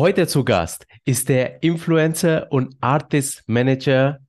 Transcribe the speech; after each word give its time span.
Heute 0.00 0.26
zu 0.26 0.44
Gast 0.44 0.86
ist 1.04 1.28
der 1.28 1.62
Influencer 1.62 2.50
und 2.50 2.74
Artist 2.80 3.42
Manager 3.46 4.20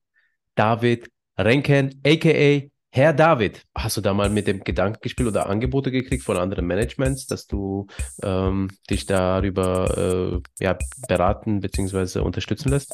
David 0.53 1.09
Renken, 1.37 2.01
aka 2.05 2.67
Herr 2.89 3.13
David. 3.13 3.63
Hast 3.73 3.95
du 3.95 4.01
da 4.01 4.13
mal 4.13 4.29
mit 4.29 4.47
dem 4.47 4.65
Gedanken 4.65 4.99
gespielt 5.01 5.29
oder 5.29 5.47
Angebote 5.47 5.89
gekriegt 5.89 6.25
von 6.25 6.35
anderen 6.35 6.67
Managements, 6.67 7.25
dass 7.25 7.47
du 7.47 7.87
ähm, 8.21 8.67
dich 8.89 9.05
darüber 9.05 10.41
äh, 10.59 10.61
ja, 10.61 10.77
beraten 11.07 11.61
bzw. 11.61 12.19
unterstützen 12.19 12.67
lässt? 12.67 12.93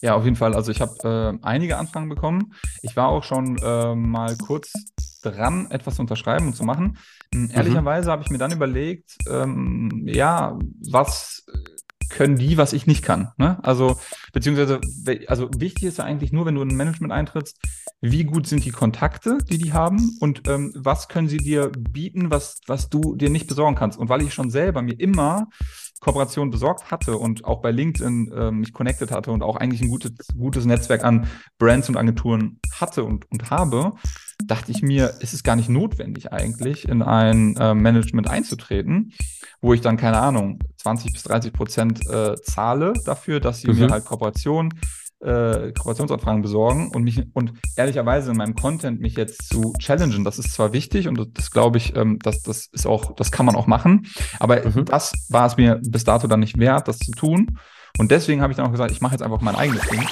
Ja, 0.00 0.14
auf 0.14 0.24
jeden 0.24 0.36
Fall. 0.36 0.54
Also 0.54 0.72
ich 0.72 0.80
habe 0.80 1.38
äh, 1.42 1.46
einige 1.46 1.76
Anfragen 1.76 2.08
bekommen. 2.08 2.54
Ich 2.80 2.96
war 2.96 3.08
auch 3.08 3.22
schon 3.22 3.58
äh, 3.58 3.94
mal 3.94 4.34
kurz 4.38 4.72
dran, 5.22 5.70
etwas 5.70 5.96
zu 5.96 6.00
unterschreiben 6.00 6.46
und 6.46 6.56
zu 6.56 6.64
machen. 6.64 6.96
Ähm, 7.34 7.42
mhm. 7.42 7.50
Ehrlicherweise 7.52 8.10
habe 8.10 8.22
ich 8.22 8.30
mir 8.30 8.38
dann 8.38 8.52
überlegt, 8.52 9.16
ähm, 9.28 10.04
ja, 10.06 10.58
was 10.90 11.44
können 12.08 12.36
die, 12.36 12.56
was 12.56 12.72
ich 12.72 12.86
nicht 12.86 13.02
kann. 13.02 13.32
Ne? 13.36 13.58
Also, 13.62 13.98
beziehungsweise, 14.32 14.80
also 15.26 15.48
wichtig 15.56 15.84
ist 15.84 15.98
ja 15.98 16.04
eigentlich 16.04 16.32
nur, 16.32 16.46
wenn 16.46 16.54
du 16.54 16.62
in 16.62 16.70
ein 16.70 16.76
Management 16.76 17.12
eintrittst, 17.12 17.58
wie 18.00 18.24
gut 18.24 18.46
sind 18.46 18.64
die 18.64 18.70
Kontakte, 18.70 19.38
die 19.48 19.58
die 19.58 19.72
haben 19.72 20.16
und 20.20 20.48
ähm, 20.48 20.72
was 20.76 21.08
können 21.08 21.28
sie 21.28 21.38
dir 21.38 21.70
bieten, 21.70 22.30
was, 22.30 22.60
was 22.66 22.88
du 22.90 23.14
dir 23.14 23.30
nicht 23.30 23.46
besorgen 23.46 23.76
kannst. 23.76 23.98
Und 23.98 24.08
weil 24.08 24.22
ich 24.22 24.34
schon 24.34 24.50
selber 24.50 24.82
mir 24.82 24.98
immer 24.98 25.48
Kooperation 26.02 26.50
besorgt 26.50 26.90
hatte 26.90 27.16
und 27.16 27.44
auch 27.44 27.62
bei 27.62 27.70
LinkedIn 27.70 28.32
äh, 28.32 28.50
mich 28.50 28.72
connected 28.72 29.12
hatte 29.12 29.30
und 29.30 29.42
auch 29.42 29.56
eigentlich 29.56 29.80
ein 29.82 29.88
gutes, 29.88 30.12
gutes 30.36 30.64
Netzwerk 30.64 31.04
an 31.04 31.28
Brands 31.58 31.88
und 31.88 31.96
Agenturen 31.96 32.58
hatte 32.80 33.04
und, 33.04 33.30
und 33.30 33.50
habe, 33.50 33.92
dachte 34.44 34.72
ich 34.72 34.82
mir, 34.82 35.14
ist 35.20 35.32
es 35.32 35.44
gar 35.44 35.54
nicht 35.54 35.68
notwendig 35.68 36.32
eigentlich, 36.32 36.88
in 36.88 37.02
ein 37.02 37.56
äh, 37.56 37.72
Management 37.74 38.28
einzutreten, 38.28 39.12
wo 39.60 39.74
ich 39.74 39.80
dann, 39.80 39.96
keine 39.96 40.18
Ahnung, 40.18 40.58
20 40.78 41.12
bis 41.12 41.22
30 41.22 41.52
Prozent 41.52 42.00
äh, 42.10 42.34
zahle 42.42 42.94
dafür, 43.04 43.38
dass 43.38 43.60
sie 43.60 43.70
mhm. 43.70 43.78
mir 43.78 43.88
halt 43.90 44.04
Kooperation 44.04 44.74
äh, 45.22 45.72
Kooperationsanfragen 45.72 46.42
besorgen 46.42 46.90
und 46.94 47.04
mich 47.04 47.22
und 47.32 47.52
ehrlicherweise 47.76 48.30
in 48.32 48.36
meinem 48.36 48.54
Content 48.54 49.00
mich 49.00 49.16
jetzt 49.16 49.48
zu 49.48 49.72
challengen, 49.78 50.24
das 50.24 50.38
ist 50.38 50.52
zwar 50.52 50.72
wichtig 50.72 51.08
und 51.08 51.18
das, 51.18 51.26
das 51.32 51.50
glaube 51.50 51.78
ich, 51.78 51.96
ähm, 51.96 52.18
das, 52.22 52.42
das 52.42 52.66
ist 52.66 52.86
auch, 52.86 53.14
das 53.14 53.30
kann 53.30 53.46
man 53.46 53.56
auch 53.56 53.66
machen, 53.66 54.06
aber 54.40 54.64
mhm. 54.64 54.84
das 54.84 55.12
war 55.28 55.46
es 55.46 55.56
mir 55.56 55.80
bis 55.82 56.04
dato 56.04 56.26
dann 56.26 56.40
nicht 56.40 56.58
wert, 56.58 56.88
das 56.88 56.98
zu 56.98 57.12
tun. 57.12 57.58
Und 57.98 58.10
deswegen 58.10 58.40
habe 58.40 58.52
ich 58.52 58.56
dann 58.56 58.66
auch 58.66 58.70
gesagt, 58.70 58.90
ich 58.90 59.02
mache 59.02 59.12
jetzt 59.12 59.22
einfach 59.22 59.42
mein 59.42 59.54
eigenes 59.54 59.86
Ding. 59.88 60.02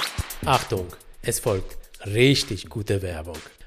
Achtung, 0.45 0.85
es 1.23 1.39
folgt 1.39 1.77
richtig 2.05 2.69
gute 2.69 3.01
Werbung. 3.01 3.37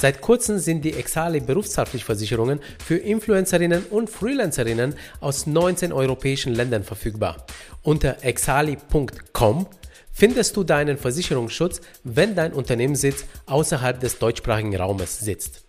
Seit 0.00 0.22
kurzem 0.22 0.58
sind 0.58 0.82
die 0.82 0.94
Exali 0.94 1.40
Berufshaftpflichtversicherungen 1.40 2.60
für 2.82 2.96
Influencerinnen 2.96 3.84
und 3.90 4.08
Freelancerinnen 4.08 4.94
aus 5.20 5.46
19 5.46 5.92
europäischen 5.92 6.54
Ländern 6.54 6.84
verfügbar. 6.84 7.44
Unter 7.82 8.24
exali.com 8.24 9.66
findest 10.10 10.56
du 10.56 10.64
deinen 10.64 10.96
Versicherungsschutz, 10.96 11.82
wenn 12.02 12.34
dein 12.34 12.54
Unternehmenssitz 12.54 13.26
außerhalb 13.44 14.00
des 14.00 14.18
deutschsprachigen 14.18 14.74
Raumes 14.74 15.20
sitzt. 15.20 15.64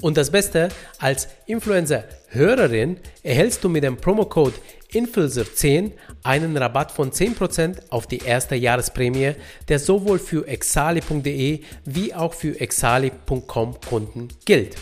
Und 0.00 0.16
das 0.16 0.30
Beste, 0.30 0.70
als 0.98 1.28
Influencer-Hörerin 1.44 2.96
erhältst 3.22 3.64
du 3.64 3.68
mit 3.68 3.84
dem 3.84 3.98
Promocode 3.98 4.54
Influencer10 4.94 5.92
einen 6.22 6.56
Rabatt 6.56 6.92
von 6.92 7.10
10% 7.10 7.90
auf 7.90 8.06
die 8.06 8.18
erste 8.18 8.54
Jahresprämie, 8.54 9.32
der 9.68 9.78
sowohl 9.78 10.18
für 10.18 10.46
exali.de 10.46 11.60
wie 11.84 12.14
auch 12.14 12.32
für 12.34 12.60
exali.com 12.60 13.80
Kunden 13.80 14.28
gilt. 14.44 14.76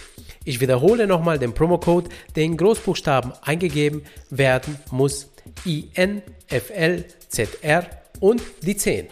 Ich 0.44 0.60
wiederhole 0.60 1.06
nochmal 1.06 1.38
den 1.38 1.54
Promocode, 1.54 2.08
der 2.34 2.44
in 2.44 2.56
Großbuchstaben 2.56 3.32
eingegeben 3.42 4.02
werden 4.30 4.76
muss. 4.90 5.28
INFLZR 5.64 6.26
und 8.20 8.42
die 8.62 8.76
10. 8.76 9.08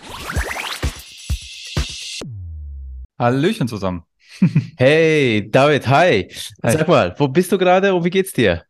Hallöchen 3.18 3.68
zusammen. 3.68 4.04
hey, 4.76 5.48
David, 5.50 5.86
hi. 5.88 6.28
hi. 6.62 6.72
Sag 6.72 6.88
mal, 6.88 7.14
wo 7.18 7.28
bist 7.28 7.52
du 7.52 7.58
gerade 7.58 7.94
und 7.94 8.04
wie 8.04 8.10
geht's 8.10 8.32
dir? 8.32 8.64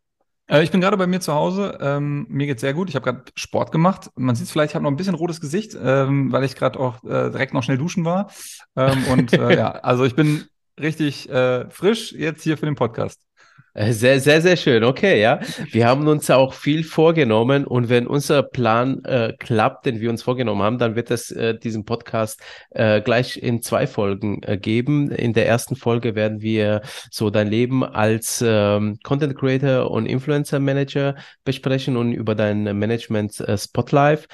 Äh, 0.50 0.62
ich 0.64 0.70
bin 0.70 0.80
gerade 0.80 0.96
bei 0.96 1.06
mir 1.06 1.20
zu 1.20 1.32
Hause. 1.32 1.78
Ähm, 1.80 2.26
mir 2.28 2.46
geht's 2.46 2.60
sehr 2.60 2.74
gut. 2.74 2.88
Ich 2.88 2.96
habe 2.96 3.04
gerade 3.04 3.24
Sport 3.36 3.72
gemacht. 3.72 4.10
Man 4.16 4.34
sieht 4.34 4.48
vielleicht, 4.48 4.72
ich 4.72 4.74
habe 4.74 4.82
noch 4.82 4.90
ein 4.90 4.96
bisschen 4.96 5.14
rotes 5.14 5.40
Gesicht, 5.40 5.76
ähm, 5.80 6.32
weil 6.32 6.44
ich 6.44 6.56
gerade 6.56 6.78
auch 6.78 7.02
äh, 7.04 7.30
direkt 7.30 7.54
noch 7.54 7.62
schnell 7.62 7.78
duschen 7.78 8.04
war. 8.04 8.30
Ähm, 8.76 9.04
und 9.10 9.32
äh, 9.32 9.56
ja, 9.56 9.70
also 9.70 10.04
ich 10.04 10.16
bin 10.16 10.44
richtig 10.78 11.30
äh, 11.30 11.70
frisch 11.70 12.12
jetzt 12.12 12.42
hier 12.42 12.58
für 12.58 12.66
den 12.66 12.74
Podcast. 12.74 13.20
Äh, 13.74 13.92
sehr, 13.92 14.20
sehr, 14.20 14.42
sehr 14.42 14.56
schön. 14.56 14.82
Okay, 14.82 15.20
ja. 15.20 15.40
Wir 15.70 15.86
haben 15.86 16.08
uns 16.08 16.28
auch 16.30 16.54
viel 16.54 16.82
vorgenommen 16.82 17.64
und 17.64 17.88
wenn 17.88 18.06
unser 18.06 18.42
Plan 18.42 19.04
äh, 19.04 19.32
klappt, 19.38 19.86
den 19.86 20.00
wir 20.00 20.10
uns 20.10 20.22
vorgenommen 20.22 20.62
haben, 20.62 20.78
dann 20.78 20.96
wird 20.96 21.10
es 21.10 21.30
äh, 21.30 21.56
diesen 21.56 21.84
Podcast 21.84 22.40
äh, 22.70 23.00
gleich 23.00 23.40
in 23.40 23.62
zwei 23.62 23.86
Folgen 23.86 24.42
äh, 24.42 24.58
geben. 24.58 25.10
In 25.10 25.32
der 25.34 25.46
ersten 25.46 25.76
Folge 25.76 26.14
werden 26.14 26.40
wir 26.40 26.82
so 27.10 27.30
dein 27.30 27.48
Leben 27.48 27.84
als 27.84 28.42
ähm, 28.44 28.98
Content 29.04 29.36
Creator 29.36 29.90
und 29.90 30.06
Influencer 30.06 30.58
Manager 30.58 31.14
besprechen 31.44 31.96
und 31.96 32.12
über 32.12 32.34
dein 32.34 32.64
Management 32.76 33.38
äh, 33.40 33.56
Spotlight. 33.56 34.26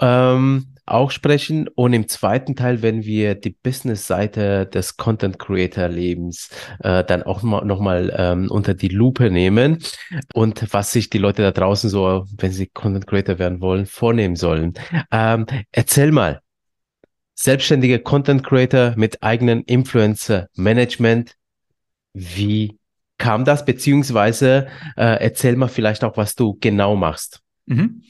Ähm, 0.00 0.77
auch 0.90 1.10
sprechen. 1.10 1.68
Und 1.68 1.92
im 1.92 2.08
zweiten 2.08 2.56
Teil 2.56 2.82
werden 2.82 3.04
wir 3.04 3.34
die 3.34 3.56
Business-Seite 3.62 4.66
des 4.66 4.96
Content 4.96 5.38
Creator 5.38 5.88
Lebens 5.88 6.50
äh, 6.80 7.04
dann 7.04 7.22
auch 7.22 7.42
mal, 7.42 7.64
nochmal 7.64 8.14
ähm, 8.16 8.50
unter 8.50 8.74
die 8.74 8.88
Lupe 8.88 9.30
nehmen 9.30 9.78
und 10.34 10.72
was 10.72 10.92
sich 10.92 11.10
die 11.10 11.18
Leute 11.18 11.42
da 11.42 11.52
draußen 11.52 11.90
so, 11.90 12.26
wenn 12.36 12.52
sie 12.52 12.66
Content 12.66 13.06
Creator 13.06 13.38
werden 13.38 13.60
wollen, 13.60 13.86
vornehmen 13.86 14.36
sollen. 14.36 14.74
Ähm, 15.10 15.46
erzähl 15.72 16.12
mal, 16.12 16.40
selbstständige 17.34 18.00
Content 18.00 18.44
Creator 18.44 18.94
mit 18.96 19.22
eigenen 19.22 19.62
Influencer 19.62 20.48
Management, 20.54 21.36
wie 22.12 22.78
kam 23.16 23.44
das? 23.44 23.64
Beziehungsweise 23.64 24.68
äh, 24.96 25.22
erzähl 25.22 25.56
mal 25.56 25.68
vielleicht 25.68 26.04
auch, 26.04 26.16
was 26.16 26.34
du 26.34 26.56
genau 26.60 26.96
machst. 26.96 27.40
Mhm. 27.66 28.02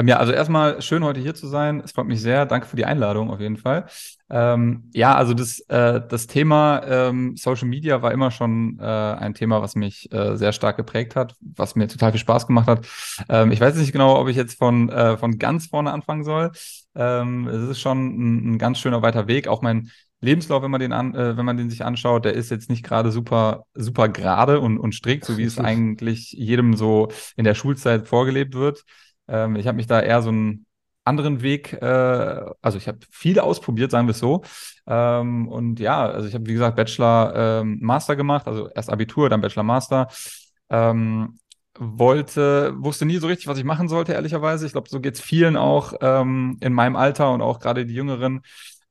Ähm, 0.00 0.08
ja, 0.08 0.16
also 0.16 0.32
erstmal 0.32 0.80
schön 0.80 1.04
heute 1.04 1.20
hier 1.20 1.34
zu 1.34 1.46
sein. 1.46 1.82
Es 1.84 1.92
freut 1.92 2.06
mich 2.06 2.22
sehr. 2.22 2.46
Danke 2.46 2.66
für 2.66 2.76
die 2.76 2.86
Einladung 2.86 3.30
auf 3.30 3.38
jeden 3.38 3.58
Fall. 3.58 3.86
Ähm, 4.30 4.88
ja, 4.94 5.14
also 5.14 5.34
das, 5.34 5.60
äh, 5.68 6.00
das 6.08 6.26
Thema 6.26 6.82
ähm, 6.86 7.36
Social 7.36 7.68
Media 7.68 8.00
war 8.00 8.12
immer 8.12 8.30
schon 8.30 8.78
äh, 8.80 8.84
ein 8.84 9.34
Thema, 9.34 9.60
was 9.60 9.74
mich 9.74 10.10
äh, 10.12 10.36
sehr 10.36 10.52
stark 10.52 10.78
geprägt 10.78 11.16
hat, 11.16 11.34
was 11.40 11.74
mir 11.74 11.86
total 11.86 12.12
viel 12.12 12.20
Spaß 12.20 12.46
gemacht 12.46 12.66
hat. 12.66 12.86
Ähm, 13.28 13.52
ich 13.52 13.60
weiß 13.60 13.76
nicht 13.76 13.92
genau, 13.92 14.18
ob 14.18 14.28
ich 14.28 14.36
jetzt 14.36 14.58
von, 14.58 14.88
äh, 14.88 15.18
von 15.18 15.38
ganz 15.38 15.66
vorne 15.66 15.92
anfangen 15.92 16.24
soll. 16.24 16.52
Ähm, 16.94 17.46
es 17.48 17.68
ist 17.68 17.80
schon 17.80 17.98
ein, 17.98 18.52
ein 18.52 18.58
ganz 18.58 18.78
schöner 18.78 19.02
weiter 19.02 19.26
Weg. 19.28 19.48
Auch 19.48 19.60
mein 19.60 19.90
Lebenslauf, 20.22 20.62
wenn 20.62 20.70
man 20.70 20.80
den 20.80 20.92
an, 20.92 21.14
äh, 21.14 21.36
wenn 21.36 21.44
man 21.44 21.56
den 21.58 21.68
sich 21.68 21.84
anschaut, 21.84 22.24
der 22.24 22.34
ist 22.34 22.50
jetzt 22.50 22.70
nicht 22.70 22.84
gerade 22.84 23.10
super, 23.10 23.64
super 23.74 24.08
gerade 24.08 24.60
und, 24.60 24.78
und 24.78 24.94
strikt, 24.94 25.26
so 25.26 25.36
wie 25.36 25.44
es 25.44 25.58
eigentlich 25.58 26.32
jedem 26.32 26.76
so 26.76 27.08
in 27.36 27.44
der 27.44 27.54
Schulzeit 27.54 28.06
vorgelebt 28.08 28.54
wird. 28.54 28.84
Ähm, 29.30 29.56
ich 29.56 29.66
habe 29.66 29.76
mich 29.76 29.86
da 29.86 30.00
eher 30.00 30.22
so 30.22 30.30
einen 30.30 30.66
anderen 31.04 31.42
Weg, 31.42 31.72
äh, 31.74 31.86
also 32.60 32.78
ich 32.78 32.88
habe 32.88 32.98
viele 33.10 33.42
ausprobiert, 33.42 33.90
sagen 33.90 34.06
wir 34.06 34.12
es 34.12 34.18
so. 34.18 34.42
Ähm, 34.86 35.48
und 35.48 35.80
ja, 35.80 36.08
also 36.08 36.28
ich 36.28 36.34
habe, 36.34 36.46
wie 36.46 36.52
gesagt, 36.52 36.76
Bachelor, 36.76 37.32
ähm, 37.62 37.78
Master 37.80 38.16
gemacht, 38.16 38.46
also 38.46 38.68
erst 38.70 38.90
Abitur, 38.90 39.28
dann 39.28 39.40
Bachelor, 39.40 39.62
Master. 39.62 40.08
Ähm, 40.68 41.38
wollte, 41.78 42.74
wusste 42.76 43.06
nie 43.06 43.16
so 43.16 43.26
richtig, 43.26 43.46
was 43.46 43.58
ich 43.58 43.64
machen 43.64 43.88
sollte, 43.88 44.12
ehrlicherweise. 44.12 44.66
Ich 44.66 44.72
glaube, 44.72 44.88
so 44.90 45.00
geht 45.00 45.14
es 45.14 45.20
vielen 45.20 45.56
auch 45.56 45.94
ähm, 46.02 46.58
in 46.60 46.74
meinem 46.74 46.96
Alter 46.96 47.32
und 47.32 47.40
auch 47.40 47.58
gerade 47.58 47.86
die 47.86 47.94
Jüngeren. 47.94 48.42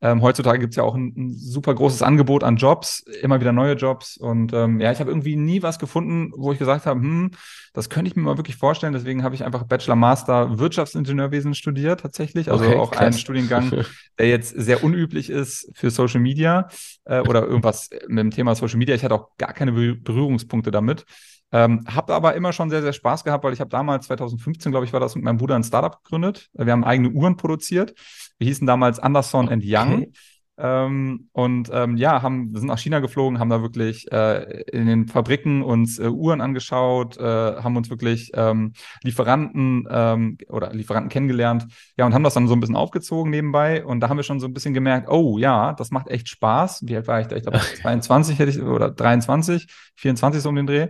Ähm, 0.02 0.22
heutzutage 0.22 0.60
gibt 0.60 0.72
es 0.72 0.78
ja 0.78 0.84
auch 0.84 0.96
ein, 0.96 1.14
ein, 1.18 1.34
super 1.34 1.76
großes 1.76 2.02
Angebot 2.02 2.44
an 2.44 2.56
Jobs, 2.56 3.02
immer 3.22 3.42
wieder 3.42 3.52
neue 3.52 3.74
Jobs. 3.74 4.16
Und 4.16 4.54
ähm, 4.54 4.80
ja, 4.80 4.92
ich 4.94 5.00
habe 5.00 5.12
irgendwie 5.12 5.36
nie 5.36 5.62
was 5.62 5.78
gefunden, 5.78 6.32
wo 6.38 6.54
ich 6.54 6.60
gesagt 6.60 6.86
habe, 6.86 7.02
hm, 7.02 7.32
das 7.74 7.90
könnte 7.90 8.10
ich 8.10 8.16
mir 8.16 8.24
mal 8.24 8.38
wirklich 8.38 8.56
vorstellen. 8.56 8.94
Deswegen 8.94 9.24
habe 9.24 9.36
ich 9.36 9.44
einfach 9.44 9.64
Bachelor 9.64 9.98
Master 9.98 10.58
Wirtschaftsingenieurwesen 10.58 11.54
studiert 11.54 12.00
tatsächlich. 12.00 12.50
Also 12.50 12.64
okay, 12.64 12.78
auch 12.78 12.92
krass. 12.92 13.02
einen 13.02 13.14
Studiengang, 13.14 13.84
der 14.20 14.30
jetzt 14.30 14.56
sehr 14.58 14.84
unüblich 14.86 15.30
ist 15.30 15.70
für 15.74 15.90
Social 15.90 16.22
Media 16.22 16.70
äh, 17.04 17.20
oder 17.20 17.46
irgendwas 17.46 17.90
mit 18.08 18.20
dem 18.20 18.32
Thema 18.32 18.56
Social 18.56 18.78
Media. 18.78 18.96
Ich 18.96 19.04
hatte 19.04 19.16
auch 19.16 19.36
gar 19.38 19.52
keine 19.52 19.74
Berührungspunkte 19.74 20.72
damit. 20.72 21.06
Ähm, 21.52 21.84
habe 21.88 22.14
aber 22.14 22.36
immer 22.36 22.54
schon 22.54 22.70
sehr, 22.70 22.82
sehr 22.82 22.94
Spaß 22.94 23.24
gehabt, 23.24 23.44
weil 23.44 23.54
ich 23.54 23.60
habe 23.60 23.70
damals, 23.70 24.08
2015, 24.08 24.72
glaube 24.72 24.86
ich, 24.86 24.94
war 24.94 25.00
das 25.00 25.16
mit 25.16 25.24
meinem 25.24 25.38
Bruder 25.38 25.56
ein 25.56 25.64
Startup 25.64 26.04
gegründet. 26.04 26.50
Wir 26.54 26.72
haben 26.72 26.84
eigene 26.84 27.10
Uhren 27.10 27.38
produziert. 27.38 27.94
Wir 28.38 28.48
hießen 28.48 28.68
damals 28.68 29.00
Anderson 29.00 29.46
okay. 29.46 29.54
and 29.54 29.64
Young. 29.66 30.14
Ähm, 30.62 31.30
und 31.32 31.70
ähm, 31.74 31.96
ja, 31.96 32.22
haben, 32.22 32.52
wir 32.52 32.60
sind 32.60 32.68
nach 32.68 32.78
China 32.78 33.00
geflogen, 33.00 33.40
haben 33.40 33.50
da 33.50 33.62
wirklich 33.62 34.12
äh, 34.12 34.64
in 34.74 34.88
den 34.88 35.08
Fabriken 35.08 35.62
uns 35.64 36.00
äh, 36.00 36.10
Uhren 36.10 36.42
angeschaut, 36.42 37.18
äh, 37.18 37.24
haben 37.24 37.78
uns 37.78 37.90
wirklich 37.90 38.32
ähm, 38.34 38.74
Lieferanten 39.02 39.88
ähm, 39.90 40.38
oder 40.50 40.74
Lieferanten 40.74 41.10
kennengelernt, 41.10 41.68
ja, 41.96 42.06
und 42.06 42.14
haben 42.14 42.26
das 42.26 42.34
dann 42.34 42.50
so 42.50 42.56
ein 42.56 42.60
bisschen 42.60 42.76
aufgezogen 42.76 43.32
nebenbei. 43.32 43.86
Und 43.86 44.02
da 44.02 44.10
haben 44.10 44.18
wir 44.18 44.24
schon 44.24 44.42
so 44.42 44.48
ein 44.48 44.54
bisschen 44.54 44.74
gemerkt, 44.74 45.08
oh 45.10 45.38
ja, 45.38 45.72
das 45.72 45.92
macht 45.92 46.10
echt 46.10 46.28
Spaß. 46.28 46.82
Wie 46.86 46.98
alt 46.98 47.08
war 47.08 47.22
ich 47.22 47.28
da? 47.28 47.38
Ich 47.38 47.44
glaube, 47.44 47.60
22 47.82 48.38
hätte 48.38 48.52
ich 48.52 48.62
oder 48.62 48.92
23, 48.92 49.66
24 49.96 50.42
so 50.42 50.50
um 50.50 50.56
den 50.56 50.68
Dreh. 50.68 50.90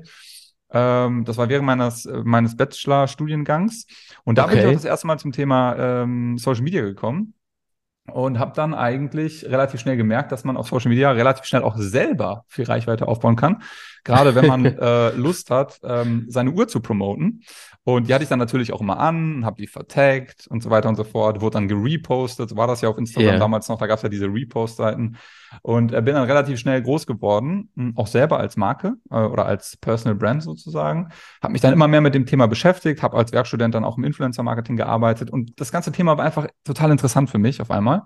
Ähm, 0.71 1.25
das 1.25 1.37
war 1.37 1.49
während 1.49 1.65
meines, 1.65 2.07
meines 2.23 2.55
Bachelor-Studiengangs. 2.55 3.85
Und 4.23 4.37
da 4.37 4.45
okay. 4.45 4.55
bin 4.55 4.59
ich 4.59 4.67
auch 4.67 4.73
das 4.73 4.85
erste 4.85 5.07
Mal 5.07 5.17
zum 5.17 5.31
Thema 5.31 5.75
ähm, 5.77 6.37
Social 6.37 6.63
Media 6.63 6.81
gekommen 6.81 7.33
und 8.11 8.39
habe 8.39 8.53
dann 8.55 8.73
eigentlich 8.73 9.45
relativ 9.45 9.79
schnell 9.79 9.97
gemerkt, 9.97 10.31
dass 10.31 10.43
man 10.43 10.57
auf 10.57 10.67
Social 10.67 10.89
Media 10.89 11.11
relativ 11.11 11.45
schnell 11.45 11.63
auch 11.63 11.77
selber 11.77 12.45
viel 12.47 12.65
Reichweite 12.65 13.07
aufbauen 13.07 13.35
kann. 13.35 13.61
Gerade 14.03 14.35
wenn 14.35 14.47
man 14.47 14.65
äh, 14.79 15.11
Lust 15.11 15.51
hat, 15.51 15.79
ähm, 15.83 16.25
seine 16.27 16.51
Uhr 16.51 16.67
zu 16.67 16.79
promoten. 16.79 17.43
Und 17.95 18.07
die 18.07 18.13
hatte 18.13 18.23
ich 18.23 18.29
dann 18.29 18.39
natürlich 18.39 18.71
auch 18.71 18.81
immer 18.81 18.99
an, 18.99 19.45
habe 19.45 19.57
die 19.61 19.67
vertaggt 19.67 20.47
und 20.47 20.61
so 20.61 20.69
weiter 20.69 20.89
und 20.89 20.95
so 20.95 21.03
fort, 21.03 21.41
wurde 21.41 21.55
dann 21.55 21.67
gerepostet, 21.67 22.49
so 22.49 22.57
war 22.57 22.67
das 22.67 22.81
ja 22.81 22.89
auf 22.89 22.97
Instagram 22.97 23.29
yeah. 23.31 23.39
damals 23.39 23.67
noch, 23.67 23.79
da 23.79 23.87
gab 23.87 23.97
es 23.97 24.03
ja 24.03 24.09
diese 24.09 24.27
Repost-Seiten. 24.27 25.17
Und 25.63 25.93
äh, 25.93 26.01
bin 26.01 26.13
dann 26.13 26.25
relativ 26.25 26.59
schnell 26.59 26.81
groß 26.81 27.07
geworden, 27.07 27.69
hm, 27.75 27.93
auch 27.95 28.07
selber 28.07 28.39
als 28.39 28.57
Marke 28.57 28.93
äh, 29.09 29.15
oder 29.15 29.45
als 29.45 29.77
Personal 29.77 30.15
Brand 30.15 30.43
sozusagen. 30.43 31.09
Habe 31.41 31.53
mich 31.53 31.61
dann 31.61 31.73
immer 31.73 31.87
mehr 31.87 32.01
mit 32.01 32.13
dem 32.13 32.25
Thema 32.25 32.47
beschäftigt, 32.47 33.01
habe 33.01 33.17
als 33.17 33.31
Werkstudent 33.31 33.73
dann 33.73 33.83
auch 33.83 33.97
im 33.97 34.03
Influencer-Marketing 34.03 34.77
gearbeitet 34.77 35.31
und 35.31 35.59
das 35.59 35.71
ganze 35.71 35.91
Thema 35.91 36.17
war 36.17 36.25
einfach 36.25 36.47
total 36.63 36.91
interessant 36.91 37.29
für 37.29 37.39
mich 37.39 37.61
auf 37.61 37.71
einmal. 37.71 38.03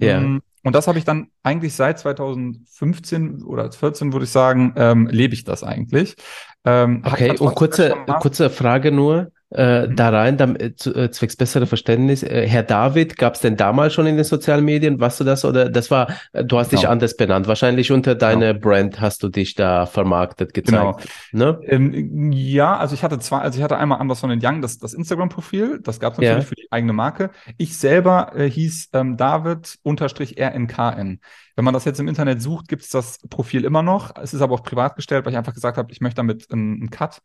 Yeah. 0.00 0.40
Und 0.64 0.74
das 0.74 0.88
habe 0.88 0.98
ich 0.98 1.04
dann 1.04 1.28
eigentlich 1.42 1.74
seit 1.74 1.98
2015 1.98 3.42
oder 3.44 3.70
2014, 3.70 4.12
würde 4.12 4.24
ich 4.24 4.30
sagen, 4.30 4.72
ähm, 4.76 5.06
lebe 5.08 5.34
ich 5.34 5.44
das 5.44 5.62
eigentlich. 5.62 6.16
Ähm, 6.64 7.02
okay, 7.04 7.38
und 7.38 7.54
kurze, 7.54 7.94
kurze 8.20 8.48
Frage 8.48 8.90
nur 8.90 9.30
äh, 9.54 9.86
mhm. 9.86 9.96
da 9.96 10.10
rein, 10.10 10.36
damit, 10.36 10.62
äh, 10.62 10.76
zu, 10.76 10.94
äh, 10.94 11.10
zwecks 11.10 11.36
besserer 11.36 11.66
Verständnis. 11.66 12.22
Äh, 12.22 12.46
Herr 12.48 12.62
David, 12.62 13.16
gab 13.16 13.34
es 13.34 13.40
denn 13.40 13.56
damals 13.56 13.94
schon 13.94 14.06
in 14.06 14.16
den 14.16 14.24
sozialen 14.24 14.64
Medien, 14.64 15.00
was 15.00 15.18
du 15.18 15.24
das 15.24 15.44
oder 15.44 15.68
das 15.68 15.90
war, 15.90 16.08
äh, 16.32 16.44
du 16.44 16.58
hast 16.58 16.70
genau. 16.70 16.82
dich 16.82 16.88
anders 16.88 17.16
benannt. 17.16 17.46
Wahrscheinlich 17.46 17.92
unter 17.92 18.14
deiner 18.14 18.54
genau. 18.54 18.68
Brand 18.68 19.00
hast 19.00 19.22
du 19.22 19.28
dich 19.28 19.54
da 19.54 19.86
vermarktet, 19.86 20.54
gezeigt. 20.54 21.08
Genau. 21.32 21.52
Ne? 21.52 21.60
Ähm, 21.66 22.32
ja, 22.32 22.76
also 22.76 22.94
ich 22.94 23.02
hatte 23.02 23.18
zwei, 23.18 23.38
also 23.38 23.58
ich 23.58 23.62
hatte 23.62 23.78
einmal 23.78 24.00
Anderson 24.00 24.30
Young, 24.42 24.62
das, 24.62 24.78
das 24.78 24.94
Instagram-Profil, 24.94 25.80
das 25.82 26.00
gab 26.00 26.14
es 26.14 26.18
natürlich 26.18 26.44
ja. 26.44 26.48
für 26.48 26.56
die 26.56 26.68
eigene 26.70 26.92
Marke. 26.92 27.30
Ich 27.56 27.78
selber 27.78 28.32
äh, 28.34 28.50
hieß 28.50 28.90
ähm, 28.92 29.16
David-RNKN. 29.16 31.20
Wenn 31.56 31.64
man 31.64 31.74
das 31.74 31.84
jetzt 31.84 32.00
im 32.00 32.08
Internet 32.08 32.42
sucht, 32.42 32.66
gibt 32.68 32.82
es 32.82 32.88
das 32.88 33.20
Profil 33.30 33.64
immer 33.64 33.82
noch. 33.82 34.16
Es 34.20 34.34
ist 34.34 34.40
aber 34.40 34.54
auch 34.54 34.64
privat 34.64 34.96
gestellt, 34.96 35.24
weil 35.24 35.32
ich 35.32 35.38
einfach 35.38 35.54
gesagt 35.54 35.78
habe, 35.78 35.92
ich 35.92 36.00
möchte 36.00 36.16
damit 36.16 36.50
einen, 36.50 36.80
einen 36.80 36.90
Cut. 36.90 37.22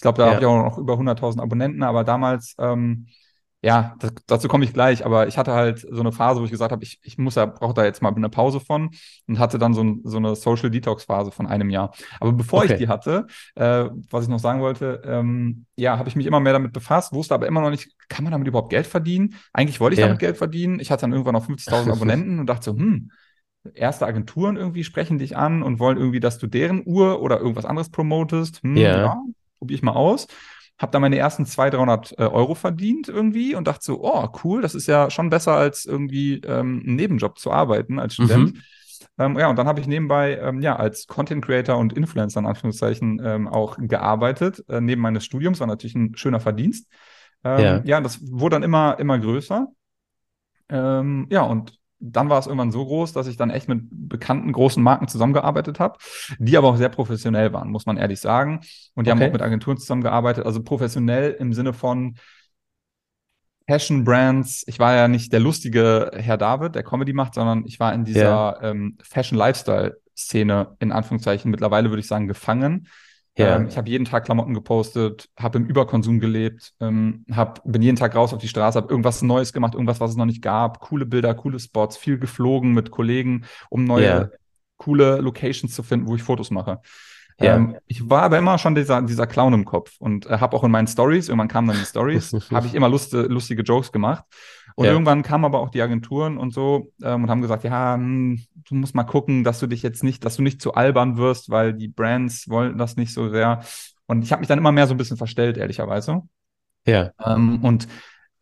Ich 0.00 0.02
glaube, 0.02 0.16
da 0.16 0.24
ja. 0.24 0.30
habe 0.30 0.40
ich 0.40 0.46
auch 0.46 0.64
noch 0.64 0.78
über 0.78 0.94
100.000 0.94 1.42
Abonnenten, 1.42 1.82
aber 1.82 2.04
damals, 2.04 2.54
ähm, 2.58 3.08
ja, 3.60 3.96
das, 3.98 4.12
dazu 4.26 4.48
komme 4.48 4.64
ich 4.64 4.72
gleich, 4.72 5.04
aber 5.04 5.28
ich 5.28 5.36
hatte 5.36 5.52
halt 5.52 5.80
so 5.80 6.00
eine 6.00 6.10
Phase, 6.10 6.40
wo 6.40 6.44
ich 6.46 6.50
gesagt 6.50 6.72
habe, 6.72 6.82
ich, 6.82 7.00
ich 7.02 7.18
muss 7.18 7.34
ja, 7.34 7.44
brauche 7.44 7.74
da 7.74 7.84
jetzt 7.84 8.00
mal 8.00 8.10
eine 8.10 8.30
Pause 8.30 8.60
von 8.60 8.92
und 9.28 9.38
hatte 9.38 9.58
dann 9.58 9.74
so, 9.74 9.82
ein, 9.84 10.00
so 10.04 10.16
eine 10.16 10.36
Social 10.36 10.70
Detox 10.70 11.04
Phase 11.04 11.32
von 11.32 11.46
einem 11.46 11.68
Jahr. 11.68 11.92
Aber 12.18 12.32
bevor 12.32 12.60
okay. 12.60 12.72
ich 12.72 12.78
die 12.78 12.88
hatte, 12.88 13.26
äh, 13.56 13.90
was 14.08 14.24
ich 14.24 14.30
noch 14.30 14.38
sagen 14.38 14.62
wollte, 14.62 15.02
ähm, 15.04 15.66
ja, 15.76 15.98
habe 15.98 16.08
ich 16.08 16.16
mich 16.16 16.24
immer 16.24 16.40
mehr 16.40 16.54
damit 16.54 16.72
befasst, 16.72 17.12
wusste 17.12 17.34
aber 17.34 17.46
immer 17.46 17.60
noch 17.60 17.68
nicht, 17.68 17.90
kann 18.08 18.24
man 18.24 18.32
damit 18.32 18.48
überhaupt 18.48 18.70
Geld 18.70 18.86
verdienen? 18.86 19.34
Eigentlich 19.52 19.80
wollte 19.80 19.92
ich 19.92 20.00
ja. 20.00 20.06
damit 20.06 20.20
Geld 20.20 20.38
verdienen. 20.38 20.80
Ich 20.80 20.90
hatte 20.90 21.02
dann 21.02 21.12
irgendwann 21.12 21.34
noch 21.34 21.46
50.000 21.46 21.92
Abonnenten 21.92 22.38
und 22.38 22.46
dachte 22.46 22.70
so, 22.70 22.72
hm, 22.74 23.10
erste 23.74 24.06
Agenturen 24.06 24.56
irgendwie 24.56 24.82
sprechen 24.82 25.18
dich 25.18 25.36
an 25.36 25.62
und 25.62 25.78
wollen 25.78 25.98
irgendwie, 25.98 26.20
dass 26.20 26.38
du 26.38 26.46
deren 26.46 26.84
Uhr 26.86 27.20
oder 27.20 27.38
irgendwas 27.38 27.66
anderes 27.66 27.90
promotest. 27.90 28.62
Hm, 28.62 28.78
ja. 28.78 28.96
ja 28.96 29.22
probiere 29.60 29.76
ich 29.76 29.82
mal 29.82 29.92
aus. 29.92 30.26
Habe 30.78 30.92
da 30.92 30.98
meine 30.98 31.18
ersten 31.18 31.44
200, 31.44 31.74
300 31.74 32.18
äh, 32.18 32.22
Euro 32.22 32.54
verdient 32.54 33.08
irgendwie 33.08 33.54
und 33.54 33.68
dachte 33.68 33.84
so, 33.84 34.02
oh, 34.02 34.28
cool, 34.42 34.62
das 34.62 34.74
ist 34.74 34.86
ja 34.86 35.10
schon 35.10 35.30
besser 35.30 35.52
als 35.52 35.84
irgendwie 35.84 36.40
ähm, 36.44 36.82
einen 36.84 36.96
Nebenjob 36.96 37.38
zu 37.38 37.52
arbeiten 37.52 37.98
als 37.98 38.14
Student. 38.14 38.54
Mhm. 38.54 38.62
Ähm, 39.18 39.38
ja, 39.38 39.48
und 39.48 39.56
dann 39.56 39.66
habe 39.66 39.80
ich 39.80 39.86
nebenbei 39.86 40.38
ähm, 40.38 40.62
ja 40.62 40.76
als 40.76 41.06
Content 41.06 41.44
Creator 41.44 41.76
und 41.76 41.92
Influencer 41.92 42.40
in 42.40 42.46
Anführungszeichen 42.46 43.20
ähm, 43.22 43.48
auch 43.48 43.76
gearbeitet, 43.78 44.64
äh, 44.68 44.80
neben 44.80 45.02
meines 45.02 45.24
Studiums, 45.24 45.60
war 45.60 45.66
natürlich 45.66 45.94
ein 45.94 46.16
schöner 46.16 46.40
Verdienst. 46.40 46.88
Ähm, 47.44 47.60
ja. 47.60 47.82
ja, 47.84 48.00
das 48.00 48.20
wurde 48.22 48.56
dann 48.56 48.62
immer, 48.62 48.98
immer 48.98 49.18
größer. 49.18 49.68
Ähm, 50.70 51.26
ja, 51.30 51.42
und 51.42 51.79
dann 52.00 52.30
war 52.30 52.38
es 52.38 52.46
irgendwann 52.46 52.72
so 52.72 52.84
groß, 52.84 53.12
dass 53.12 53.26
ich 53.26 53.36
dann 53.36 53.50
echt 53.50 53.68
mit 53.68 53.82
bekannten 53.90 54.52
großen 54.52 54.82
Marken 54.82 55.06
zusammengearbeitet 55.06 55.78
habe, 55.78 55.98
die 56.38 56.56
aber 56.56 56.68
auch 56.68 56.76
sehr 56.76 56.88
professionell 56.88 57.52
waren, 57.52 57.70
muss 57.70 57.86
man 57.86 57.98
ehrlich 57.98 58.20
sagen. 58.20 58.60
Und 58.94 59.06
die 59.06 59.12
okay. 59.12 59.20
haben 59.20 59.28
auch 59.28 59.32
mit 59.32 59.42
Agenturen 59.42 59.76
zusammengearbeitet, 59.76 60.46
also 60.46 60.62
professionell 60.62 61.32
im 61.38 61.52
Sinne 61.52 61.72
von 61.72 62.16
Fashion 63.68 64.04
Brands. 64.04 64.64
Ich 64.66 64.78
war 64.78 64.96
ja 64.96 65.08
nicht 65.08 65.32
der 65.32 65.40
lustige 65.40 66.10
Herr 66.14 66.38
David, 66.38 66.74
der 66.74 66.82
Comedy 66.82 67.12
macht, 67.12 67.34
sondern 67.34 67.64
ich 67.66 67.78
war 67.78 67.92
in 67.92 68.04
dieser 68.04 68.60
yeah. 68.60 68.70
ähm, 68.70 68.96
Fashion 69.02 69.38
Lifestyle 69.38 69.98
Szene 70.16 70.76
in 70.80 70.92
Anführungszeichen 70.92 71.50
mittlerweile 71.50 71.90
würde 71.90 72.00
ich 72.00 72.06
sagen 72.06 72.28
gefangen 72.28 72.88
ja. 73.40 73.56
Ähm, 73.56 73.68
ich 73.68 73.76
habe 73.76 73.88
jeden 73.88 74.04
Tag 74.04 74.24
Klamotten 74.24 74.54
gepostet, 74.54 75.28
habe 75.38 75.58
im 75.58 75.66
Überkonsum 75.66 76.20
gelebt, 76.20 76.72
ähm, 76.80 77.24
hab, 77.30 77.62
bin 77.64 77.82
jeden 77.82 77.96
Tag 77.96 78.14
raus 78.14 78.32
auf 78.32 78.40
die 78.40 78.48
Straße, 78.48 78.76
habe 78.76 78.90
irgendwas 78.90 79.22
Neues 79.22 79.52
gemacht, 79.52 79.74
irgendwas, 79.74 80.00
was 80.00 80.12
es 80.12 80.16
noch 80.16 80.26
nicht 80.26 80.42
gab, 80.42 80.80
coole 80.80 81.06
Bilder, 81.06 81.34
coole 81.34 81.58
Spots, 81.58 81.96
viel 81.96 82.18
geflogen 82.18 82.72
mit 82.72 82.90
Kollegen, 82.90 83.44
um 83.68 83.84
neue 83.84 84.04
ja. 84.04 84.28
coole 84.76 85.20
Locations 85.20 85.74
zu 85.74 85.82
finden, 85.82 86.08
wo 86.08 86.14
ich 86.14 86.22
Fotos 86.22 86.50
mache. 86.50 86.80
Ja. 87.40 87.56
Ähm, 87.56 87.76
ich 87.86 88.08
war 88.08 88.22
aber 88.22 88.38
immer 88.38 88.58
schon 88.58 88.74
dieser, 88.74 89.00
dieser 89.02 89.26
Clown 89.26 89.54
im 89.54 89.64
Kopf 89.64 89.96
und 89.98 90.26
äh, 90.26 90.38
habe 90.38 90.56
auch 90.56 90.64
in 90.64 90.70
meinen 90.70 90.86
Stories, 90.86 91.28
irgendwann 91.28 91.48
kamen 91.48 91.68
dann 91.68 91.78
die 91.78 91.86
Stories, 91.86 92.32
habe 92.52 92.66
ich 92.66 92.74
immer 92.74 92.88
Lust, 92.88 93.12
lustige 93.12 93.62
Jokes 93.62 93.92
gemacht. 93.92 94.24
Und 94.80 94.86
ja. 94.86 94.92
irgendwann 94.92 95.22
kamen 95.22 95.44
aber 95.44 95.60
auch 95.60 95.68
die 95.68 95.82
Agenturen 95.82 96.38
und 96.38 96.54
so 96.54 96.90
ähm, 97.02 97.24
und 97.24 97.28
haben 97.28 97.42
gesagt, 97.42 97.64
ja, 97.64 97.96
hm, 97.96 98.40
du 98.66 98.74
musst 98.74 98.94
mal 98.94 99.04
gucken, 99.04 99.44
dass 99.44 99.60
du 99.60 99.66
dich 99.66 99.82
jetzt 99.82 100.02
nicht, 100.02 100.24
dass 100.24 100.36
du 100.36 100.42
nicht 100.42 100.62
zu 100.62 100.72
albern 100.72 101.18
wirst, 101.18 101.50
weil 101.50 101.74
die 101.74 101.88
Brands 101.88 102.48
wollen 102.48 102.78
das 102.78 102.96
nicht 102.96 103.12
so 103.12 103.28
sehr. 103.28 103.60
Und 104.06 104.22
ich 104.22 104.32
habe 104.32 104.40
mich 104.40 104.48
dann 104.48 104.56
immer 104.56 104.72
mehr 104.72 104.86
so 104.86 104.94
ein 104.94 104.96
bisschen 104.96 105.18
verstellt, 105.18 105.58
ehrlicherweise. 105.58 106.22
Ja. 106.86 107.10
Ähm, 107.22 107.62
und 107.62 107.88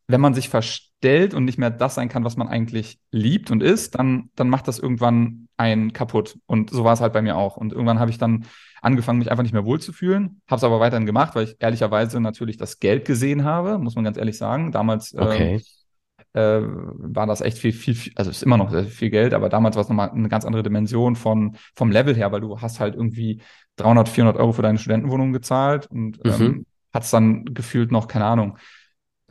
wenn 0.07 0.21
man 0.21 0.33
sich 0.33 0.49
verstellt 0.49 1.35
und 1.35 1.45
nicht 1.45 1.59
mehr 1.59 1.71
das 1.71 1.97
sein 1.97 2.09
kann, 2.09 2.23
was 2.23 2.37
man 2.37 2.47
eigentlich 2.47 3.01
liebt 3.11 3.51
und 3.51 3.61
ist, 3.61 3.97
dann, 3.97 4.31
dann 4.37 4.49
macht 4.49 4.69
das 4.69 4.79
irgendwann 4.79 5.49
einen 5.57 5.93
kaputt. 5.93 6.39
Und 6.47 6.71
so 6.71 6.85
war 6.85 6.93
es 6.93 7.01
halt 7.01 7.15
bei 7.15 7.21
mir 7.21 7.37
auch. 7.37 7.57
Und 7.57 7.73
irgendwann 7.73 7.99
habe 7.99 8.13
ich 8.13 8.19
dann 8.19 8.45
angefangen, 8.81 9.19
mich 9.19 9.33
einfach 9.33 9.43
nicht 9.43 9.55
mehr 9.55 9.65
wohlzufühlen, 9.65 10.41
habe 10.47 10.59
es 10.59 10.63
aber 10.63 10.79
weiterhin 10.79 11.05
gemacht, 11.05 11.35
weil 11.35 11.47
ich 11.47 11.57
ehrlicherweise 11.59 12.21
natürlich 12.21 12.59
das 12.59 12.79
Geld 12.79 13.07
gesehen 13.07 13.43
habe, 13.43 13.79
muss 13.79 13.97
man 13.97 14.05
ganz 14.05 14.17
ehrlich 14.17 14.39
sagen. 14.39 14.71
Damals 14.71 15.15
ähm, 15.15 15.21
okay. 15.21 15.55
äh, 15.57 15.63
war 16.35 17.27
das 17.27 17.41
echt 17.41 17.59
viel, 17.59 17.73
viel, 17.73 17.95
viel, 17.95 18.13
also 18.17 18.31
ist 18.31 18.43
immer 18.43 18.57
noch 18.57 18.71
sehr 18.71 18.85
viel 18.85 19.11
Geld, 19.11 19.35
aber 19.35 19.49
damals 19.49 19.77
war 19.77 19.83
es 19.83 19.89
nochmal 19.89 20.11
eine 20.11 20.29
ganz 20.29 20.45
andere 20.45 20.63
Dimension 20.63 21.17
von, 21.17 21.57
vom 21.75 21.91
Level 21.91 22.15
her, 22.15 22.31
weil 22.33 22.41
du 22.41 22.61
hast 22.61 22.81
halt 22.81 22.95
irgendwie 22.95 23.41
300, 23.77 24.09
400 24.09 24.37
Euro 24.41 24.53
für 24.53 24.63
deine 24.63 24.79
Studentenwohnung 24.79 25.33
gezahlt 25.33 25.87
und 25.87 26.23
mhm. 26.25 26.33
ähm, 26.41 26.67
hat 26.93 27.11
dann 27.13 27.45
gefühlt 27.47 27.93
noch, 27.93 28.09
keine 28.09 28.27
Ahnung, 28.27 28.59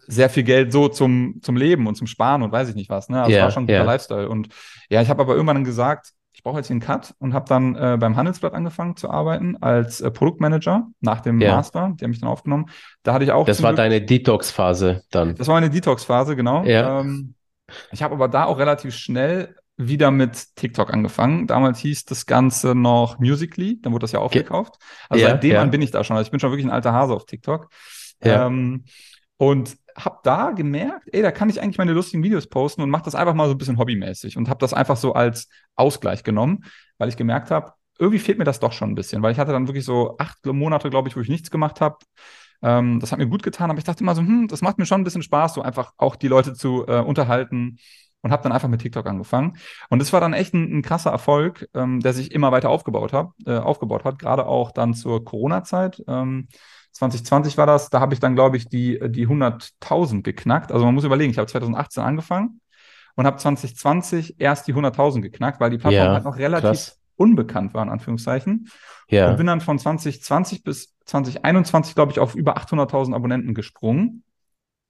sehr 0.08 0.30
viel 0.30 0.44
Geld 0.44 0.72
so 0.72 0.88
zum, 0.88 1.40
zum 1.42 1.58
Leben 1.58 1.86
und 1.86 1.96
zum 1.96 2.08
Sparen 2.08 2.42
und 2.42 2.52
weiß 2.52 2.70
ich 2.70 2.76
nicht 2.76 2.90
was. 2.90 3.10
Ne? 3.10 3.22
Also 3.22 3.34
yeah, 3.34 3.44
war 3.44 3.52
schon 3.52 3.64
ein 3.64 3.68
guter 3.68 3.80
yeah. 3.80 3.86
Lifestyle. 3.86 4.30
Und 4.30 4.48
ja, 4.90 5.02
ich 5.02 5.10
habe 5.10 5.22
aber 5.22 5.36
irgendwann 5.36 5.66
gesagt, 5.66 6.12
ich 6.38 6.44
brauche 6.44 6.58
jetzt 6.58 6.68
hier 6.68 6.76
einen 6.76 6.82
Cut 6.82 7.16
und 7.18 7.34
habe 7.34 7.50
dann 7.50 7.76
äh, 7.76 7.98
beim 8.00 8.16
Handelsblatt 8.16 8.54
angefangen 8.54 8.96
zu 8.96 9.10
arbeiten 9.10 9.58
als 9.60 10.02
äh, 10.02 10.12
Produktmanager 10.12 10.88
nach 11.02 11.22
dem 11.22 11.42
ja. 11.42 11.56
Master. 11.56 11.96
Die 12.00 12.04
haben 12.04 12.12
mich 12.12 12.20
dann 12.20 12.30
aufgenommen. 12.30 12.70
Da 13.02 13.14
hatte 13.14 13.24
ich 13.24 13.32
auch. 13.32 13.48
Das 13.48 13.64
war 13.64 13.72
Glück, 13.72 13.78
deine 13.78 14.02
Detox-Phase 14.02 15.02
dann. 15.10 15.34
Das 15.34 15.48
war 15.48 15.56
meine 15.56 15.72
Detox-Phase, 15.72 16.36
genau. 16.36 16.64
Ja. 16.64 17.00
Ähm, 17.00 17.34
ich 17.92 18.04
habe 18.04 18.14
aber 18.14 18.28
da 18.28 18.46
auch 18.46 18.60
relativ 18.60 18.94
schnell 18.94 19.56
wieder 19.78 20.12
mit 20.12 20.56
TikTok 20.56 20.94
angefangen. 20.94 21.48
Damals 21.48 21.80
hieß 21.80 22.06
das 22.06 22.28
Ganze 22.28 22.76
noch 22.76 23.18
Musically, 23.18 23.82
dann 23.82 23.92
wurde 23.94 24.04
das 24.04 24.12
ja 24.12 24.20
aufgekauft. 24.20 24.76
Also 25.10 25.24
ja, 25.24 25.32
seitdem 25.32 25.54
ja. 25.54 25.66
bin 25.66 25.82
ich 25.82 25.90
da 25.90 26.04
schon. 26.04 26.18
Also 26.18 26.28
ich 26.28 26.32
bin 26.32 26.40
schon 26.40 26.52
wirklich 26.52 26.68
ein 26.68 26.72
alter 26.72 26.94
Hase 26.94 27.16
auf 27.16 27.26
TikTok. 27.26 27.70
Ja. 28.24 28.46
Ähm, 28.46 28.86
und 29.38 29.78
habe 29.96 30.20
da 30.24 30.52
gemerkt, 30.52 31.10
ey, 31.12 31.22
da 31.22 31.32
kann 31.32 31.50
ich 31.50 31.62
eigentlich 31.62 31.78
meine 31.78 31.94
lustigen 31.94 32.24
Videos 32.24 32.48
posten 32.48 32.82
und 32.82 32.90
mache 32.90 33.06
das 33.06 33.16
einfach 33.16 33.34
mal 33.34 33.48
so 33.48 33.56
ein 33.56 33.58
bisschen 33.58 33.78
hobbymäßig 33.78 34.38
und 34.38 34.50
habe 34.50 34.60
das 34.60 34.74
einfach 34.74 34.98
so 34.98 35.14
als 35.14 35.48
Ausgleich 35.76 36.24
genommen, 36.24 36.66
weil 36.98 37.10
ich 37.10 37.18
gemerkt 37.18 37.50
habe, 37.50 37.74
irgendwie 38.00 38.20
fehlt 38.20 38.38
mir 38.38 38.44
das 38.44 38.60
doch 38.60 38.74
schon 38.74 38.92
ein 38.92 38.96
bisschen, 38.96 39.24
weil 39.24 39.32
ich 39.32 39.40
hatte 39.40 39.52
dann 39.52 39.68
wirklich 39.68 39.86
so 39.86 40.16
acht 40.20 40.46
Monate, 40.46 40.90
glaube 40.90 41.10
ich, 41.10 41.16
wo 41.16 41.22
ich 41.22 41.30
nichts 41.30 41.50
gemacht 41.50 41.82
habe. 41.82 41.98
Ähm, 42.62 43.00
das 43.00 43.12
hat 43.12 43.20
mir 43.20 43.28
gut 43.28 43.44
getan, 43.44 43.70
aber 43.70 43.80
ich 43.80 43.86
dachte 43.86 44.04
immer 44.04 44.16
so, 44.16 44.22
hm, 44.22 44.48
das 44.48 44.62
macht 44.62 44.78
mir 44.78 44.86
schon 44.86 45.02
ein 45.02 45.04
bisschen 45.04 45.24
Spaß, 45.24 45.56
so 45.56 45.62
einfach 45.62 45.94
auch 45.98 46.16
die 46.16 46.28
Leute 46.28 46.54
zu 46.54 46.86
äh, 46.88 47.00
unterhalten 47.00 47.78
und 48.22 48.32
habe 48.32 48.44
dann 48.44 48.52
einfach 48.52 48.68
mit 48.68 48.82
TikTok 48.82 49.06
angefangen. 49.06 49.58
Und 49.90 50.00
das 50.00 50.14
war 50.14 50.20
dann 50.22 50.34
echt 50.34 50.54
ein, 50.54 50.78
ein 50.80 50.82
krasser 50.82 51.12
Erfolg, 51.12 51.68
ähm, 51.74 52.00
der 52.00 52.14
sich 52.14 52.32
immer 52.32 52.52
weiter 52.52 52.70
aufgebaut 52.70 53.14
hat, 53.14 53.30
äh, 53.46 53.58
aufgebaut 53.58 54.04
hat, 54.04 54.20
gerade 54.20 54.46
auch 54.46 54.72
dann 54.72 54.94
zur 54.94 55.24
Corona-Zeit. 55.24 56.04
Ähm, 56.08 56.48
2020 56.98 57.58
war 57.58 57.66
das, 57.66 57.90
da 57.90 58.00
habe 58.00 58.14
ich 58.14 58.20
dann, 58.20 58.36
glaube 58.36 58.58
ich, 58.58 58.68
die, 58.70 59.00
die 59.10 59.28
100.000 59.28 60.24
geknackt. 60.24 60.72
Also 60.72 60.86
man 60.86 60.94
muss 60.96 61.04
überlegen, 61.04 61.32
ich 61.32 61.38
habe 61.38 61.48
2018 61.48 62.04
angefangen 62.04 62.62
und 63.16 63.26
habe 63.26 63.38
2020 63.38 64.36
erst 64.40 64.68
die 64.68 64.74
100.000 64.74 65.22
geknackt, 65.22 65.60
weil 65.60 65.70
die 65.72 65.78
Plattform 65.78 65.94
Ja, 66.08 66.14
halt 66.14 66.24
noch 66.26 66.38
relativ 66.38 66.70
krass. 66.70 67.00
unbekannt 67.16 67.74
war, 67.74 67.84
in 67.84 67.90
Anführungszeichen. 67.90 68.70
Und 69.10 69.16
Ja, 69.16 69.36
bin 69.36 69.48
dann 69.48 69.62
von 69.62 69.80
2020 69.80 70.64
bis 70.64 70.94
2021, 71.06 71.96
glaube 71.96 72.12
ich, 72.12 72.20
auf 72.20 72.36
über 72.36 72.58
800.000 72.58 73.14
Abonnenten 73.14 73.54
gesprungen. 73.54 74.24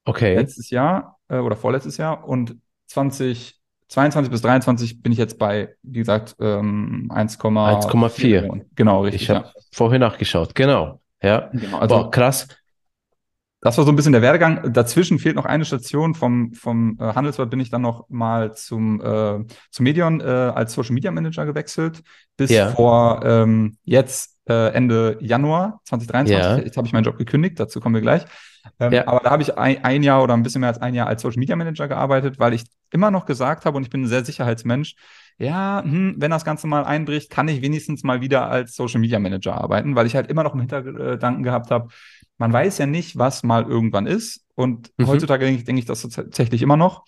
okay. 0.05 0.35
Letztes 0.35 0.69
Jahr 0.69 1.19
äh, 1.29 1.37
oder 1.39 1.55
vorletztes 1.55 1.97
Jahr. 1.97 2.27
Und 2.27 2.57
2022 2.87 4.31
bis 4.31 4.41
2023 4.41 5.01
bin 5.01 5.11
ich 5.11 5.17
jetzt 5.17 5.37
bei, 5.39 5.75
wie 5.83 5.99
gesagt, 5.99 6.35
ähm, 6.39 7.09
1,4 7.13 7.97
1,4. 7.97 8.41
Millionen. 8.41 8.69
Genau, 8.75 9.01
richtig. 9.03 9.23
Ich 9.23 9.29
habe 9.29 9.51
vorher 9.71 9.99
nachgeschaut. 9.99 10.55
Genau. 10.55 10.99
Ja. 11.21 11.49
genau, 11.53 11.79
also 11.79 11.95
Boah, 11.95 12.11
krass. 12.11 12.47
das 13.61 13.77
war 13.77 13.85
so 13.85 13.91
ein 13.91 13.95
bisschen 13.95 14.11
der 14.13 14.21
Werdegang. 14.21 14.71
Dazwischen 14.71 15.19
fehlt 15.19 15.35
noch 15.35 15.45
eine 15.45 15.65
Station. 15.65 16.13
Vom, 16.15 16.53
vom 16.53 16.97
äh, 16.99 17.13
Handelsblatt 17.13 17.49
bin 17.49 17.59
ich 17.59 17.69
dann 17.71 17.81
noch 17.81 18.07
mal 18.09 18.53
zum, 18.55 19.01
äh, 19.01 19.43
zum 19.71 19.83
Medion 19.83 20.21
äh, 20.21 20.23
als 20.25 20.73
Social 20.73 20.93
Media 20.93 21.11
Manager 21.11 21.45
gewechselt. 21.45 22.03
Bis 22.37 22.51
Ja. 22.51 22.69
vor 22.69 23.21
ähm, 23.25 23.77
jetzt 23.83 24.37
äh, 24.47 24.69
Ende 24.73 25.17
Januar 25.19 25.81
2023. 25.85 26.37
Ja. 26.37 26.57
Jetzt 26.63 26.77
habe 26.77 26.87
ich 26.87 26.93
meinen 26.93 27.03
Job 27.03 27.17
gekündigt, 27.17 27.59
dazu 27.59 27.79
kommen 27.79 27.95
wir 27.95 28.01
gleich. 28.01 28.23
Ähm, 28.79 28.93
Ja. 28.93 29.07
Aber 29.07 29.19
da 29.21 29.31
habe 29.31 29.41
ich 29.41 29.57
ein, 29.57 29.83
ein 29.83 30.03
Jahr 30.03 30.21
oder 30.23 30.33
ein 30.35 30.43
bisschen 30.43 30.61
mehr 30.61 30.69
als 30.69 30.79
ein 30.79 30.93
Jahr 30.93 31.07
als 31.07 31.21
Social 31.21 31.39
Media 31.39 31.55
Manager 31.55 31.87
gearbeitet, 31.87 32.37
weil 32.39 32.53
ich 32.53 32.63
immer 32.91 33.11
noch 33.11 33.25
gesagt 33.25 33.65
habe, 33.65 33.75
und 33.75 33.83
ich 33.83 33.89
bin 33.89 34.03
ein 34.03 34.07
sehr 34.07 34.23
Sicherheitsmensch, 34.23 34.95
ja, 35.37 35.83
hm, 35.83 36.15
wenn 36.17 36.31
das 36.31 36.45
Ganze 36.45 36.67
mal 36.67 36.83
einbricht, 36.83 37.29
kann 37.29 37.47
ich 37.47 37.61
wenigstens 37.61 38.03
mal 38.03 38.21
wieder 38.21 38.49
als 38.49 38.75
Social 38.75 38.99
Media 38.99 39.19
Manager 39.19 39.55
arbeiten, 39.55 39.95
weil 39.95 40.07
ich 40.07 40.15
halt 40.15 40.29
immer 40.29 40.43
noch 40.43 40.53
im 40.53 40.59
Hintergedanken 40.61 41.43
gehabt 41.43 41.71
habe, 41.71 41.89
man 42.37 42.53
weiß 42.53 42.77
ja 42.79 42.85
nicht, 42.85 43.17
was 43.17 43.43
mal 43.43 43.63
irgendwann 43.63 44.07
ist. 44.07 44.43
Und 44.55 44.91
Mhm. 44.97 45.05
heutzutage 45.07 45.45
denke 45.45 45.59
ich, 45.59 45.65
denke 45.65 45.79
ich 45.79 45.85
das 45.85 46.01
tatsächlich 46.01 46.61
immer 46.61 46.77
noch. 46.77 47.03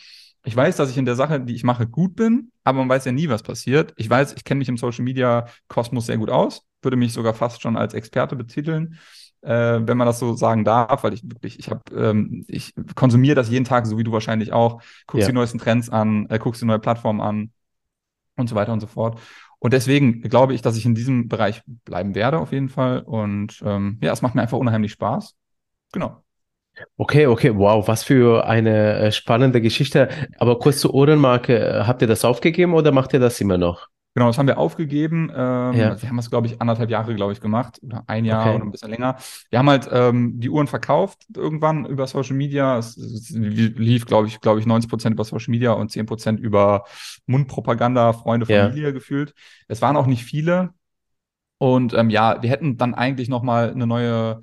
Ich 0.46 0.56
weiß, 0.56 0.78
dass 0.78 0.90
ich 0.90 0.98
in 0.98 1.06
der 1.06 1.16
Sache, 1.16 1.42
die 1.42 1.54
ich 1.54 1.64
mache, 1.64 1.86
gut 1.88 2.16
bin, 2.16 2.52
aber 2.64 2.80
man 2.80 2.90
weiß 2.90 3.06
ja 3.06 3.12
nie, 3.12 3.28
was 3.30 3.44
passiert. 3.44 3.94
Ich 3.98 4.10
weiß, 4.10 4.34
ich 4.38 4.44
kenne 4.44 4.60
mich 4.60 4.70
im 4.70 4.78
Social 4.78 5.04
Media 5.04 5.48
Kosmos 5.68 6.06
sehr 6.06 6.18
gut 6.18 6.30
aus, 6.30 6.64
würde 6.82 6.98
mich 6.98 7.12
sogar 7.14 7.34
fast 7.34 7.62
schon 7.62 7.76
als 7.76 7.94
Experte 7.94 8.36
betiteln, 8.36 8.98
äh, 9.42 9.80
wenn 9.84 9.98
man 9.98 10.08
das 10.08 10.20
so 10.20 10.34
sagen 10.36 10.64
darf, 10.64 11.04
weil 11.04 11.14
ich 11.14 11.24
wirklich, 11.24 11.60
ich 11.60 11.70
habe, 11.70 11.82
ähm, 11.96 12.46
ich 12.48 12.74
konsumiere 12.96 13.36
das 13.36 13.50
jeden 13.50 13.66
Tag, 13.66 13.86
so 13.86 13.98
wie 13.98 14.04
du 14.04 14.12
wahrscheinlich 14.12 14.54
auch, 14.54 14.82
guckst 15.08 15.28
Ja. 15.28 15.32
die 15.32 15.34
neuesten 15.36 15.60
Trends 15.60 15.90
an, 15.90 16.26
äh, 16.30 16.40
guckst 16.40 16.62
die 16.62 16.66
neue 16.66 16.80
Plattform 16.80 17.22
an 17.22 17.52
und 18.40 18.48
so 18.48 18.56
weiter 18.56 18.74
und 18.74 18.80
so 18.80 18.88
fort. 18.88 19.20
Und 19.60 19.74
deswegen 19.74 20.22
glaube 20.22 20.54
ich, 20.54 20.62
dass 20.62 20.78
ich 20.78 20.86
in 20.86 20.96
diesem 20.96 21.28
Bereich 21.28 21.62
bleiben 21.86 22.16
werde, 22.16 22.40
auf 22.40 22.52
jeden 22.52 22.70
Fall. 22.70 23.02
Und 23.02 23.62
ähm, 23.66 24.00
ja, 24.02 24.14
es 24.14 24.22
macht 24.22 24.36
mir 24.36 24.42
einfach 24.42 24.58
unheimlich 24.58 24.94
Spaß. 24.94 25.36
Genau. 25.92 26.24
Okay, 26.96 27.28
okay, 27.28 27.54
wow, 27.56 27.86
was 27.88 28.04
für 28.04 28.48
eine 28.48 29.00
äh, 29.00 29.12
spannende 29.12 29.60
Geschichte. 29.60 30.08
Aber 30.38 30.60
kurz 30.60 30.80
zur 30.80 30.94
Ohrenmarke, 30.94 31.58
äh, 31.58 31.84
habt 31.84 32.02
ihr 32.02 32.08
das 32.08 32.24
aufgegeben 32.24 32.74
oder 32.74 32.94
macht 32.94 33.14
ihr 33.14 33.20
das 33.20 33.42
immer 33.42 33.58
noch? 33.58 33.88
Genau, 34.16 34.28
das 34.28 34.38
haben 34.38 34.48
wir 34.48 34.58
aufgegeben. 34.58 35.30
Ähm, 35.34 35.74
Ja. 35.76 36.02
Wir 36.02 36.10
haben 36.10 36.18
es, 36.20 36.30
glaube 36.30 36.48
ich, 36.48 36.60
anderthalb 36.60 36.90
Jahre, 36.90 37.14
glaube 37.16 37.32
ich, 37.32 37.42
gemacht. 37.42 37.80
Oder 37.84 38.04
ein 38.08 38.26
Jahr 38.26 38.48
Okay. 38.48 38.56
oder 38.56 38.66
ein 38.66 38.72
bisschen 38.72 38.90
länger. 38.90 39.18
Wir 39.50 39.60
haben 39.60 39.70
halt 39.70 39.88
ähm, 39.92 40.40
die 40.40 40.50
Uhren 40.50 40.68
verkauft 40.68 41.26
irgendwann 41.36 41.86
über 41.86 42.08
Social 42.08 42.36
Media. 42.36 42.78
Es, 42.78 42.98
es 42.98 43.30
lief, 43.30 44.06
glaube 44.06 44.28
ich, 44.28 44.42
glaube 44.42 44.60
ich, 44.60 44.66
90 44.66 44.90
Prozent 44.90 45.14
über 45.14 45.24
Social 45.24 45.52
Media 45.52 45.72
und 45.74 45.92
10 45.92 46.06
Prozent 46.08 46.40
über 46.40 46.84
Mundpropaganda, 47.28 48.14
Freunde, 48.14 48.48
Ja. 48.52 48.68
Familie 48.68 48.94
gefühlt. 48.94 49.34
Es 49.68 49.82
waren 49.82 49.96
auch 49.96 50.08
nicht 50.08 50.24
viele. 50.26 50.72
Und 51.60 51.94
ähm, 51.94 52.10
ja, 52.10 52.42
wir 52.42 52.50
hätten 52.50 52.78
dann 52.78 52.96
eigentlich 52.96 53.30
noch 53.30 53.44
mal 53.44 53.70
eine 53.72 53.86
neue 53.86 54.42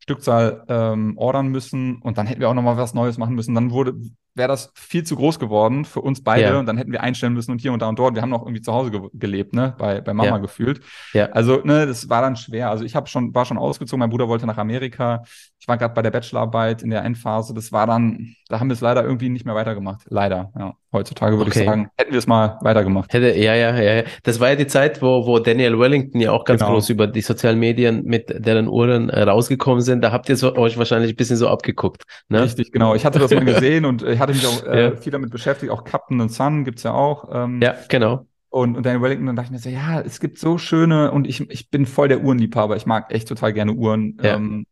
Stückzahl 0.00 0.64
ähm, 0.68 1.18
ordern 1.18 1.48
müssen 1.48 2.00
und 2.02 2.18
dann 2.18 2.26
hätten 2.26 2.40
wir 2.40 2.48
auch 2.48 2.54
noch 2.54 2.62
mal 2.62 2.76
was 2.76 2.94
Neues 2.94 3.18
machen 3.18 3.34
müssen. 3.34 3.54
Dann 3.54 3.70
wurde 3.72 3.94
wäre 4.38 4.48
das 4.48 4.72
viel 4.74 5.04
zu 5.04 5.16
groß 5.16 5.38
geworden 5.38 5.84
für 5.84 6.00
uns 6.00 6.22
beide 6.22 6.42
Ja. 6.48 6.58
und 6.58 6.66
dann 6.66 6.78
hätten 6.78 6.92
wir 6.92 7.02
einstellen 7.02 7.34
müssen 7.34 7.50
und 7.50 7.60
hier 7.60 7.72
und 7.72 7.82
da 7.82 7.88
und 7.88 7.98
dort. 7.98 8.14
Wir 8.14 8.22
haben 8.22 8.30
noch 8.30 8.42
irgendwie 8.42 8.62
zu 8.62 8.72
Hause 8.72 8.90
ge 8.90 9.00
gelebt, 9.12 9.52
ne, 9.54 9.74
bei, 9.78 10.00
bei 10.00 10.14
Mama 10.14 10.28
Ja. 10.30 10.38
gefühlt. 10.38 10.80
Ja. 11.12 11.26
Also, 11.26 11.60
ne, 11.64 11.86
das 11.86 12.08
war 12.08 12.22
dann 12.22 12.36
schwer. 12.36 12.70
Also 12.70 12.84
ich 12.84 12.96
habe 12.96 13.08
schon, 13.08 13.34
war 13.34 13.44
schon 13.44 13.58
ausgezogen, 13.58 14.00
mein 14.00 14.10
Bruder 14.10 14.28
wollte 14.28 14.46
nach 14.46 14.56
Amerika. 14.58 15.22
Ich 15.60 15.66
war 15.68 15.76
gerade 15.76 15.92
bei 15.92 16.02
der 16.02 16.10
Bachelorarbeit 16.12 16.82
in 16.82 16.90
der 16.90 17.04
Endphase. 17.04 17.52
Das 17.52 17.72
war 17.72 17.86
dann, 17.86 18.34
da 18.48 18.60
haben 18.60 18.68
wir 18.68 18.74
es 18.74 18.80
leider 18.80 19.02
irgendwie 19.04 19.28
nicht 19.28 19.44
mehr 19.44 19.54
weitergemacht. 19.56 20.02
Leider, 20.08 20.50
ja. 20.58 20.74
Heutzutage 20.90 21.36
würde 21.36 21.50
Okay. 21.50 21.60
ich 21.60 21.66
sagen, 21.66 21.88
hätten 21.98 22.12
wir 22.12 22.18
es 22.18 22.26
mal 22.26 22.56
weitergemacht. 22.62 23.12
Hätte, 23.12 23.36
ja, 23.36 23.54
ja, 23.54 23.76
ja. 23.78 24.04
Das 24.22 24.40
war 24.40 24.48
ja 24.48 24.56
die 24.56 24.66
Zeit, 24.66 25.02
wo, 25.02 25.26
wo 25.26 25.38
Daniel 25.38 25.78
Wellington 25.78 26.18
ja 26.18 26.32
auch 26.32 26.46
ganz 26.46 26.60
Genau. 26.60 26.72
groß 26.72 26.88
über 26.88 27.06
die 27.06 27.20
sozialen 27.20 27.58
Medien 27.58 28.04
mit 28.04 28.32
deren 28.46 28.68
Uhren 28.68 29.10
äh, 29.10 29.22
rausgekommen 29.24 29.82
sind. 29.82 30.00
Da 30.02 30.12
habt 30.12 30.30
ihr 30.30 30.36
so, 30.36 30.54
euch 30.56 30.78
wahrscheinlich 30.78 31.10
ein 31.12 31.16
bisschen 31.16 31.36
so 31.36 31.48
abgeguckt. 31.48 32.04
Ne? 32.30 32.42
Richtig, 32.42 32.72
genau. 32.72 32.94
Ich 32.94 33.04
hatte 33.04 33.18
das 33.18 33.30
mal 33.32 33.44
gesehen 33.44 33.84
und 33.84 34.02
ich 34.02 34.18
hatte 34.18 34.27
mich 34.34 34.46
auch 34.46 34.62
äh, 34.64 34.82
Ja. 34.90 34.96
viel 34.96 35.12
damit 35.12 35.30
beschäftigt. 35.30 35.70
Auch 35.72 35.84
Captain 35.84 36.20
and 36.20 36.32
Sun 36.32 36.64
gibt's 36.64 36.82
ja 36.82 36.92
auch. 36.92 37.28
Ähm, 37.32 37.60
Ja, 37.62 37.74
genau. 37.88 38.26
Und, 38.50 38.76
und 38.76 38.86
Daniel 38.86 39.02
Wellington, 39.02 39.26
dann 39.26 39.36
dachte 39.36 39.48
ich 39.48 39.52
mir 39.52 39.58
so, 39.58 39.68
ja, 39.68 40.00
es 40.00 40.20
gibt 40.20 40.38
so 40.38 40.56
schöne 40.56 41.10
und 41.12 41.26
ich, 41.26 41.40
ich 41.50 41.70
bin 41.70 41.84
voll 41.84 42.08
der 42.08 42.22
Uhrenliebhaber. 42.22 42.76
Ich 42.76 42.86
mag 42.86 43.12
echt 43.12 43.28
total 43.28 43.52
gerne 43.52 43.72
Uhren. 43.72 44.16
Ja. 44.22 44.36
Ähm, 44.36 44.66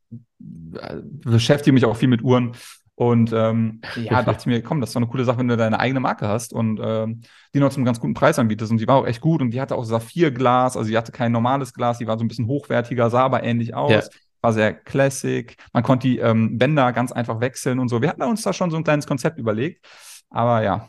äh, 0.80 0.96
beschäftige 1.02 1.74
mich 1.74 1.84
auch 1.84 1.96
viel 1.96 2.08
mit 2.08 2.22
Uhren. 2.22 2.52
Und 2.98 3.30
ähm, 3.34 3.82
ja, 3.96 4.22
dachte 4.22 4.40
ich 4.40 4.46
mir, 4.46 4.62
komm, 4.62 4.80
das 4.80 4.88
ist 4.88 4.94
doch 4.96 5.02
eine 5.02 5.10
coole 5.10 5.24
Sache, 5.26 5.38
wenn 5.38 5.48
du 5.48 5.56
deine 5.58 5.78
eigene 5.78 6.00
Marke 6.00 6.26
hast 6.26 6.54
und 6.54 6.80
ähm, 6.82 7.20
die 7.52 7.60
noch 7.60 7.68
zum 7.70 7.84
ganz 7.84 8.00
guten 8.00 8.14
Preis 8.14 8.38
anbietest. 8.38 8.72
Und 8.72 8.78
die 8.80 8.88
war 8.88 8.96
auch 8.96 9.06
echt 9.06 9.20
gut 9.20 9.42
und 9.42 9.50
die 9.50 9.60
hatte 9.60 9.74
auch 9.76 9.84
Saphirglas, 9.84 10.78
also 10.78 10.88
die 10.88 10.96
hatte 10.96 11.12
kein 11.12 11.30
normales 11.30 11.74
Glas, 11.74 11.98
die 11.98 12.06
war 12.06 12.16
so 12.18 12.24
ein 12.24 12.28
bisschen 12.28 12.46
hochwertiger, 12.46 13.10
sah 13.10 13.20
aber 13.24 13.42
ähnlich 13.44 13.74
aus. 13.74 13.92
Ja. 13.92 14.00
War 14.46 14.52
sehr 14.52 14.74
classic. 14.74 15.56
Man 15.72 15.82
konnte 15.82 16.06
die 16.06 16.18
ähm, 16.18 16.56
Bänder 16.56 16.92
ganz 16.92 17.10
einfach 17.10 17.40
wechseln 17.40 17.80
und 17.80 17.88
so. 17.88 18.00
Wir 18.00 18.08
hatten 18.08 18.22
uns 18.22 18.42
da 18.42 18.52
schon 18.52 18.70
so 18.70 18.76
ein 18.76 18.84
kleines 18.84 19.06
Konzept 19.06 19.38
überlegt. 19.38 19.84
Aber 20.30 20.62
ja, 20.62 20.88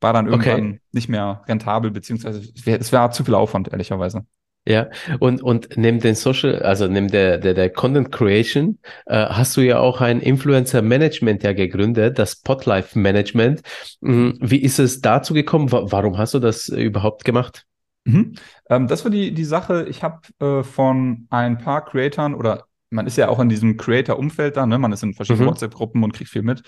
war 0.00 0.12
dann 0.12 0.28
Okay. 0.28 0.50
irgendwann 0.50 0.80
nicht 0.92 1.08
mehr 1.08 1.42
rentabel, 1.48 1.90
beziehungsweise 1.90 2.40
es 2.66 2.92
war 2.92 3.10
zu 3.10 3.24
viel 3.24 3.34
Aufwand, 3.34 3.68
ehrlicherweise. 3.68 4.26
Ja, 4.66 4.88
und, 5.20 5.42
und 5.42 5.68
neben 5.76 5.98
den 6.00 6.14
Social, 6.14 6.60
also 6.62 6.88
neben 6.88 7.08
der, 7.08 7.38
der, 7.38 7.54
der 7.54 7.70
Content 7.70 8.12
Creation, 8.12 8.78
äh, 9.06 9.24
hast 9.26 9.56
du 9.56 9.62
ja 9.62 9.78
auch 9.78 10.02
ein 10.02 10.20
Influencer 10.20 10.82
Management 10.82 11.42
ja 11.42 11.54
gegründet, 11.54 12.18
das 12.18 12.32
Spotlife 12.32 12.98
Management. 12.98 13.62
Mm, 14.02 14.32
Wie 14.40 14.58
ist 14.60 14.78
es 14.78 15.00
dazu 15.00 15.32
gekommen? 15.32 15.72
Wa- 15.72 15.86
Warum 15.90 16.18
hast 16.18 16.34
du 16.34 16.38
das 16.38 16.68
überhaupt 16.68 17.24
gemacht? 17.24 17.64
Mhm. 18.04 18.34
Ähm, 18.70 18.86
das 18.86 19.04
war 19.04 19.10
die, 19.10 19.32
die 19.34 19.44
Sache. 19.44 19.86
Ich 19.88 20.02
habe 20.02 20.20
äh, 20.40 20.62
von 20.62 21.26
ein 21.30 21.58
paar 21.58 21.84
Creatoren 21.84 22.34
oder 22.34 22.66
man 22.90 23.06
ist 23.06 23.16
ja 23.16 23.28
auch 23.28 23.40
in 23.40 23.48
diesem 23.48 23.76
Creator-Umfeld 23.76 24.56
da, 24.56 24.66
ne? 24.66 24.78
Man 24.78 24.92
ist 24.92 25.02
in 25.02 25.14
verschiedenen 25.14 25.46
Mhm. 25.46 25.50
WhatsApp-Gruppen 25.50 26.02
und 26.04 26.12
kriegt 26.12 26.30
viel 26.30 26.42
mit. 26.42 26.62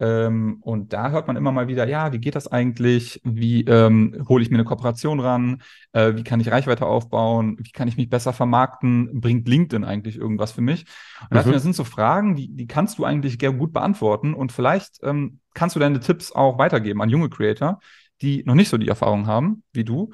Ähm, 0.00 0.58
und 0.62 0.92
da 0.92 1.10
hört 1.10 1.28
man 1.28 1.36
immer 1.36 1.52
mal 1.52 1.68
wieder, 1.68 1.86
ja, 1.86 2.12
wie 2.12 2.18
geht 2.18 2.34
das 2.34 2.48
eigentlich? 2.48 3.20
Wie 3.22 3.62
ähm, 3.64 4.24
hole 4.28 4.42
ich 4.42 4.50
mir 4.50 4.56
eine 4.56 4.64
Kooperation 4.64 5.20
ran? 5.20 5.62
Äh, 5.92 6.16
wie 6.16 6.24
kann 6.24 6.40
ich 6.40 6.50
Reichweite 6.50 6.84
aufbauen? 6.86 7.56
Wie 7.60 7.70
kann 7.70 7.86
ich 7.86 7.96
mich 7.96 8.08
besser 8.10 8.32
vermarkten? 8.32 9.20
Bringt 9.20 9.48
LinkedIn 9.48 9.84
eigentlich 9.84 10.16
irgendwas 10.16 10.50
für 10.50 10.62
mich? 10.62 10.84
Und 11.30 11.46
Mhm. 11.46 11.52
das 11.52 11.62
sind 11.62 11.76
so 11.76 11.84
Fragen, 11.84 12.34
die, 12.34 12.48
die 12.48 12.66
kannst 12.66 12.98
du 12.98 13.04
eigentlich 13.04 13.38
gut 13.38 13.72
beantworten 13.72 14.34
und 14.34 14.50
vielleicht 14.50 14.98
ähm, 15.04 15.38
kannst 15.54 15.76
du 15.76 15.80
deine 15.80 16.00
Tipps 16.00 16.32
auch 16.32 16.58
weitergeben 16.58 17.00
an 17.00 17.08
junge 17.08 17.30
Creator, 17.30 17.78
die 18.20 18.42
noch 18.44 18.54
nicht 18.54 18.68
so 18.70 18.78
die 18.78 18.88
Erfahrung 18.88 19.28
haben 19.28 19.62
wie 19.72 19.84
du. 19.84 20.10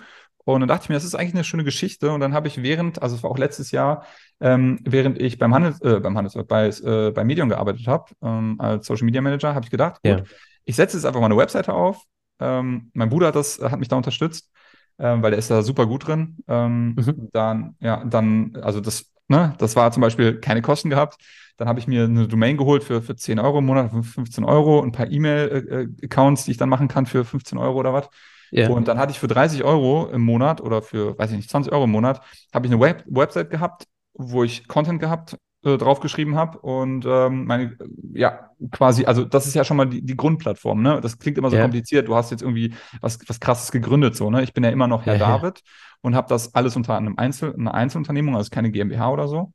Und 0.55 0.61
dann 0.61 0.69
dachte 0.69 0.85
ich 0.85 0.89
mir, 0.89 0.95
das 0.97 1.05
ist 1.05 1.15
eigentlich 1.15 1.35
eine 1.35 1.45
schöne 1.45 1.65
Geschichte. 1.65 2.11
Und 2.13 2.21
dann 2.21 2.35
habe 2.35 2.49
ich 2.49 2.63
während, 2.63 3.03
also 3.03 3.17
es 3.17 3.23
war 3.23 3.31
auch 3.31 3.39
letztes 3.39 3.71
Jahr, 3.71 4.05
ähm, 4.41 4.79
während 4.85 5.21
ich 5.21 5.39
beim 5.39 5.55
Handels, 5.55 5.81
äh, 5.83 6.01
beim 6.01 6.17
Handels, 6.17 6.35
bei, 6.49 6.69
äh, 6.69 7.11
bei 7.13 7.25
Medium 7.25 7.49
gearbeitet 7.49 7.87
habe, 7.87 8.07
ähm, 8.23 8.57
als 8.61 8.87
Social 8.87 9.05
Media 9.05 9.21
Manager, 9.21 9.55
habe 9.55 9.65
ich 9.65 9.71
gedacht, 9.71 10.03
gut, 10.03 10.19
Ja. 10.21 10.25
ich 10.65 10.77
setze 10.77 10.97
jetzt 10.97 11.05
einfach 11.07 11.21
mal 11.21 11.27
eine 11.27 11.37
Webseite 11.37 11.73
auf. 11.75 12.03
Ähm, 12.41 12.91
mein 12.95 13.09
Bruder 13.11 13.29
hat 13.29 13.37
das, 13.37 13.61
hat 13.61 13.79
mich 13.79 13.89
da 13.89 13.97
unterstützt, 13.97 14.51
ähm, 14.99 15.23
weil 15.23 15.31
der 15.31 15.39
ist 15.39 15.51
da 15.51 15.63
super 15.63 15.87
gut 15.87 16.07
drin. 16.07 16.37
Ähm, 16.49 16.95
Mhm. 16.97 17.29
Dann, 17.33 17.77
ja, 17.81 18.05
dann, 18.05 18.57
also 18.63 18.81
das, 18.81 19.13
ne, 19.29 19.55
das 19.59 19.77
war 19.77 19.91
zum 19.93 20.01
Beispiel 20.03 20.41
keine 20.41 20.63
Kosten 20.63 20.91
gehabt. 20.91 21.17
Dann 21.57 21.69
habe 21.69 21.79
ich 21.79 21.87
mir 21.87 22.05
eine 22.05 22.27
Domain 22.27 22.57
geholt 22.57 22.83
für, 22.85 23.03
für 23.03 23.17
10 23.17 23.39
Euro 23.39 23.59
im 23.59 23.67
Monat, 23.67 23.91
für 23.91 24.03
15 24.03 24.45
Euro, 24.45 24.83
ein 24.83 24.93
paar 24.93 25.11
E-Mail-Accounts, 25.11 26.45
die 26.45 26.53
ich 26.53 26.57
dann 26.57 26.69
machen 26.71 26.89
kann 26.89 27.05
für 27.07 27.25
15 27.25 27.59
Euro 27.59 27.79
oder 27.79 27.93
was. 27.93 28.09
Ja, 28.51 28.69
Und 28.69 28.89
dann 28.89 28.99
hatte 28.99 29.13
ich 29.13 29.19
für 29.19 29.29
30 29.29 29.65
Euro 29.65 30.09
im 30.11 30.23
Monat 30.23 30.61
oder 30.61 30.83
für, 30.83 31.19
weiß 31.19 31.31
ich 31.31 31.37
nicht, 31.39 31.51
20 31.51 31.73
Euro 31.73 31.85
im 31.85 31.91
Monat, 31.91 32.21
habe 32.53 32.67
ich 32.67 32.73
eine 32.73 32.81
Web 32.81 33.05
Website 33.07 33.51
gehabt, 33.51 33.87
wo 34.15 34.45
ich 34.45 34.69
Content 34.69 35.01
gehabt, 35.01 35.37
äh, 35.65 35.77
draufgeschrieben 35.77 36.37
habe 36.37 36.59
und 36.61 37.05
ähm, 37.07 37.45
meine, 37.47 37.77
ja, 38.13 38.51
quasi, 38.71 39.05
also 39.05 39.25
das 39.25 39.47
ist 39.47 39.55
ja 39.55 39.65
schon 39.65 39.77
mal 39.77 39.87
die, 39.89 40.03
die 40.03 40.17
Grundplattform, 40.17 40.83
ne? 40.83 41.01
Das 41.01 41.19
klingt 41.19 41.39
immer 41.39 41.51
so 41.51 41.57
Ja. 41.57 41.59
kompliziert. 41.59 42.09
Du 42.09 42.15
hast 42.17 42.31
jetzt 42.31 42.43
irgendwie 42.43 42.75
was, 43.01 43.19
was 43.29 43.41
krasses 43.41 43.71
gegründet, 43.73 44.17
so, 44.17 44.31
ne? 44.31 44.43
Ich 44.43 44.53
bin 44.55 44.65
ja 44.65 44.71
immer 44.71 44.87
noch 44.89 45.05
Herr 45.07 45.17
ja. 45.17 45.17
David 45.17 45.63
und 46.03 46.15
habe 46.15 46.29
das 46.29 46.55
alles 46.55 46.77
unter 46.77 46.97
einem 46.97 47.17
Einzel, 47.19 47.55
einer 47.55 47.75
Einzelunternehmung, 47.75 48.37
also 48.37 48.51
keine 48.51 48.71
GmbH 48.71 49.11
oder 49.11 49.29
so. 49.29 49.53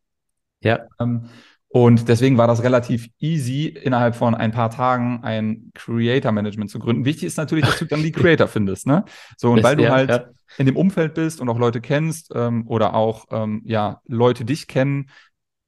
ja, 0.61 0.87
Ähm, 0.99 1.29
und 1.75 2.07
deswegen 2.07 2.37
war 2.37 2.47
das 2.47 2.63
relativ 2.63 3.09
easy, 3.19 3.65
innerhalb 3.67 4.15
von 4.15 4.33
ein 4.33 4.53
paar 4.53 4.69
Tagen 4.69 5.19
ein 5.23 5.71
Creator-Management 5.73 6.69
zu 6.69 6.79
gründen. 6.79 7.03
Wichtig 7.03 7.25
ist 7.25 7.35
natürlich, 7.35 7.65
dass 7.65 7.79
du 7.79 7.83
dann 7.83 8.01
die 8.01 8.13
Creator 8.13 8.47
findest, 8.47 8.87
ne? 8.87 9.03
So, 9.35 9.51
und 9.51 9.61
weil 9.61 9.75
du 9.75 9.91
halt 9.91 10.09
ja. 10.09 10.23
in 10.57 10.67
dem 10.67 10.77
Umfeld 10.77 11.15
bist 11.15 11.41
und 11.41 11.49
auch 11.49 11.59
Leute 11.59 11.81
kennst 11.81 12.31
ähm, 12.33 12.65
oder 12.69 12.93
auch, 12.93 13.25
ähm, 13.29 13.61
ja, 13.65 13.99
Leute 14.07 14.45
dich 14.45 14.69
kennen 14.69 15.09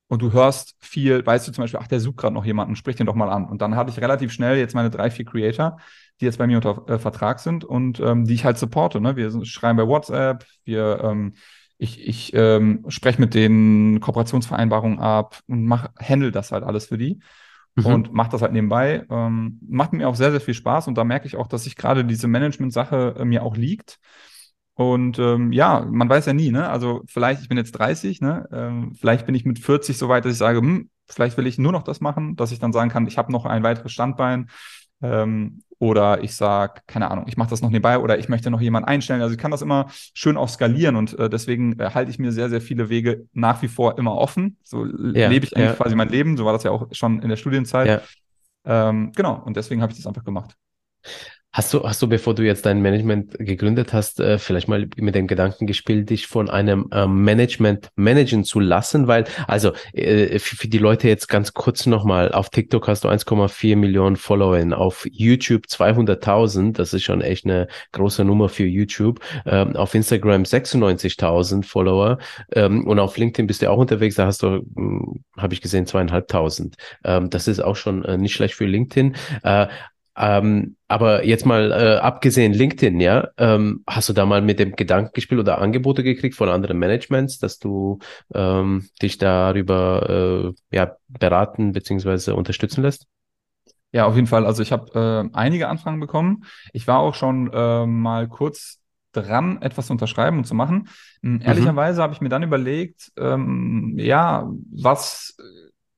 und 0.08 0.22
du 0.22 0.32
hörst 0.32 0.78
viel, 0.80 1.26
weißt 1.26 1.46
du 1.46 1.52
zum 1.52 1.66
Beispiel, 1.66 1.82
ach, 1.84 1.88
der 1.88 2.00
sucht 2.00 2.16
gerade 2.16 2.34
noch 2.34 2.46
jemanden, 2.46 2.78
sprich 2.78 2.96
den 2.96 3.06
doch 3.06 3.16
mal 3.16 3.30
an. 3.30 3.44
Und 3.44 3.62
dann 3.62 3.76
hatte 3.76 3.92
ich 3.92 4.00
relativ 4.00 4.32
schnell 4.32 4.58
jetzt 4.58 4.76
meine 4.76 4.90
drei, 4.90 5.12
vier 5.12 5.26
Creator, 5.26 5.78
die 6.22 6.26
jetzt 6.26 6.38
bei 6.38 6.48
mir 6.48 6.56
unter 6.56 6.88
äh, 6.88 7.00
Vertrag 7.00 7.42
sind 7.42 7.66
und 7.66 8.00
ähm, 8.00 8.24
die 8.24 8.34
ich 8.34 8.46
halt 8.46 8.58
supporte. 8.58 9.02
Ne? 9.02 9.18
Wir 9.18 9.44
schreiben 9.44 9.76
bei 9.76 9.86
WhatsApp, 9.86 10.46
wir 10.64 11.02
ähm, 11.04 11.34
ich, 11.78 12.08
ich 12.08 12.34
ähm, 12.34 12.86
spreche 12.88 13.22
mit 13.22 13.34
den 13.34 14.00
Kooperationsvereinbarungen 14.00 15.00
ab 15.00 15.40
und 15.48 15.66
mach, 15.66 15.90
handle 16.00 16.32
das 16.32 16.52
halt 16.52 16.64
alles 16.64 16.88
für 16.88 16.98
die 16.98 17.20
mhm. 17.76 17.86
und 17.86 18.14
mache 18.14 18.32
das 18.32 18.42
halt 18.42 18.54
nebenbei. 18.54 19.06
Ähm, 19.10 19.60
macht 19.68 19.94
mir 19.94 20.08
auch 20.08 20.16
sehr, 20.16 20.32
sehr 20.32 20.42
viel 20.42 20.54
Spaß 20.54 20.88
und 20.88 20.98
da 20.98 21.04
merke 21.04 21.28
ich 21.28 21.36
auch, 21.36 21.48
dass 21.48 21.66
sich 21.66 21.76
gerade 21.76 22.04
diese 22.04 22.28
Management-Sache 22.28 23.16
äh, 23.20 23.26
mir 23.26 23.44
auch 23.44 23.56
liegt. 23.56 24.00
Und 24.74 25.18
ähm, 25.18 25.52
ja, 25.52 25.88
man 25.90 26.08
weiß 26.08 26.28
ja 26.28 26.34
nie, 26.34 26.52
ne? 26.52 26.70
Also 26.70 27.02
vielleicht, 27.08 27.42
ich 27.42 27.50
bin 27.50 27.58
jetzt 27.58 27.72
30, 27.72 28.22
ne? 28.22 28.48
Ähm, 28.52 28.94
vielleicht 28.94 29.26
bin 29.26 29.34
ich 29.34 29.44
mit 29.44 29.58
40 29.58 29.98
so 29.98 30.08
weit, 30.08 30.24
dass 30.24 30.34
ich 30.34 30.38
sage, 30.38 30.60
hm, 30.60 30.90
vielleicht 31.08 31.38
will 31.38 31.48
ich 31.48 31.58
nur 31.58 31.72
noch 31.72 31.84
das 31.84 32.00
machen, 32.00 32.36
dass 32.36 32.52
ich 32.52 32.60
dann 32.60 32.74
sagen 32.74 32.92
kann, 32.92 33.08
ich 33.08 33.18
habe 33.18 33.32
noch 33.32 33.46
ein 33.46 33.64
weiteres 33.64 33.92
Standbein. 33.92 34.50
Ähm, 35.02 35.60
oder 35.80 36.24
ich 36.24 36.36
sage, 36.36 36.82
keine 36.88 37.12
Ahnung, 37.12 37.26
ich 37.28 37.38
mache 37.38 37.52
das 37.52 37.62
noch 37.62 37.70
nebenbei 37.70 38.00
oder 38.00 38.18
ich 38.18 38.30
möchte 38.30 38.50
noch 38.50 38.62
jemanden 38.62 38.90
einstellen. 38.90 39.22
Also 39.22 39.34
ich 39.34 39.40
kann 39.40 39.52
das 39.52 39.62
immer 39.62 39.88
schön 40.14 40.36
auch 40.36 40.50
skalieren 40.50 40.96
und 40.96 41.18
äh, 41.20 41.30
deswegen 41.30 41.80
äh, 41.80 41.92
halte 41.94 42.10
ich 42.10 42.18
mir 42.18 42.32
sehr, 42.32 42.50
sehr 42.50 42.62
viele 42.62 42.90
Wege 42.90 43.28
nach 43.34 43.62
wie 43.62 43.68
vor 43.68 43.98
immer 44.00 44.16
offen. 44.16 44.58
So 44.64 44.86
ja, 44.86 45.30
lebe 45.30 45.46
ich 45.46 45.56
eigentlich 45.56 45.70
ja. 45.70 45.76
quasi 45.76 45.96
mein 45.96 46.10
Leben. 46.10 46.36
So 46.36 46.46
war 46.46 46.54
das 46.54 46.64
ja 46.64 46.72
auch 46.72 46.88
schon 46.92 47.22
in 47.22 47.30
der 47.30 47.36
Studienzeit. 47.36 48.04
Ja. 48.66 48.90
Ähm, 48.90 49.12
genau, 49.16 49.42
und 49.46 49.56
deswegen 49.56 49.82
habe 49.82 49.92
ich 49.92 49.98
das 49.98 50.08
einfach 50.08 50.24
gemacht. 50.24 50.56
Hast 51.54 51.74
du, 51.74 51.84
hast 51.84 52.02
du, 52.02 52.08
bevor 52.08 52.36
du 52.36 52.44
jetzt 52.44 52.68
dein 52.68 52.82
Management 52.82 53.34
gegründet 53.40 53.92
hast, 53.92 54.20
äh, 54.20 54.38
vielleicht 54.38 54.68
mal 54.68 54.88
mit 54.98 55.16
dem 55.16 55.26
Gedanken 55.26 55.66
gespielt, 55.66 56.10
dich 56.10 56.28
von 56.28 56.52
einem 56.52 56.88
ähm, 56.92 57.24
Management 57.24 57.90
managen 57.96 58.44
zu 58.44 58.60
lassen? 58.60 59.08
Weil, 59.08 59.24
also 59.48 59.72
äh, 59.94 60.38
für, 60.38 60.68
die 60.68 60.78
Leute 60.78 61.08
jetzt 61.08 61.28
ganz 61.28 61.54
kurz 61.54 61.88
nochmal, 61.88 62.32
auf 62.32 62.52
TikTok 62.52 62.88
hast 62.88 63.06
du 63.06 63.08
1,4 63.10 63.76
Millionen 63.76 64.18
Follower, 64.18 64.58
auf 64.78 65.08
YouTube 65.10 65.66
200.000, 65.66 66.74
das 66.74 66.94
ist 66.94 67.04
schon 67.04 67.22
echt 67.22 67.46
eine 67.46 67.68
große 67.92 68.24
Nummer 68.24 68.50
für 68.50 68.66
YouTube, 68.66 69.20
ähm, 69.46 69.76
auf 69.76 69.96
Instagram 69.96 70.44
96.000 70.44 71.64
Follower 71.64 72.20
ähm, 72.52 72.86
und 72.86 73.00
auf 73.00 73.18
LinkedIn 73.18 73.48
bist 73.48 73.64
du 73.64 73.72
auch 73.72 73.80
unterwegs, 73.80 74.16
da 74.16 74.28
hast 74.28 74.44
du, 74.44 74.64
hm, 74.76 75.24
habe 75.38 75.54
ich 75.56 75.62
gesehen, 75.62 75.88
zweieinhalbtausend. 75.88 76.76
Das 77.02 77.48
ist 77.48 77.62
auch 77.62 77.76
schon 77.76 78.04
äh, 78.06 78.18
nicht 78.18 78.34
schlecht 78.34 78.56
für 78.56 78.66
LinkedIn. 78.66 79.16
Äh, 80.18 80.38
ähm, 80.38 80.76
aber 80.88 81.26
jetzt 81.26 81.46
mal 81.46 81.72
äh, 81.72 81.98
abgesehen 81.98 82.54
LinkedIn, 82.54 83.00
ja, 83.00 83.28
ähm, 83.38 83.84
hast 83.88 84.10
du 84.10 84.14
da 84.14 84.26
mal 84.26 84.42
mit 84.42 84.60
dem 84.60 84.76
Gedanken 84.76 85.12
gespielt 85.14 85.40
oder 85.40 85.60
Angebote 85.60 86.04
gekriegt 86.04 86.36
von 86.36 86.50
anderen 86.50 86.80
Managements, 86.80 87.40
dass 87.40 87.60
du 87.60 88.00
ähm, 88.34 88.90
dich 89.02 89.18
darüber 89.18 90.54
äh, 90.72 90.76
ja, 90.76 90.96
beraten 91.08 91.74
bzw. 91.74 92.32
unterstützen 92.32 92.82
lässt? 92.82 93.08
Ja, 93.92 94.06
auf 94.06 94.16
jeden 94.16 94.28
Fall. 94.28 94.46
Also 94.46 94.62
ich 94.64 94.72
habe 94.72 95.30
äh, 95.34 95.36
einige 95.36 95.70
Anfragen 95.70 96.00
bekommen. 96.00 96.44
Ich 96.74 96.88
war 96.88 97.00
auch 97.00 97.16
schon 97.16 97.52
äh, 97.54 97.86
mal 97.86 98.28
kurz 98.28 98.80
dran, 99.14 99.62
etwas 99.62 99.88
zu 99.88 99.94
unterschreiben 99.94 100.38
und 100.38 100.46
zu 100.46 100.56
machen. 100.56 100.90
Hm, 101.24 101.42
ehrlicherweise 101.42 102.00
mhm. 102.00 102.04
habe 102.04 102.14
ich 102.14 102.22
mir 102.22 102.30
dann 102.30 102.44
überlegt, 102.44 103.12
ähm, 103.18 103.96
ja, 103.98 104.50
was 104.72 105.38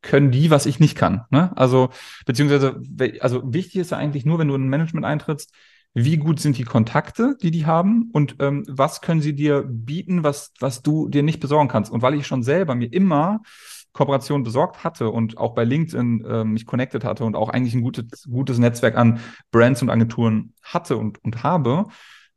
können 0.02 0.32
die, 0.32 0.50
was 0.50 0.66
ich 0.66 0.80
nicht 0.80 0.96
kann. 0.96 1.26
Ne? 1.30 1.56
Also, 1.58 1.90
beziehungsweise, 2.26 2.82
also 3.20 3.42
wichtig 3.54 3.82
ist 3.82 3.92
ja 3.92 3.98
eigentlich 3.98 4.26
nur, 4.26 4.40
wenn 4.40 4.48
du 4.48 4.56
in 4.56 4.66
ein 4.66 4.70
Management 4.70 5.06
eintrittst, 5.06 5.54
wie 5.94 6.18
gut 6.18 6.40
sind 6.40 6.58
die 6.58 6.64
Kontakte, 6.64 7.36
die 7.42 7.52
die 7.52 7.66
haben 7.66 8.10
und 8.14 8.36
ähm, 8.40 8.64
was 8.68 9.02
können 9.02 9.22
sie 9.22 9.34
dir 9.34 9.64
bieten, 9.68 10.24
was, 10.24 10.54
was 10.60 10.82
du 10.82 11.10
dir 11.10 11.24
nicht 11.24 11.40
besorgen 11.40 11.68
kannst. 11.68 11.92
Und 11.92 12.02
weil 12.02 12.14
ich 12.14 12.28
schon 12.28 12.44
selber 12.44 12.76
mir 12.76 12.94
immer 12.94 13.42
Kooperation 13.92 14.44
besorgt 14.44 14.84
hatte 14.84 15.10
und 15.10 15.38
auch 15.38 15.56
bei 15.56 15.64
LinkedIn 15.64 16.24
äh, 16.24 16.44
mich 16.44 16.66
connected 16.66 17.04
hatte 17.04 17.26
und 17.26 17.36
auch 17.36 17.50
eigentlich 17.50 17.74
ein 17.74 17.82
gutes, 17.82 18.24
gutes 18.30 18.60
Netzwerk 18.60 18.96
an 18.96 19.20
Brands 19.52 19.82
und 19.82 19.90
Agenturen 19.90 20.54
hatte 20.62 20.96
und, 20.96 21.24
und 21.24 21.44
habe, 21.44 21.86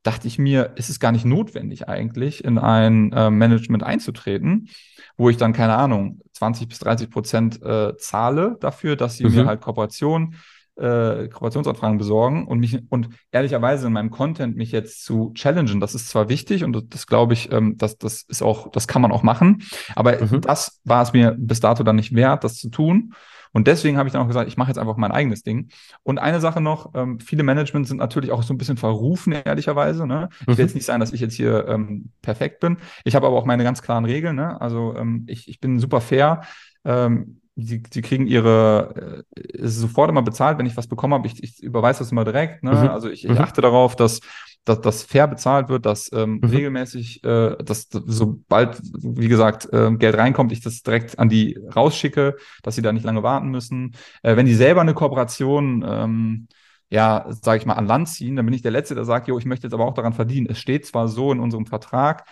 dachte 0.02 0.26
ich 0.26 0.38
mir, 0.38 0.72
ist 0.76 0.90
es 0.90 1.00
gar 1.00 1.12
nicht 1.12 1.24
notwendig 1.24 1.88
eigentlich, 1.88 2.44
in 2.44 2.58
ein 2.58 3.12
äh, 3.12 3.30
Management 3.30 3.82
einzutreten, 3.82 4.68
wo 5.16 5.30
ich 5.30 5.36
dann, 5.36 5.52
keine 5.52 5.76
Ahnung, 5.76 6.20
20 6.32 6.68
bis 6.68 6.78
30 6.80 7.10
Prozent 7.10 7.62
äh, 7.62 7.96
zahle 7.96 8.56
dafür, 8.60 8.96
dass 8.96 9.16
sie 9.16 9.24
mhm. 9.24 9.34
mir 9.34 9.46
halt 9.46 9.60
Kooperation, 9.60 10.34
äh, 10.76 11.28
Kooperationsanfragen 11.28 11.98
besorgen 11.98 12.46
und 12.46 12.58
mich 12.58 12.80
und 12.88 13.10
ehrlicherweise 13.30 13.86
in 13.86 13.92
meinem 13.92 14.10
Content 14.10 14.56
mich 14.56 14.72
jetzt 14.72 15.04
zu 15.04 15.32
challengen, 15.34 15.80
das 15.80 15.94
ist 15.94 16.08
zwar 16.08 16.28
wichtig 16.28 16.64
und 16.64 16.72
das, 16.72 16.84
das 16.88 17.06
glaube 17.06 17.34
ich, 17.34 17.52
ähm, 17.52 17.76
das, 17.76 17.98
das 17.98 18.22
ist 18.22 18.42
auch, 18.42 18.70
das 18.70 18.88
kann 18.88 19.02
man 19.02 19.12
auch 19.12 19.22
machen, 19.22 19.62
aber 19.94 20.20
mhm. 20.20 20.40
das 20.40 20.80
war 20.84 21.02
es 21.02 21.12
mir 21.12 21.36
bis 21.38 21.60
dato 21.60 21.82
dann 21.82 21.96
nicht 21.96 22.14
wert, 22.14 22.42
das 22.42 22.56
zu 22.56 22.70
tun. 22.70 23.12
Und 23.52 23.66
deswegen 23.66 23.98
habe 23.98 24.08
ich 24.08 24.12
dann 24.12 24.22
auch 24.22 24.28
gesagt, 24.28 24.48
ich 24.48 24.56
mache 24.56 24.68
jetzt 24.68 24.78
einfach 24.78 24.96
mein 24.96 25.12
eigenes 25.12 25.42
Ding. 25.42 25.68
Und 26.02 26.18
eine 26.18 26.40
Sache 26.40 26.60
noch, 26.60 26.92
ähm, 26.94 27.20
viele 27.20 27.42
Management 27.42 27.86
sind 27.86 27.98
natürlich 27.98 28.32
auch 28.32 28.42
so 28.42 28.54
ein 28.54 28.58
bisschen 28.58 28.76
verrufen, 28.76 29.32
ehrlicherweise. 29.32 30.06
Ne? 30.06 30.28
Ich 30.40 30.46
will 30.46 30.54
mhm. 30.54 30.60
jetzt 30.60 30.74
nicht 30.74 30.86
sagen, 30.86 31.00
dass 31.00 31.12
ich 31.12 31.20
jetzt 31.20 31.34
hier 31.34 31.68
ähm, 31.68 32.10
perfekt 32.22 32.60
bin. 32.60 32.78
Ich 33.04 33.14
habe 33.14 33.26
aber 33.26 33.36
auch 33.36 33.44
meine 33.44 33.64
ganz 33.64 33.82
klaren 33.82 34.04
Regeln. 34.04 34.36
Ne? 34.36 34.60
Also 34.60 34.94
ähm, 34.96 35.24
ich, 35.28 35.48
ich 35.48 35.60
bin 35.60 35.78
super 35.78 36.00
fair. 36.00 36.42
Ähm, 36.84 37.40
sie, 37.56 37.82
sie 37.92 38.02
kriegen 38.02 38.26
ihre, 38.26 39.24
äh, 39.36 39.66
sofort 39.68 40.10
immer 40.10 40.22
bezahlt, 40.22 40.58
wenn 40.58 40.66
ich 40.66 40.76
was 40.76 40.86
bekommen 40.86 41.14
habe. 41.14 41.26
Ich, 41.26 41.42
ich 41.42 41.62
überweise 41.62 42.00
das 42.00 42.12
immer 42.12 42.24
direkt. 42.24 42.62
Ne? 42.62 42.72
Mhm. 42.72 42.88
Also 42.88 43.10
ich, 43.10 43.24
ich 43.24 43.30
mhm. 43.30 43.38
achte 43.38 43.60
darauf, 43.60 43.96
dass 43.96 44.20
dass 44.64 44.80
das 44.80 45.02
fair 45.02 45.26
bezahlt 45.26 45.68
wird, 45.68 45.86
dass 45.86 46.10
ähm, 46.12 46.40
mhm. 46.42 46.48
regelmäßig, 46.48 47.24
äh, 47.24 47.56
dass, 47.62 47.88
sobald, 47.90 48.80
wie 48.82 49.28
gesagt, 49.28 49.72
äh, 49.72 49.90
Geld 49.96 50.16
reinkommt, 50.16 50.52
ich 50.52 50.60
das 50.60 50.82
direkt 50.82 51.18
an 51.18 51.28
die 51.28 51.58
rausschicke, 51.74 52.36
dass 52.62 52.76
sie 52.76 52.82
da 52.82 52.92
nicht 52.92 53.04
lange 53.04 53.22
warten 53.22 53.48
müssen. 53.48 53.96
Äh, 54.22 54.36
wenn 54.36 54.46
die 54.46 54.54
selber 54.54 54.80
eine 54.80 54.94
Kooperation 54.94 55.84
ähm, 55.86 56.48
ja, 56.92 57.24
sage 57.30 57.58
ich 57.58 57.64
mal, 57.64 57.72
an 57.72 57.86
Land 57.86 58.10
ziehen, 58.10 58.36
dann 58.36 58.44
bin 58.44 58.54
ich 58.54 58.60
der 58.60 58.70
Letzte, 58.70 58.94
der 58.94 59.06
sagt, 59.06 59.26
jo, 59.26 59.38
ich 59.38 59.46
möchte 59.46 59.66
jetzt 59.66 59.72
aber 59.72 59.86
auch 59.86 59.94
daran 59.94 60.12
verdienen. 60.12 60.46
Es 60.50 60.58
steht 60.58 60.84
zwar 60.84 61.08
so 61.08 61.32
in 61.32 61.40
unserem 61.40 61.64
Vertrag, 61.64 62.26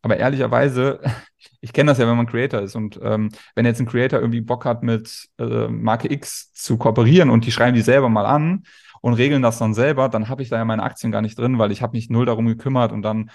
aber 0.00 0.16
ehrlicherweise, 0.16 1.00
ich 1.60 1.74
kenne 1.74 1.90
das 1.90 1.98
ja, 1.98 2.08
wenn 2.08 2.16
man 2.16 2.26
Creator 2.26 2.62
ist 2.62 2.76
und 2.76 2.98
ähm, 3.02 3.28
wenn 3.54 3.66
jetzt 3.66 3.78
ein 3.78 3.86
Creator 3.86 4.18
irgendwie 4.18 4.40
Bock 4.40 4.64
hat, 4.64 4.82
mit 4.82 5.28
äh, 5.38 5.68
Marke 5.68 6.10
X 6.10 6.50
zu 6.54 6.78
kooperieren 6.78 7.28
und 7.28 7.44
die 7.44 7.52
schreiben 7.52 7.74
die 7.76 7.82
selber 7.82 8.08
mal 8.08 8.24
an, 8.24 8.62
und 9.00 9.14
regeln 9.14 9.42
das 9.42 9.58
dann 9.58 9.74
selber, 9.74 10.08
dann 10.08 10.28
habe 10.28 10.42
ich 10.42 10.48
da 10.48 10.56
ja 10.56 10.64
meine 10.64 10.82
Aktien 10.82 11.12
gar 11.12 11.22
nicht 11.22 11.38
drin, 11.38 11.58
weil 11.58 11.72
ich 11.72 11.82
habe 11.82 11.96
mich 11.96 12.10
null 12.10 12.26
darum 12.26 12.46
gekümmert 12.46 12.92
und 12.92 13.02
dann 13.02 13.30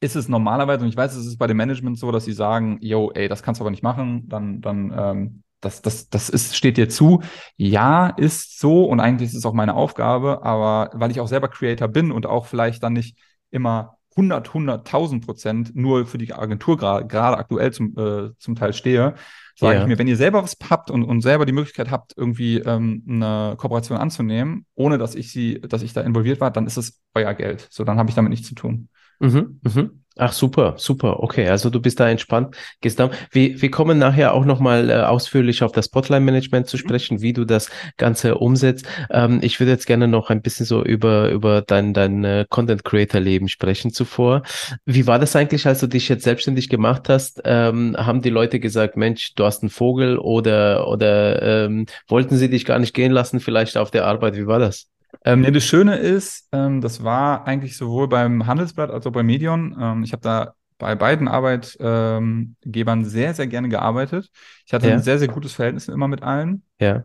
ist 0.00 0.16
es 0.16 0.28
normalerweise, 0.28 0.84
und 0.84 0.88
ich 0.90 0.96
weiß, 0.96 1.14
es 1.16 1.26
ist 1.26 1.38
bei 1.38 1.46
dem 1.46 1.56
Management 1.56 1.98
so, 1.98 2.12
dass 2.12 2.24
sie 2.24 2.32
sagen, 2.32 2.78
yo, 2.80 3.10
ey, 3.14 3.28
das 3.28 3.42
kannst 3.42 3.60
du 3.60 3.64
aber 3.64 3.70
nicht 3.70 3.82
machen, 3.82 4.28
dann, 4.28 4.60
dann, 4.60 4.92
ähm, 4.96 5.42
das, 5.60 5.82
das, 5.82 6.08
das 6.08 6.28
ist, 6.28 6.56
steht 6.56 6.76
dir 6.76 6.88
zu. 6.88 7.20
Ja, 7.56 8.08
ist 8.10 8.60
so 8.60 8.84
und 8.84 9.00
eigentlich 9.00 9.30
ist 9.30 9.34
es 9.36 9.44
auch 9.44 9.54
meine 9.54 9.74
Aufgabe, 9.74 10.44
aber 10.44 10.90
weil 10.94 11.10
ich 11.10 11.18
auch 11.20 11.26
selber 11.26 11.48
Creator 11.48 11.88
bin 11.88 12.12
und 12.12 12.26
auch 12.26 12.46
vielleicht 12.46 12.84
dann 12.84 12.92
nicht 12.92 13.18
immer 13.50 13.96
100, 14.16 14.54
100.000 14.54 15.24
Prozent 15.26 15.74
nur 15.74 16.06
für 16.06 16.18
die 16.18 16.32
Agentur 16.32 16.76
gerade 16.76 17.36
aktuell 17.38 17.72
zum, 17.72 17.96
äh, 17.98 18.30
zum 18.38 18.54
Teil 18.54 18.72
stehe, 18.72 19.14
sage 19.58 19.74
ja. 19.74 19.82
ich 19.82 19.88
mir, 19.88 19.98
wenn 19.98 20.06
ihr 20.06 20.16
selber 20.16 20.42
was 20.42 20.56
habt 20.70 20.90
und, 20.90 21.02
und 21.02 21.20
selber 21.20 21.44
die 21.44 21.52
Möglichkeit 21.52 21.90
habt, 21.90 22.14
irgendwie 22.16 22.58
ähm, 22.58 23.02
eine 23.08 23.56
Kooperation 23.56 23.98
anzunehmen, 23.98 24.66
ohne 24.74 24.98
dass 24.98 25.14
ich 25.14 25.32
sie, 25.32 25.60
dass 25.60 25.82
ich 25.82 25.92
da 25.92 26.02
involviert 26.02 26.40
war, 26.40 26.50
dann 26.50 26.66
ist 26.66 26.76
es 26.76 27.00
euer 27.14 27.34
Geld. 27.34 27.66
So, 27.70 27.84
dann 27.84 27.98
habe 27.98 28.08
ich 28.08 28.14
damit 28.14 28.30
nichts 28.30 28.46
zu 28.46 28.54
tun. 28.54 28.88
Mhm, 29.18 29.60
mhm. 29.62 30.04
Ach 30.20 30.32
super, 30.32 30.74
super. 30.78 31.22
Okay, 31.22 31.48
also 31.48 31.70
du 31.70 31.80
bist 31.80 32.00
da 32.00 32.10
entspannt. 32.10 32.56
Da. 32.96 33.10
Wir, 33.30 33.62
wir 33.62 33.70
kommen 33.70 33.98
nachher 33.98 34.34
auch 34.34 34.44
nochmal 34.44 34.90
äh, 34.90 34.94
ausführlich 34.94 35.62
auf 35.62 35.70
das 35.70 35.84
Spotlight-Management 35.86 36.66
zu 36.66 36.76
mhm. 36.76 36.80
sprechen, 36.80 37.22
wie 37.22 37.32
du 37.32 37.44
das 37.44 37.70
Ganze 37.98 38.34
umsetzt. 38.34 38.84
Ähm, 39.10 39.38
ich 39.42 39.60
würde 39.60 39.70
jetzt 39.70 39.86
gerne 39.86 40.08
noch 40.08 40.30
ein 40.30 40.42
bisschen 40.42 40.66
so 40.66 40.82
über, 40.82 41.30
über 41.30 41.62
dein, 41.62 41.94
dein 41.94 42.24
äh, 42.24 42.46
Content-Creator-Leben 42.50 43.48
sprechen 43.48 43.92
zuvor. 43.92 44.42
Wie 44.84 45.06
war 45.06 45.20
das 45.20 45.36
eigentlich, 45.36 45.68
als 45.68 45.78
du 45.78 45.86
dich 45.86 46.08
jetzt 46.08 46.24
selbstständig 46.24 46.68
gemacht 46.68 47.08
hast? 47.08 47.40
Ähm, 47.44 47.96
haben 47.96 48.20
die 48.20 48.30
Leute 48.30 48.58
gesagt, 48.58 48.96
Mensch, 48.96 49.36
du 49.36 49.44
hast 49.44 49.62
einen 49.62 49.70
Vogel 49.70 50.18
oder, 50.18 50.88
oder 50.88 51.66
ähm, 51.66 51.86
wollten 52.08 52.36
sie 52.36 52.50
dich 52.50 52.64
gar 52.64 52.80
nicht 52.80 52.92
gehen 52.92 53.12
lassen, 53.12 53.38
vielleicht 53.38 53.76
auf 53.76 53.92
der 53.92 54.04
Arbeit? 54.04 54.34
Wie 54.34 54.48
war 54.48 54.58
das? 54.58 54.88
Ähm, 55.24 55.40
nee, 55.40 55.50
das 55.50 55.64
Schöne 55.64 55.96
ist, 55.96 56.48
ähm, 56.52 56.80
das 56.80 57.02
war 57.02 57.46
eigentlich 57.46 57.76
sowohl 57.76 58.08
beim 58.08 58.46
Handelsblatt 58.46 58.90
als 58.90 59.06
auch 59.06 59.12
bei 59.12 59.22
Medion. 59.22 59.76
Ähm, 59.80 60.02
ich 60.02 60.12
habe 60.12 60.22
da 60.22 60.54
bei 60.78 60.94
beiden 60.94 61.28
Arbeitgebern 61.28 63.04
sehr, 63.04 63.34
sehr 63.34 63.46
gerne 63.46 63.68
gearbeitet. 63.68 64.30
Ich 64.64 64.72
hatte 64.72 64.88
ja. 64.88 64.94
ein 64.94 65.02
sehr, 65.02 65.18
sehr 65.18 65.28
gutes 65.28 65.52
Verhältnis 65.52 65.88
immer 65.88 66.08
mit 66.08 66.22
allen. 66.22 66.62
Ja. 66.80 67.04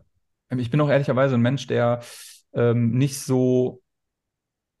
Ähm, 0.50 0.58
ich 0.58 0.70
bin 0.70 0.80
auch 0.80 0.88
ehrlicherweise 0.88 1.34
ein 1.34 1.42
Mensch, 1.42 1.66
der 1.66 2.00
ähm, 2.52 2.92
nicht 2.92 3.18
so, 3.18 3.82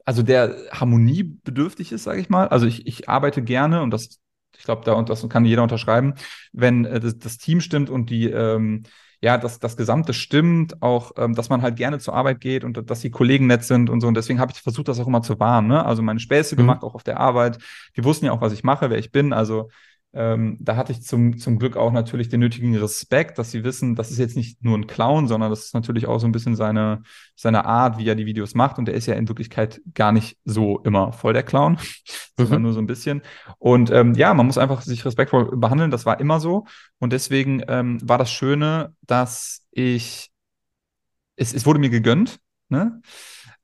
also 0.04 0.22
der 0.22 0.54
harmoniebedürftig 0.70 1.92
ist, 1.92 2.04
sage 2.04 2.20
ich 2.20 2.28
mal. 2.28 2.48
Also 2.48 2.66
ich, 2.66 2.86
ich 2.86 3.08
arbeite 3.08 3.42
gerne 3.42 3.82
und 3.82 3.90
das, 3.90 4.20
ich 4.56 4.64
glaube, 4.64 4.82
da 4.84 4.92
und 4.92 5.08
das 5.08 5.28
kann 5.28 5.44
jeder 5.44 5.62
unterschreiben, 5.64 6.14
wenn 6.52 6.84
äh, 6.84 7.00
das, 7.00 7.18
das 7.18 7.38
Team 7.38 7.60
stimmt 7.60 7.90
und 7.90 8.10
die 8.10 8.30
ähm, 8.30 8.84
ja, 9.20 9.38
dass 9.38 9.58
das 9.58 9.76
Gesamte 9.76 10.14
stimmt, 10.14 10.82
auch, 10.82 11.12
ähm, 11.16 11.34
dass 11.34 11.48
man 11.48 11.62
halt 11.62 11.76
gerne 11.76 11.98
zur 11.98 12.14
Arbeit 12.14 12.40
geht 12.40 12.64
und 12.64 12.90
dass 12.90 13.00
die 13.00 13.10
Kollegen 13.10 13.46
nett 13.46 13.64
sind 13.64 13.90
und 13.90 14.00
so. 14.00 14.08
Und 14.08 14.14
deswegen 14.14 14.40
habe 14.40 14.52
ich 14.52 14.60
versucht, 14.60 14.88
das 14.88 15.00
auch 15.00 15.06
immer 15.06 15.22
zu 15.22 15.40
wahren. 15.40 15.66
Ne? 15.66 15.84
Also 15.84 16.02
meine 16.02 16.20
Späße 16.20 16.54
mhm. 16.54 16.58
gemacht, 16.58 16.82
auch 16.82 16.94
auf 16.94 17.04
der 17.04 17.18
Arbeit. 17.20 17.58
Die 17.96 18.04
wussten 18.04 18.26
ja 18.26 18.32
auch, 18.32 18.40
was 18.40 18.52
ich 18.52 18.64
mache, 18.64 18.90
wer 18.90 18.98
ich 18.98 19.12
bin. 19.12 19.32
Also 19.32 19.70
ähm, 20.14 20.56
da 20.60 20.76
hatte 20.76 20.92
ich 20.92 21.02
zum, 21.02 21.38
zum 21.38 21.58
Glück 21.58 21.76
auch 21.76 21.92
natürlich 21.92 22.28
den 22.28 22.40
nötigen 22.40 22.76
Respekt, 22.76 23.38
dass 23.38 23.50
sie 23.50 23.64
wissen, 23.64 23.96
das 23.96 24.10
ist 24.10 24.18
jetzt 24.18 24.36
nicht 24.36 24.62
nur 24.64 24.78
ein 24.78 24.86
Clown, 24.86 25.26
sondern 25.26 25.50
das 25.50 25.64
ist 25.64 25.74
natürlich 25.74 26.06
auch 26.06 26.18
so 26.18 26.26
ein 26.26 26.32
bisschen 26.32 26.54
seine, 26.54 27.02
seine 27.34 27.64
Art, 27.64 27.98
wie 27.98 28.08
er 28.08 28.14
die 28.14 28.26
Videos 28.26 28.54
macht. 28.54 28.78
Und 28.78 28.88
er 28.88 28.94
ist 28.94 29.06
ja 29.06 29.14
in 29.14 29.28
Wirklichkeit 29.28 29.80
gar 29.92 30.12
nicht 30.12 30.38
so 30.44 30.78
immer 30.80 31.12
voll 31.12 31.32
der 31.32 31.42
Clown, 31.42 31.78
sondern 32.36 32.58
mhm. 32.58 32.62
nur 32.62 32.72
so 32.72 32.80
ein 32.80 32.86
bisschen. 32.86 33.22
Und 33.58 33.90
ähm, 33.90 34.14
ja, 34.14 34.32
man 34.34 34.46
muss 34.46 34.58
einfach 34.58 34.82
sich 34.82 35.04
respektvoll 35.04 35.56
behandeln. 35.56 35.90
Das 35.90 36.06
war 36.06 36.20
immer 36.20 36.38
so. 36.38 36.64
Und 36.98 37.12
deswegen 37.12 37.62
ähm, 37.66 37.98
war 38.02 38.18
das 38.18 38.30
Schöne, 38.30 38.94
dass 39.02 39.66
ich, 39.72 40.30
es, 41.36 41.52
es 41.52 41.66
wurde 41.66 41.80
mir 41.80 41.90
gegönnt. 41.90 42.38
Ne? 42.68 43.00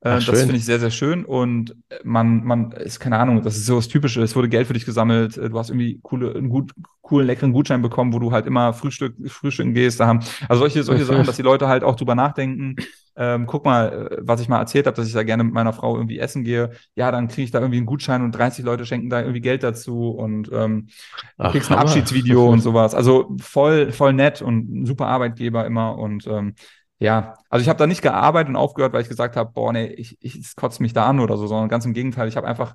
Äh, 0.02 0.10
Ach, 0.10 0.24
das 0.24 0.40
finde 0.40 0.56
ich 0.56 0.64
sehr, 0.64 0.80
sehr 0.80 0.90
schön. 0.90 1.24
Und 1.24 1.76
man, 2.04 2.42
man 2.44 2.72
ist 2.72 3.00
keine 3.00 3.18
Ahnung, 3.18 3.42
das 3.42 3.56
ist 3.56 3.66
so 3.66 3.76
das 3.76 3.88
Typische. 3.88 4.22
Es 4.22 4.34
wurde 4.34 4.48
Geld 4.48 4.66
für 4.66 4.72
dich 4.72 4.86
gesammelt. 4.86 5.36
Du 5.36 5.58
hast 5.58 5.68
irgendwie 5.68 6.00
coole, 6.02 6.34
einen 6.34 6.48
gut, 6.48 6.72
coolen, 7.02 7.26
leckeren 7.26 7.52
Gutschein 7.52 7.82
bekommen, 7.82 8.12
wo 8.14 8.18
du 8.18 8.32
halt 8.32 8.46
immer 8.46 8.72
Frühstück, 8.72 9.14
frühstücken 9.30 9.74
gehst. 9.74 10.00
Da 10.00 10.06
haben, 10.06 10.20
also 10.48 10.60
solche, 10.60 10.82
solche 10.84 11.04
Sachen, 11.04 11.26
dass 11.26 11.36
die 11.36 11.42
Leute 11.42 11.68
halt 11.68 11.84
auch 11.84 11.96
drüber 11.96 12.14
nachdenken. 12.14 12.76
Ähm, 13.16 13.44
guck 13.46 13.66
mal, 13.66 14.08
äh, 14.10 14.16
was 14.20 14.40
ich 14.40 14.48
mal 14.48 14.58
erzählt 14.60 14.86
habe, 14.86 14.96
dass 14.96 15.06
ich 15.06 15.12
da 15.12 15.22
gerne 15.22 15.44
mit 15.44 15.52
meiner 15.52 15.74
Frau 15.74 15.96
irgendwie 15.96 16.18
essen 16.18 16.44
gehe. 16.44 16.70
Ja, 16.94 17.10
dann 17.10 17.28
kriege 17.28 17.42
ich 17.42 17.50
da 17.50 17.58
irgendwie 17.58 17.76
einen 17.76 17.86
Gutschein 17.86 18.22
und 18.22 18.32
30 18.32 18.64
Leute 18.64 18.86
schenken 18.86 19.10
da 19.10 19.20
irgendwie 19.20 19.42
Geld 19.42 19.62
dazu 19.62 20.10
und 20.10 20.50
ähm, 20.50 20.88
Ach, 21.36 21.52
kriegst 21.52 21.70
ein 21.70 21.76
Abschiedsvideo 21.76 22.48
und 22.48 22.60
sowas. 22.60 22.94
Also 22.94 23.36
voll, 23.38 23.92
voll 23.92 24.14
nett 24.14 24.40
und 24.40 24.82
ein 24.82 24.86
super 24.86 25.08
Arbeitgeber 25.08 25.66
immer 25.66 25.98
und 25.98 26.26
ähm, 26.26 26.54
ja, 27.00 27.34
also 27.48 27.62
ich 27.62 27.68
habe 27.68 27.78
da 27.78 27.86
nicht 27.86 28.02
gearbeitet 28.02 28.50
und 28.50 28.56
aufgehört, 28.56 28.92
weil 28.92 29.02
ich 29.02 29.08
gesagt 29.08 29.34
habe, 29.34 29.50
boah, 29.52 29.72
nee, 29.72 29.86
ich, 29.86 30.18
ich 30.20 30.36
es 30.36 30.54
kotzt 30.54 30.80
mich 30.80 30.92
da 30.92 31.06
an 31.06 31.18
oder 31.18 31.38
so, 31.38 31.46
sondern 31.46 31.70
ganz 31.70 31.86
im 31.86 31.94
Gegenteil, 31.94 32.28
ich 32.28 32.36
habe 32.36 32.46
einfach 32.46 32.74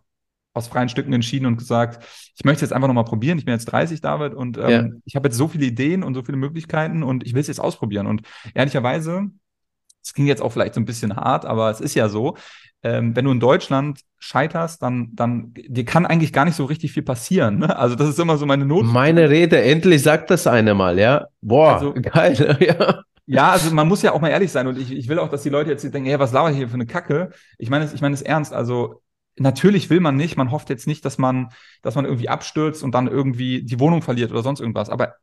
aus 0.56 0.68
freien 0.68 0.90
Stücken 0.90 1.14
entschieden 1.14 1.46
und 1.46 1.58
gesagt, 1.58 2.04
ich 2.36 2.44
möchte 2.44 2.64
jetzt 2.64 2.72
einfach 2.72 2.88
nochmal 2.88 3.04
probieren. 3.04 3.38
Ich 3.38 3.46
bin 3.46 3.54
jetzt 3.54 3.66
30, 3.66 4.02
David, 4.02 4.34
und 4.34 4.58
ähm, 4.58 4.70
ja. 4.70 4.86
ich 5.06 5.16
habe 5.16 5.28
jetzt 5.28 5.38
so 5.38 5.48
viele 5.48 5.66
Ideen 5.66 6.02
und 6.02 6.16
so 6.16 6.24
viele 6.24 6.38
Möglichkeiten 6.38 7.04
und 7.04 7.26
ich 7.26 7.34
will 7.34 7.42
es 7.42 7.48
jetzt 7.48 7.60
ausprobieren. 7.60 8.08
Und 8.08 8.22
ehrlicherweise, 8.54 9.30
es 10.04 10.14
ging 10.14 10.26
jetzt 10.26 10.42
auch 10.42 10.52
vielleicht 10.52 10.74
so 10.74 10.82
ein 10.82 10.86
bisschen 10.86 11.16
hart, 11.16 11.46
aber 11.46 11.70
es 11.70 11.82
ist 11.82 11.94
ja 11.94 12.10
so, 12.10 12.36
ähm, 12.84 13.16
wenn 13.16 13.26
du 13.26 13.32
in 13.32 13.40
Deutschland 13.40 14.00
scheiterst, 14.18 14.82
dann, 14.82 15.10
dann 15.14 15.54
dir 15.54 15.86
kann 15.86 16.06
eigentlich 16.06 16.32
gar 16.32 16.46
nicht 16.46 16.56
so 16.56 16.66
richtig 16.66 16.94
viel 16.94 17.04
passieren. 17.04 17.60
Ne? 17.60 17.78
Also 17.78 17.96
das 17.96 18.10
ist 18.10 18.20
immer 18.20 18.38
so 18.38 18.46
meine 18.46 18.66
Not. 18.66 18.86
Meine 18.86 19.30
Rede, 19.30 19.62
endlich 19.62 20.04
sagt 20.04 20.32
das 20.32 20.48
eine 20.48 20.74
mal, 20.74 20.98
ja. 20.98 21.28
Boah, 21.42 21.74
also, 21.76 21.94
geil, 21.94 22.58
ja. 22.62 23.04
Ja, 23.28 23.52
also 23.52 23.72
man 23.74 23.88
muss 23.88 24.04
ja 24.04 24.12
auch 24.12 24.22
mal 24.22 24.30
ehrlich 24.30 24.52
sein 24.52 24.68
und 24.68 24.78
ich, 24.78 24.92
ich 24.92 25.08
will 25.08 25.18
auch, 25.18 25.30
dass 25.30 25.42
die 25.44 25.50
Leute 25.50 25.72
jetzt 25.72 25.84
denken, 25.84 26.06
hey, 26.08 26.20
was 26.20 26.32
laber 26.32 26.52
ich 26.52 26.58
hier 26.58 26.68
für 26.70 26.76
eine 26.76 26.86
Kacke? 26.86 27.32
Ich 27.58 27.70
meine, 27.72 27.90
ich 27.92 28.02
meine 28.02 28.14
es 28.14 28.22
ernst. 28.22 28.54
Also 28.54 29.02
natürlich 29.38 29.90
will 29.90 30.00
man 30.00 30.16
nicht, 30.16 30.38
man 30.38 30.52
hofft 30.52 30.70
jetzt 30.70 30.86
nicht, 30.86 31.04
dass 31.06 31.18
man, 31.18 31.50
dass 31.82 31.96
man 31.96 32.06
irgendwie 32.06 32.30
abstürzt 32.30 32.84
und 32.84 32.94
dann 32.94 33.08
irgendwie 33.08 33.64
die 33.64 33.80
Wohnung 33.80 34.04
verliert 34.04 34.32
oder 34.32 34.44
sonst 34.44 34.60
irgendwas. 34.60 34.90
Aber 34.90 35.16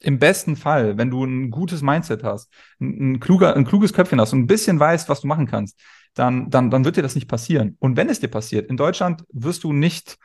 im 0.00 0.18
besten 0.18 0.56
Fall, 0.56 0.98
wenn 0.98 1.10
du 1.10 1.24
ein 1.24 1.50
gutes 1.50 1.82
Mindset 1.82 2.24
hast, 2.24 2.52
ein, 2.80 3.14
ein, 3.14 3.20
kluger, 3.20 3.56
ein 3.56 3.64
kluges 3.66 3.92
Köpfchen 3.92 4.20
hast 4.20 4.32
und 4.32 4.40
ein 4.40 4.46
bisschen 4.46 4.80
weißt, 4.80 5.08
was 5.08 5.22
du 5.22 5.26
machen 5.28 5.46
kannst, 5.46 5.78
dann, 6.14 6.50
dann, 6.50 6.70
dann 6.70 6.84
wird 6.84 6.96
dir 6.96 7.02
das 7.02 7.14
nicht 7.14 7.28
passieren. 7.28 7.76
Und 7.80 7.96
wenn 7.96 8.08
es 8.08 8.20
dir 8.20 8.28
passiert, 8.28 8.70
in 8.70 8.76
Deutschland 8.76 9.24
wirst 9.32 9.64
du 9.64 9.72
nicht 9.72 10.16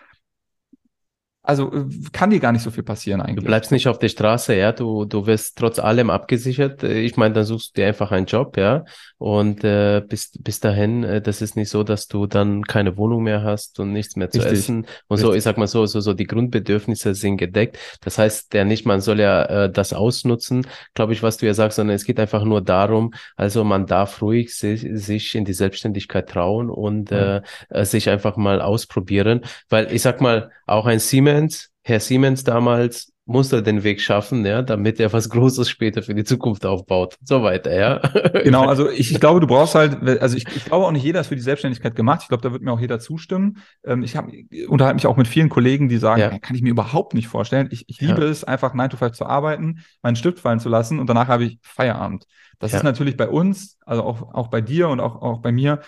also 1.49 1.73
äh, 1.73 1.85
kann 2.11 2.29
dir 2.29 2.39
gar 2.39 2.51
nicht 2.51 2.61
so 2.61 2.69
viel 2.69 2.83
passieren 2.83 3.21
eigentlich. 3.21 3.37
Du 3.37 3.47
bleibst 3.47 3.71
nicht 3.71 3.87
auf 3.87 3.97
der 3.97 4.09
Straße, 4.09 4.55
ja, 4.55 4.71
du, 4.71 5.05
du 5.05 5.25
wirst 5.25 5.57
trotz 5.57 5.79
allem 5.79 6.11
abgesichert. 6.11 6.83
Ich 6.83 7.17
meine, 7.17 7.33
dann 7.33 7.43
suchst 7.43 7.75
du 7.75 7.81
dir 7.81 7.87
einfach 7.87 8.11
einen 8.11 8.27
Job, 8.27 8.55
ja. 8.55 8.85
Und 9.17 9.63
äh, 9.63 10.01
bis, 10.07 10.31
bis 10.39 10.59
dahin, 10.59 11.03
äh, 11.03 11.21
das 11.21 11.41
ist 11.41 11.55
nicht 11.55 11.69
so, 11.69 11.83
dass 11.83 12.07
du 12.07 12.27
dann 12.27 12.63
keine 12.63 12.97
Wohnung 12.97 13.23
mehr 13.23 13.43
hast 13.43 13.79
und 13.79 13.91
nichts 13.91 14.15
mehr 14.15 14.29
zu 14.29 14.39
Richtig. 14.39 14.59
essen. 14.59 14.77
Und 15.07 15.15
Richtig. 15.15 15.25
so, 15.25 15.33
ich 15.33 15.43
sag 15.43 15.57
mal 15.57 15.67
so, 15.67 15.87
so, 15.87 15.99
so 16.01 16.13
die 16.13 16.27
Grundbedürfnisse 16.27 17.15
sind 17.15 17.37
gedeckt. 17.37 17.79
Das 18.01 18.19
heißt 18.19 18.53
ja 18.53 18.63
nicht, 18.63 18.85
man 18.85 19.01
soll 19.01 19.19
ja 19.19 19.43
äh, 19.45 19.71
das 19.71 19.91
ausnutzen, 19.91 20.67
glaube 20.93 21.13
ich, 21.13 21.23
was 21.23 21.37
du 21.37 21.47
ja 21.47 21.55
sagst, 21.55 21.77
sondern 21.77 21.95
es 21.95 22.05
geht 22.05 22.19
einfach 22.19 22.43
nur 22.43 22.61
darum, 22.61 23.13
also 23.35 23.63
man 23.63 23.87
darf 23.87 24.21
ruhig 24.21 24.55
sich, 24.55 24.85
sich 24.93 25.33
in 25.33 25.45
die 25.45 25.53
Selbstständigkeit 25.53 26.29
trauen 26.29 26.69
und 26.69 27.09
mhm. 27.09 27.41
äh, 27.69 27.85
sich 27.85 28.07
einfach 28.07 28.37
mal 28.37 28.61
ausprobieren. 28.61 29.41
Weil 29.67 29.91
ich 29.91 30.03
sag 30.03 30.21
mal, 30.21 30.51
auch 30.67 30.85
ein 30.85 30.99
Siemens 30.99 31.38
Siemens, 31.39 31.69
Herr 31.83 31.99
Siemens 31.99 32.43
damals, 32.43 33.11
musste 33.25 33.61
den 33.61 33.83
Weg 33.83 34.01
schaffen, 34.01 34.43
ja, 34.43 34.63
damit 34.63 34.99
er 34.99 35.13
was 35.13 35.29
Großes 35.29 35.69
später 35.69 36.01
für 36.01 36.15
die 36.15 36.23
Zukunft 36.23 36.65
aufbaut. 36.65 37.15
So 37.23 37.43
weiter, 37.43 37.73
ja. 37.73 38.01
Genau, 38.43 38.65
also 38.65 38.89
ich, 38.89 39.11
ich 39.11 39.19
glaube, 39.19 39.39
du 39.39 39.45
brauchst 39.45 39.75
halt, 39.75 40.01
also 40.19 40.35
ich, 40.35 40.47
ich 40.55 40.65
glaube 40.65 40.87
auch 40.87 40.91
nicht 40.91 41.03
jeder 41.03 41.21
ist 41.21 41.27
für 41.27 41.35
die 41.35 41.41
Selbstständigkeit 41.41 41.95
gemacht. 41.95 42.21
Ich 42.23 42.27
glaube, 42.27 42.41
da 42.41 42.51
wird 42.51 42.63
mir 42.63 42.71
auch 42.71 42.79
jeder 42.79 42.99
zustimmen. 42.99 43.59
Ähm, 43.85 44.01
ich 44.01 44.15
habe 44.15 44.31
unterhalte 44.67 44.95
mich 44.95 45.05
auch 45.05 45.15
mit 45.15 45.27
vielen 45.27 45.49
Kollegen, 45.49 45.89
die 45.89 45.97
sagen, 45.97 46.21
ja. 46.21 46.39
kann 46.39 46.55
ich 46.55 46.63
mir 46.63 46.71
überhaupt 46.71 47.13
nicht 47.13 47.27
vorstellen. 47.27 47.69
Ich, 47.71 47.87
ich 47.87 48.01
liebe 48.01 48.21
ja. 48.21 48.29
es, 48.29 48.43
einfach 48.43 48.73
9 48.73 48.89
to 48.89 48.97
5 48.97 49.15
zu 49.15 49.25
arbeiten, 49.27 49.83
meinen 50.01 50.15
Stift 50.15 50.39
fallen 50.39 50.59
zu 50.59 50.69
lassen 50.69 50.99
und 50.99 51.07
danach 51.07 51.27
habe 51.27 51.43
ich 51.43 51.59
Feierabend. 51.61 52.25
Das 52.57 52.71
ja. 52.71 52.79
ist 52.79 52.83
natürlich 52.83 53.15
bei 53.15 53.29
uns, 53.29 53.77
also 53.85 54.03
auch, 54.03 54.33
auch 54.33 54.47
bei 54.47 54.61
dir 54.61 54.89
und 54.89 54.99
auch, 54.99 55.21
auch 55.21 55.39
bei 55.39 55.51
mir. 55.51 55.81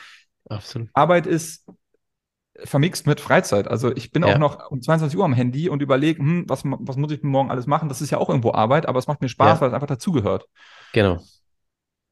Absolut. 0.48 0.90
Arbeit 0.94 1.26
ist 1.26 1.66
vermixt 2.64 3.08
mit 3.08 3.20
Freizeit. 3.20 3.68
Also 3.68 3.96
ich 3.96 4.12
bin 4.12 4.24
ja. 4.24 4.34
auch 4.34 4.38
noch 4.38 4.72
um 4.72 4.82
22 4.82 5.18
Uhr 5.18 5.26
am 5.26 5.34
Handy 5.34 5.70
und 5.70 5.82
überlege, 5.82 6.20
hm, 6.20 6.46
was, 6.48 6.64
was 6.64 6.98
muss 6.98 7.12
ich 7.12 7.24
morgen 7.24 7.52
alles 7.52 7.68
machen? 7.68 7.90
Das 7.90 8.02
ist 8.02 8.10
ja 8.10 8.18
auch 8.18 8.30
irgendwo 8.30 8.54
Arbeit, 8.54 8.88
aber 8.88 9.00
es 9.00 9.08
macht 9.08 9.22
mir 9.22 9.30
Spaß, 9.30 9.58
ja. 9.58 9.62
weil 9.62 9.68
es 9.70 9.74
einfach 9.74 9.88
dazugehört. 9.88 10.48
Genau. 10.94 11.20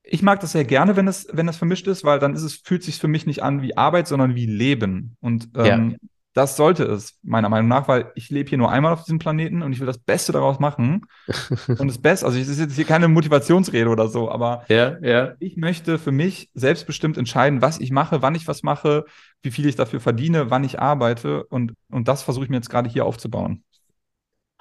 Ich 0.03 0.23
mag 0.23 0.39
das 0.39 0.53
sehr 0.53 0.65
gerne, 0.65 0.95
wenn 0.95 1.07
es, 1.07 1.27
wenn 1.31 1.47
es 1.47 1.57
vermischt 1.57 1.88
ist, 1.88 2.03
weil 2.03 2.19
dann 2.19 2.33
ist 2.33 2.43
es, 2.43 2.55
fühlt 2.55 2.83
sich 2.83 2.97
für 2.97 3.07
mich 3.07 3.25
nicht 3.25 3.43
an 3.43 3.62
wie 3.62 3.77
Arbeit, 3.77 4.07
sondern 4.07 4.35
wie 4.35 4.47
Leben. 4.47 5.17
Und 5.19 5.49
ähm, 5.55 5.91
ja. 5.91 5.97
Das 6.39 6.56
sollte 6.56 6.86
es, 6.86 7.19
meiner 7.21 7.49
Meinung 7.49 7.67
nach, 7.67 7.89
weil 7.89 8.13
ich 8.15 8.30
lebe 8.30 8.47
hier 8.47 8.58
nur 8.58 8.71
einmal 8.71 8.93
auf 8.93 9.04
diesem 9.04 9.19
Planeten 9.19 9.62
und 9.62 9.73
ich 9.73 9.82
will 9.82 9.88
das 9.88 9.97
Beste 9.97 10.32
daraus 10.32 10.58
machen. 10.58 11.02
und 11.67 11.89
das 11.89 11.97
Beste, 11.97 12.25
also 12.25 12.39
es 12.39 12.47
ist 12.47 12.62
jetzt 12.62 12.75
hier 12.78 12.86
keine 12.86 13.10
Motivationsrede 13.10 13.89
oder 13.89 14.08
so, 14.08 14.32
aber 14.32 14.63
ja, 14.69 14.97
ja. 15.02 15.34
ich 15.39 15.58
möchte 15.58 15.99
für 15.99 16.13
mich 16.13 16.49
selbstbestimmt 16.54 17.17
entscheiden, 17.17 17.62
was 17.62 17.82
ich 17.82 17.91
mache, 17.91 18.21
wann 18.21 18.36
ich 18.36 18.47
was 18.47 18.63
mache, 18.63 19.04
wie 19.43 19.52
viel 19.52 19.67
ich 19.67 19.75
dafür 19.75 19.99
verdiene, 19.99 20.49
wann 20.49 20.63
ich 20.63 20.80
arbeite 20.80 21.43
und, 21.43 21.73
und 21.91 22.08
das 22.08 22.23
versuche 22.23 22.45
ich 22.45 22.49
mir 22.49 22.56
jetzt 22.56 22.69
gerade 22.69 22.89
hier 22.89 23.04
aufzubauen. 23.04 23.65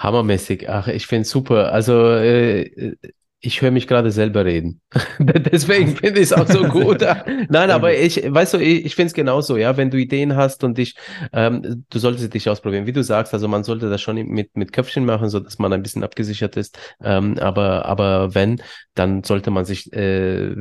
Hammermäßig. 0.00 0.68
Ach, 0.68 0.88
ich 0.88 1.06
finde 1.06 1.22
es 1.22 1.30
super. 1.30 1.72
Also 1.72 2.10
äh, 2.10 2.96
ich 3.40 3.62
höre 3.62 3.70
mich 3.70 3.86
gerade 3.86 4.10
selber 4.10 4.44
reden. 4.44 4.80
Deswegen 5.18 5.96
finde 5.96 6.20
ich 6.20 6.26
es 6.26 6.32
auch 6.32 6.48
so 6.48 6.64
gut. 6.64 7.02
Nein, 7.48 7.70
aber 7.70 7.94
ich, 7.94 8.22
weißt 8.26 8.54
du, 8.54 8.58
ich, 8.58 8.84
ich 8.86 8.94
finde 8.96 9.08
es 9.08 9.14
genauso, 9.14 9.56
ja, 9.56 9.76
wenn 9.76 9.90
du 9.90 9.96
Ideen 9.96 10.34
hast 10.34 10.64
und 10.64 10.76
dich, 10.76 10.96
ähm, 11.32 11.84
du 11.88 11.98
solltest 12.00 12.34
dich 12.34 12.48
ausprobieren, 12.50 12.86
wie 12.86 12.92
du 12.92 13.04
sagst, 13.04 13.32
also 13.32 13.46
man 13.46 13.62
sollte 13.62 13.88
das 13.88 14.00
schon 14.00 14.16
mit, 14.16 14.56
mit 14.56 14.72
Köpfchen 14.72 15.04
machen, 15.04 15.28
so 15.28 15.38
dass 15.38 15.60
man 15.60 15.72
ein 15.72 15.82
bisschen 15.82 16.02
abgesichert 16.02 16.56
ist. 16.56 16.78
Ähm, 17.00 17.38
aber, 17.38 17.84
aber 17.86 18.34
wenn, 18.34 18.60
dann 18.94 19.22
sollte 19.22 19.52
man 19.52 19.64
sich 19.64 19.92
äh, 19.92 20.56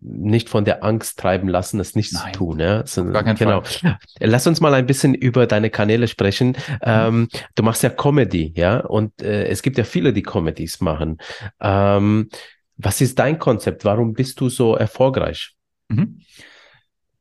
nicht 0.00 0.50
von 0.50 0.66
der 0.66 0.84
Angst 0.84 1.18
treiben 1.18 1.48
lassen, 1.48 1.78
das 1.78 1.94
nicht 1.94 2.12
Nein, 2.12 2.34
zu 2.34 2.38
tun. 2.38 2.58
Ja? 2.60 2.86
So, 2.86 3.06
gar 3.06 3.24
kein 3.24 3.36
genau. 3.36 3.62
Fall. 3.62 3.98
Lass 4.20 4.46
uns 4.46 4.60
mal 4.60 4.74
ein 4.74 4.84
bisschen 4.84 5.14
über 5.14 5.46
deine 5.46 5.70
Kanäle 5.70 6.08
sprechen. 6.08 6.58
Ähm, 6.82 7.28
du 7.54 7.62
machst 7.62 7.82
ja 7.82 7.88
Comedy, 7.88 8.52
ja, 8.54 8.80
und 8.80 9.22
äh, 9.22 9.46
es 9.46 9.62
gibt 9.62 9.78
ja 9.78 9.84
viele, 9.84 10.12
die 10.12 10.22
Comedies 10.22 10.80
machen. 10.80 11.16
Ähm, 11.60 12.17
was 12.76 13.00
ist 13.00 13.18
dein 13.18 13.38
Konzept? 13.38 13.84
Warum 13.84 14.14
bist 14.14 14.40
du 14.40 14.48
so 14.48 14.76
erfolgreich? 14.76 15.56
Mhm. 15.88 16.20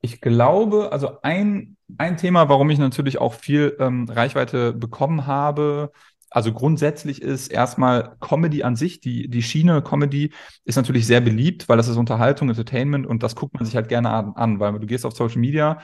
Ich 0.01 0.21
glaube, 0.21 0.91
also 0.91 1.21
ein, 1.21 1.75
ein 1.97 2.17
Thema, 2.17 2.49
warum 2.49 2.69
ich 2.69 2.77
natürlich 2.77 3.17
auch 3.17 3.33
viel 3.33 3.75
ähm, 3.79 4.07
Reichweite 4.09 4.73
bekommen 4.73 5.25
habe, 5.25 5.91
also 6.29 6.51
grundsätzlich 6.51 7.21
ist 7.21 7.47
erstmal 7.47 8.15
Comedy 8.19 8.63
an 8.63 8.75
sich, 8.75 8.99
die, 8.99 9.29
die 9.29 9.41
Schiene 9.41 9.81
Comedy 9.81 10.33
ist 10.65 10.75
natürlich 10.75 11.07
sehr 11.07 11.21
beliebt, 11.21 11.69
weil 11.69 11.77
das 11.77 11.87
ist 11.87 11.95
Unterhaltung, 11.95 12.49
Entertainment 12.49 13.07
und 13.07 13.23
das 13.23 13.35
guckt 13.35 13.53
man 13.53 13.65
sich 13.65 13.75
halt 13.75 13.87
gerne 13.87 14.09
an, 14.09 14.33
an 14.35 14.59
weil 14.59 14.77
du 14.77 14.85
gehst 14.85 15.05
auf 15.05 15.13
Social 15.13 15.39
Media 15.39 15.79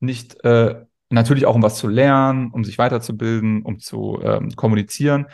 nicht 0.00 0.42
äh, 0.44 0.84
natürlich 1.10 1.46
auch 1.46 1.54
um 1.54 1.62
was 1.62 1.78
zu 1.78 1.88
lernen, 1.88 2.50
um 2.52 2.64
sich 2.64 2.78
weiterzubilden, 2.78 3.62
um 3.62 3.80
zu 3.80 4.20
ähm, 4.22 4.50
kommunizieren, 4.54 5.26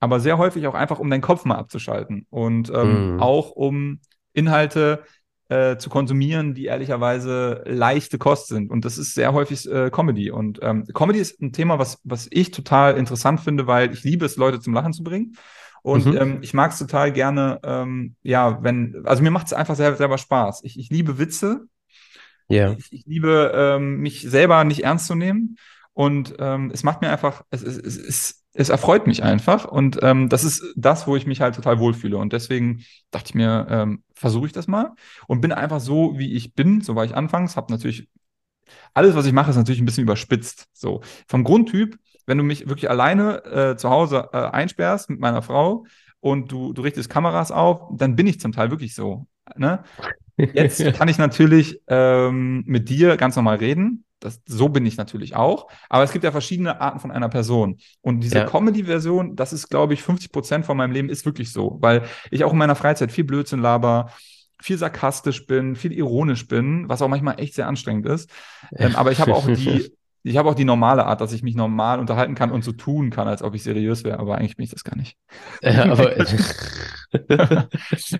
aber 0.00 0.20
sehr 0.20 0.38
häufig 0.38 0.66
auch 0.66 0.74
einfach, 0.74 0.98
um 0.98 1.10
deinen 1.10 1.20
Kopf 1.20 1.44
mal 1.44 1.56
abzuschalten 1.56 2.26
und 2.30 2.70
ähm, 2.70 3.16
mm. 3.16 3.20
auch 3.20 3.50
um 3.50 4.00
Inhalte 4.32 5.04
äh, 5.48 5.76
zu 5.76 5.90
konsumieren, 5.90 6.54
die 6.54 6.66
ehrlicherweise 6.66 7.62
leichte 7.66 8.18
Kost 8.18 8.48
sind. 8.48 8.70
Und 8.70 8.84
das 8.84 8.98
ist 8.98 9.14
sehr 9.14 9.32
häufig 9.32 9.70
äh, 9.70 9.90
Comedy. 9.90 10.30
Und 10.30 10.58
ähm, 10.62 10.84
Comedy 10.92 11.20
ist 11.20 11.40
ein 11.40 11.52
Thema, 11.52 11.78
was, 11.78 12.00
was 12.04 12.26
ich 12.30 12.50
total 12.50 12.96
interessant 12.96 13.40
finde, 13.40 13.66
weil 13.66 13.92
ich 13.92 14.02
liebe 14.02 14.26
es, 14.26 14.36
Leute 14.36 14.60
zum 14.60 14.74
Lachen 14.74 14.92
zu 14.92 15.04
bringen. 15.04 15.36
Und 15.82 16.06
mhm. 16.06 16.16
ähm, 16.16 16.38
ich 16.42 16.52
mag 16.52 16.72
es 16.72 16.78
total 16.78 17.12
gerne, 17.12 17.60
ähm, 17.62 18.16
ja, 18.24 18.60
wenn, 18.62 19.02
also 19.04 19.22
mir 19.22 19.30
macht 19.30 19.46
es 19.46 19.52
einfach 19.52 19.76
sehr, 19.76 19.94
selber 19.94 20.18
Spaß. 20.18 20.64
Ich, 20.64 20.78
ich 20.78 20.90
liebe 20.90 21.18
Witze. 21.18 21.66
Ja. 22.48 22.72
Ich, 22.72 22.92
ich 22.92 23.06
liebe 23.06 23.52
ähm, 23.54 23.98
mich 23.98 24.22
selber 24.22 24.64
nicht 24.64 24.82
ernst 24.82 25.06
zu 25.06 25.14
nehmen. 25.14 25.56
Und 25.92 26.34
ähm, 26.40 26.70
es 26.74 26.82
macht 26.82 27.02
mir 27.02 27.10
einfach, 27.10 27.42
es, 27.50 27.62
es, 27.62 27.78
es, 27.78 28.44
es 28.56 28.68
erfreut 28.68 29.06
mich 29.06 29.22
einfach 29.22 29.64
und 29.64 29.98
ähm, 30.02 30.28
das 30.28 30.44
ist 30.44 30.64
das, 30.76 31.06
wo 31.06 31.16
ich 31.16 31.26
mich 31.26 31.40
halt 31.40 31.54
total 31.54 31.78
wohlfühle 31.78 32.18
und 32.18 32.32
deswegen 32.32 32.84
dachte 33.10 33.30
ich 33.30 33.34
mir, 33.34 33.66
ähm, 33.70 34.02
versuche 34.14 34.46
ich 34.46 34.52
das 34.52 34.66
mal 34.66 34.92
und 35.26 35.40
bin 35.40 35.52
einfach 35.52 35.80
so, 35.80 36.18
wie 36.18 36.34
ich 36.34 36.54
bin, 36.54 36.80
so 36.80 36.94
war 36.94 37.04
ich 37.04 37.14
anfangs, 37.14 37.56
habe 37.56 37.72
natürlich 37.72 38.08
alles, 38.94 39.14
was 39.14 39.26
ich 39.26 39.32
mache, 39.32 39.50
ist 39.50 39.56
natürlich 39.56 39.80
ein 39.80 39.84
bisschen 39.86 40.04
überspitzt. 40.04 40.66
So 40.72 41.02
vom 41.28 41.44
Grundtyp 41.44 41.98
wenn 42.26 42.38
du 42.38 42.44
mich 42.44 42.68
wirklich 42.68 42.90
alleine 42.90 43.44
äh, 43.44 43.76
zu 43.76 43.88
Hause 43.88 44.28
äh, 44.32 44.38
einsperrst 44.38 45.10
mit 45.10 45.20
meiner 45.20 45.42
Frau 45.42 45.86
und 46.20 46.50
du, 46.52 46.72
du 46.72 46.82
richtest 46.82 47.08
Kameras 47.08 47.52
auf, 47.52 47.88
dann 47.96 48.16
bin 48.16 48.26
ich 48.26 48.40
zum 48.40 48.52
Teil 48.52 48.70
wirklich 48.70 48.94
so. 48.94 49.26
Ne? 49.56 49.82
Jetzt 50.36 50.84
kann 50.96 51.08
ich 51.08 51.18
natürlich 51.18 51.80
ähm, 51.88 52.64
mit 52.66 52.88
dir 52.88 53.16
ganz 53.16 53.36
normal 53.36 53.56
reden. 53.56 54.04
Das, 54.20 54.40
so 54.46 54.68
bin 54.70 54.86
ich 54.86 54.96
natürlich 54.96 55.36
auch. 55.36 55.68
Aber 55.88 56.02
es 56.02 56.12
gibt 56.12 56.24
ja 56.24 56.32
verschiedene 56.32 56.80
Arten 56.80 57.00
von 57.00 57.10
einer 57.10 57.28
Person. 57.28 57.78
Und 58.00 58.20
diese 58.20 58.38
ja. 58.38 58.44
Comedy-Version, 58.44 59.36
das 59.36 59.52
ist, 59.52 59.68
glaube 59.68 59.94
ich, 59.94 60.02
50 60.02 60.32
Prozent 60.32 60.66
von 60.66 60.76
meinem 60.76 60.92
Leben 60.92 61.10
ist 61.10 61.26
wirklich 61.26 61.52
so. 61.52 61.76
Weil 61.80 62.04
ich 62.30 62.44
auch 62.44 62.52
in 62.52 62.58
meiner 62.58 62.76
Freizeit 62.76 63.12
viel 63.12 63.24
Blödsinn 63.24 63.60
laber, 63.60 64.10
viel 64.60 64.78
sarkastisch 64.78 65.46
bin, 65.46 65.76
viel 65.76 65.92
ironisch 65.92 66.48
bin, 66.48 66.88
was 66.88 67.02
auch 67.02 67.08
manchmal 67.08 67.38
echt 67.38 67.54
sehr 67.54 67.68
anstrengend 67.68 68.06
ist. 68.06 68.30
Ähm, 68.74 68.96
aber 68.96 69.12
ich 69.12 69.20
habe 69.20 69.34
auch 69.34 69.46
die, 69.46 69.92
ich 70.26 70.36
habe 70.36 70.48
auch 70.48 70.54
die 70.54 70.64
normale 70.64 71.06
Art, 71.06 71.20
dass 71.20 71.32
ich 71.32 71.44
mich 71.44 71.54
normal 71.54 72.00
unterhalten 72.00 72.34
kann 72.34 72.50
und 72.50 72.64
so 72.64 72.72
tun 72.72 73.10
kann, 73.10 73.28
als 73.28 73.42
ob 73.42 73.54
ich 73.54 73.62
seriös 73.62 74.02
wäre, 74.02 74.18
aber 74.18 74.36
eigentlich 74.36 74.56
bin 74.56 74.64
ich 74.64 74.70
das 74.70 74.82
gar 74.82 74.96
nicht. 74.96 75.16
Ja, 75.62 75.84
aber 75.84 76.16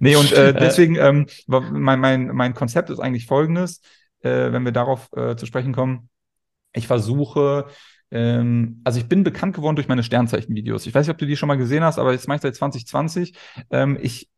nee, 0.01 0.15
und 0.15 0.33
äh, 0.33 0.55
deswegen, 0.55 0.95
ähm, 0.97 1.27
mein, 1.47 1.99
mein, 1.99 2.29
mein 2.29 2.55
Konzept 2.55 2.91
ist 2.91 3.01
eigentlich 3.01 3.27
folgendes, 3.27 3.81
äh, 4.21 4.53
wenn 4.53 4.65
wir 4.65 4.71
darauf 4.71 5.09
äh, 5.17 5.35
zu 5.35 5.47
sprechen 5.47 5.73
kommen. 5.73 6.09
Ich 6.73 6.87
versuche, 6.87 7.67
ähm, 8.13 8.83
also 8.85 9.01
ich 9.01 9.09
bin 9.09 9.25
bekannt 9.25 9.57
geworden 9.57 9.75
durch 9.75 9.89
meine 9.89 10.05
Sternzeichen-Videos. 10.05 10.87
Ich 10.87 10.95
weiß 10.95 11.07
nicht, 11.07 11.13
ob 11.13 11.19
du 11.19 11.27
die 11.27 11.37
schon 11.37 11.49
mal 11.49 11.59
gesehen 11.59 11.83
hast, 11.83 11.99
aber 11.99 12.13
jetzt 12.13 12.29
mache 12.29 12.37
ich 12.37 12.43
seit 12.43 12.55
2020. 12.55 13.35
Ähm, 13.71 13.99
ich 14.01 14.29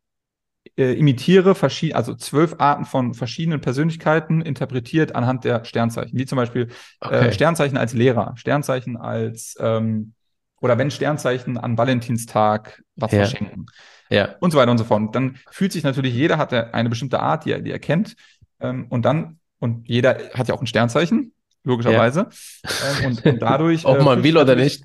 äh, 0.79 0.93
imitiere 0.93 1.57
verschiedene, 1.57 1.97
also 1.97 2.15
zwölf 2.15 2.55
Arten 2.59 2.85
von 2.85 3.13
verschiedenen 3.13 3.61
Persönlichkeiten 3.61 4.41
interpretiert 4.41 5.17
anhand 5.17 5.43
der 5.43 5.65
Sternzeichen. 5.65 6.17
Wie 6.17 6.25
zum 6.25 6.37
Beispiel 6.37 6.69
äh, 7.01 7.07
okay. 7.07 7.29
äh, 7.29 7.33
Sternzeichen 7.33 7.77
als 7.77 7.95
Lehrer, 7.95 8.35
Sternzeichen 8.37 8.97
als 8.97 9.57
ähm, 9.59 10.13
oder 10.61 10.79
wenn 10.79 10.93
Sternzeichen 10.93 11.59
an 11.59 11.77
Valentinstag 11.77 12.81
was 12.95 13.11
ja. 13.11 13.19
verschenken. 13.19 13.67
Ja. 14.09 14.37
Und 14.39 14.53
so 14.53 14.59
weiter 14.59 14.71
und 14.71 14.79
so 14.79 14.85
fort. 14.85 15.01
Und 15.01 15.15
dann 15.15 15.37
fühlt 15.51 15.73
sich 15.73 15.83
natürlich, 15.83 16.15
jeder 16.15 16.39
hat 16.39 16.53
eine 16.53 16.89
bestimmte 16.89 17.21
Art, 17.21 17.45
die 17.45 17.53
er, 17.53 17.61
die 17.61 17.73
er 17.73 17.79
kennt. 17.81 18.15
Ähm, 18.61 18.87
und 18.89 19.05
dann, 19.05 19.41
und 19.59 19.89
jeder 19.89 20.17
hat 20.35 20.49
ja 20.49 20.55
auch 20.55 20.61
ein 20.61 20.67
Sternzeichen, 20.67 21.33
logischerweise. 21.65 22.29
Ja. 22.65 22.71
Ähm, 23.01 23.07
und, 23.07 23.27
und, 23.27 23.43
dadurch. 23.43 23.85
Ob 23.85 23.99
äh, 23.99 24.03
man 24.05 24.23
will 24.23 24.39
oder 24.39 24.55
nicht. 24.55 24.85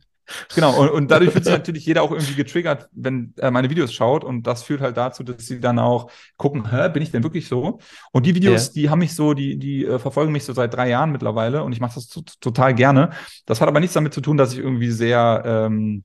Genau, 0.55 0.79
und, 0.79 0.89
und 0.89 1.11
dadurch 1.11 1.33
wird 1.33 1.43
sich 1.45 1.53
natürlich 1.53 1.85
jeder 1.85 2.03
auch 2.03 2.11
irgendwie 2.11 2.35
getriggert, 2.35 2.87
wenn 2.91 3.33
er 3.37 3.51
meine 3.51 3.69
Videos 3.69 3.93
schaut. 3.93 4.23
Und 4.23 4.43
das 4.47 4.63
führt 4.63 4.81
halt 4.81 4.97
dazu, 4.97 5.23
dass 5.23 5.45
sie 5.45 5.59
dann 5.59 5.79
auch 5.79 6.09
gucken, 6.37 6.71
hä, 6.71 6.89
bin 6.89 7.03
ich 7.03 7.11
denn 7.11 7.23
wirklich 7.23 7.47
so? 7.47 7.79
Und 8.11 8.25
die 8.25 8.35
Videos, 8.35 8.67
ja. 8.67 8.73
die 8.73 8.89
haben 8.89 8.99
mich 8.99 9.15
so, 9.15 9.33
die, 9.33 9.57
die 9.57 9.85
äh, 9.85 9.99
verfolgen 9.99 10.31
mich 10.31 10.45
so 10.45 10.53
seit 10.53 10.73
drei 10.73 10.89
Jahren 10.89 11.11
mittlerweile 11.11 11.63
und 11.63 11.73
ich 11.73 11.79
mache 11.79 11.95
das 11.95 12.07
total 12.39 12.73
gerne. 12.73 13.11
Das 13.45 13.61
hat 13.61 13.67
aber 13.67 13.79
nichts 13.79 13.93
damit 13.93 14.13
zu 14.13 14.21
tun, 14.21 14.37
dass 14.37 14.53
ich 14.53 14.59
irgendwie 14.59 14.91
sehr 14.91 15.43
ähm, 15.45 16.03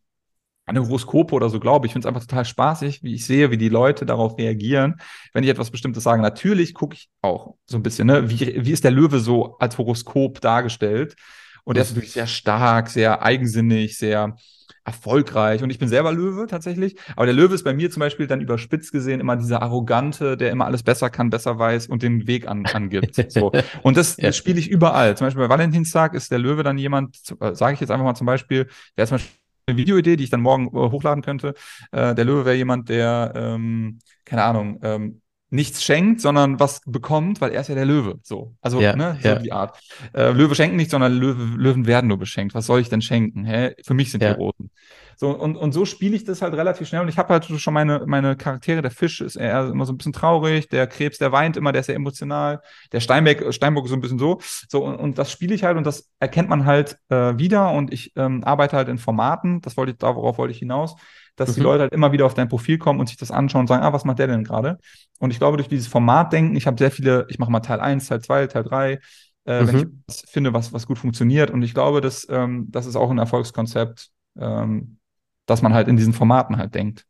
an 0.68 0.78
Horoskope 0.78 1.35
oder 1.35 1.48
so 1.48 1.59
glaube. 1.59 1.87
Ich 1.87 1.92
finde 1.92 2.07
es 2.07 2.14
einfach 2.14 2.26
total 2.26 2.44
spaßig, 2.44 3.02
wie 3.02 3.14
ich 3.14 3.24
sehe, 3.24 3.50
wie 3.50 3.57
die 3.57 3.70
Leute 3.70 4.04
darauf 4.04 4.37
reagieren, 4.38 4.96
wenn 5.33 5.42
ich 5.42 5.50
etwas 5.50 5.70
Bestimmtes 5.70 6.04
sage. 6.04 6.20
Natürlich 6.20 6.74
gucke 6.74 6.94
ich 6.94 7.09
auch 7.22 7.54
so 7.64 7.78
ein 7.78 7.83
bisschen, 7.83 8.07
ne? 8.07 8.28
wie, 8.28 8.64
wie 8.64 8.72
ist 8.72 8.85
der 8.85 8.90
Löwe 8.90 9.20
so 9.20 9.57
als 9.59 9.78
Horoskop 9.78 10.40
dargestellt? 10.40 11.16
Und 11.68 11.76
er 11.76 11.83
ist 11.83 11.90
natürlich 11.90 12.12
sehr 12.12 12.26
stark, 12.26 12.88
sehr 12.88 13.22
eigensinnig, 13.22 13.98
sehr 13.98 14.37
erfolgreich. 14.87 15.62
Und 15.62 15.68
ich 15.68 15.78
bin 15.78 15.87
selber 15.87 16.12
Löwe 16.12 16.46
tatsächlich. 16.46 16.96
Aber 17.14 17.26
der 17.26 17.35
Löwe 17.35 17.54
ist 17.54 17.62
bei 17.62 17.74
mir 17.74 17.90
zum 17.90 18.00
Beispiel 18.00 18.26
dann 18.26 18.40
überspitzt 18.40 18.90
gesehen 18.90 19.20
immer 19.20 19.37
dieser 19.37 19.61
Arrogante, 19.61 20.38
der 20.38 20.50
immer 20.50 20.64
alles 20.64 20.83
besser 20.83 21.11
kann, 21.11 21.28
besser 21.28 21.59
weiß 21.59 21.88
und 21.88 22.02
den 22.02 22.26
Weg 22.26 22.48
an, 22.48 22.64
angibt. 22.64 23.16
So. 23.31 23.52
Und 23.83 23.98
das, 23.98 24.16
das 24.16 24.35
spiele 24.35 24.59
ich 24.59 24.70
überall. 24.70 25.14
Zum 25.14 25.26
Beispiel 25.26 25.42
bei 25.46 25.50
Valentinstag 25.50 26.14
ist 26.14 26.31
der 26.31 26.38
Löwe 26.38 26.62
dann 26.62 26.78
jemand, 26.78 27.18
äh, 27.38 27.54
sage 27.54 27.74
ich 27.74 27.81
jetzt 27.81 27.90
einfach 27.90 28.07
mal 28.07 28.14
zum 28.14 28.26
Beispiel, 28.26 28.66
der 28.96 29.04
ist 29.04 29.11
Beispiel 29.11 29.31
eine 29.66 29.76
Videoidee, 29.76 30.16
die 30.16 30.24
ich 30.24 30.31
dann 30.31 30.40
morgen 30.40 30.68
äh, 30.68 30.90
hochladen 30.90 31.22
könnte. 31.22 31.52
Äh, 31.92 32.14
der 32.14 32.24
Löwe 32.24 32.46
wäre 32.46 32.57
jemand, 32.57 32.88
der, 32.88 33.35
ähm, 33.37 33.98
keine 34.24 34.44
Ahnung, 34.44 34.81
ähm, 34.83 35.20
nichts 35.50 35.82
schenkt, 35.82 36.20
sondern 36.20 36.61
was 36.61 36.80
bekommt, 36.84 37.40
weil 37.40 37.52
er 37.52 37.62
ist 37.62 37.68
ja 37.68 37.74
der 37.74 37.87
Löwe. 37.87 38.18
So. 38.22 38.54
Also, 38.61 38.80
ja, 38.80 38.94
ne, 38.94 39.18
so 39.22 39.28
ja. 39.28 39.38
die 39.38 39.52
Art. 39.52 39.78
Äh, 40.12 40.32
Löwe 40.32 40.54
schenken 40.54 40.76
nicht, 40.76 40.90
sondern 40.90 41.14
Löwe, 41.14 41.56
Löwen 41.56 41.87
werden 41.87 42.08
nur 42.08 42.18
beschenkt. 42.18 42.54
Was 42.54 42.66
soll 42.66 42.80
ich 42.80 42.88
denn 42.88 43.00
schenken? 43.00 43.44
Hä? 43.44 43.74
Für 43.84 43.94
mich 43.94 44.11
sind 44.11 44.22
ja. 44.22 44.34
die 44.34 44.40
Roten. 44.40 44.70
So, 45.20 45.30
und, 45.30 45.56
und 45.56 45.72
so 45.72 45.84
spiele 45.84 46.14
ich 46.14 46.24
das 46.24 46.42
halt 46.42 46.54
relativ 46.54 46.87
schnell. 46.87 47.02
Und 47.02 47.08
ich 47.08 47.18
habe 47.18 47.32
halt 47.32 47.44
schon 47.44 47.74
meine, 47.74 48.04
meine 48.06 48.37
Charaktere. 48.37 48.82
Der 48.82 48.92
Fisch 48.92 49.20
ist 49.20 49.34
eher 49.34 49.66
immer 49.66 49.84
so 49.84 49.92
ein 49.92 49.96
bisschen 49.96 50.12
traurig, 50.12 50.68
der 50.68 50.87
Krebs, 50.87 51.18
der 51.18 51.32
weint 51.32 51.56
immer, 51.56 51.72
der 51.72 51.80
ist 51.80 51.87
sehr 51.87 51.96
emotional. 51.96 52.61
Der 52.92 53.00
Steinbeck, 53.00 53.52
Steinbock 53.52 53.87
ist 53.87 53.90
so 53.90 53.96
ein 53.96 54.00
bisschen 54.00 54.20
so. 54.20 54.38
So, 54.68 54.84
und, 54.84 54.94
und 54.94 55.18
das 55.18 55.32
spiele 55.32 55.54
ich 55.56 55.64
halt 55.64 55.76
und 55.76 55.84
das 55.84 56.08
erkennt 56.20 56.48
man 56.48 56.66
halt 56.66 56.98
äh, 57.08 57.37
wieder. 57.37 57.72
Und 57.72 57.92
ich 57.92 58.12
ähm, 58.14 58.44
arbeite 58.44 58.76
halt 58.76 58.88
in 58.88 58.98
Formaten. 58.98 59.61
Das 59.61 59.76
wollte 59.76 59.90
ich, 59.90 59.98
darauf 59.98 60.38
wollte 60.38 60.52
ich 60.52 60.58
hinaus 60.58 60.94
dass 61.38 61.51
mhm. 61.51 61.55
die 61.55 61.61
Leute 61.61 61.83
halt 61.83 61.92
immer 61.92 62.12
wieder 62.12 62.27
auf 62.27 62.35
dein 62.35 62.48
Profil 62.48 62.79
kommen 62.79 63.01
und 63.01 63.09
sich 63.09 63.16
das 63.16 63.31
anschauen 63.31 63.61
und 63.61 63.66
sagen, 63.68 63.83
ah, 63.83 63.92
was 63.92 64.05
macht 64.05 64.18
der 64.18 64.27
denn 64.27 64.44
gerade? 64.44 64.79
Und 65.20 65.31
ich 65.31 65.38
glaube, 65.38 65.57
durch 65.57 65.68
dieses 65.68 65.87
Formatdenken, 65.87 66.57
ich 66.57 66.66
habe 66.66 66.77
sehr 66.77 66.90
viele, 66.90 67.27
ich 67.29 67.38
mache 67.38 67.51
mal 67.51 67.61
Teil 67.61 67.81
1, 67.81 68.09
Teil 68.09 68.20
2, 68.20 68.46
Teil 68.48 68.64
3, 68.64 68.92
äh, 68.92 69.62
mhm. 69.62 69.68
wenn 69.68 69.77
ich 69.79 69.87
was 70.07 70.22
finde, 70.29 70.53
was, 70.53 70.72
was 70.72 70.87
gut 70.87 70.98
funktioniert. 70.98 71.51
Und 71.51 71.62
ich 71.62 71.72
glaube, 71.72 72.01
dass, 72.01 72.27
ähm, 72.29 72.66
das 72.70 72.87
ist 72.87 72.96
auch 72.96 73.11
ein 73.11 73.18
Erfolgskonzept, 73.18 74.11
ähm, 74.38 74.98
dass 75.46 75.62
man 75.62 75.72
halt 75.72 75.88
in 75.88 75.96
diesen 75.96 76.12
Formaten 76.12 76.59
halt 76.59 76.74
denkt. 76.74 77.07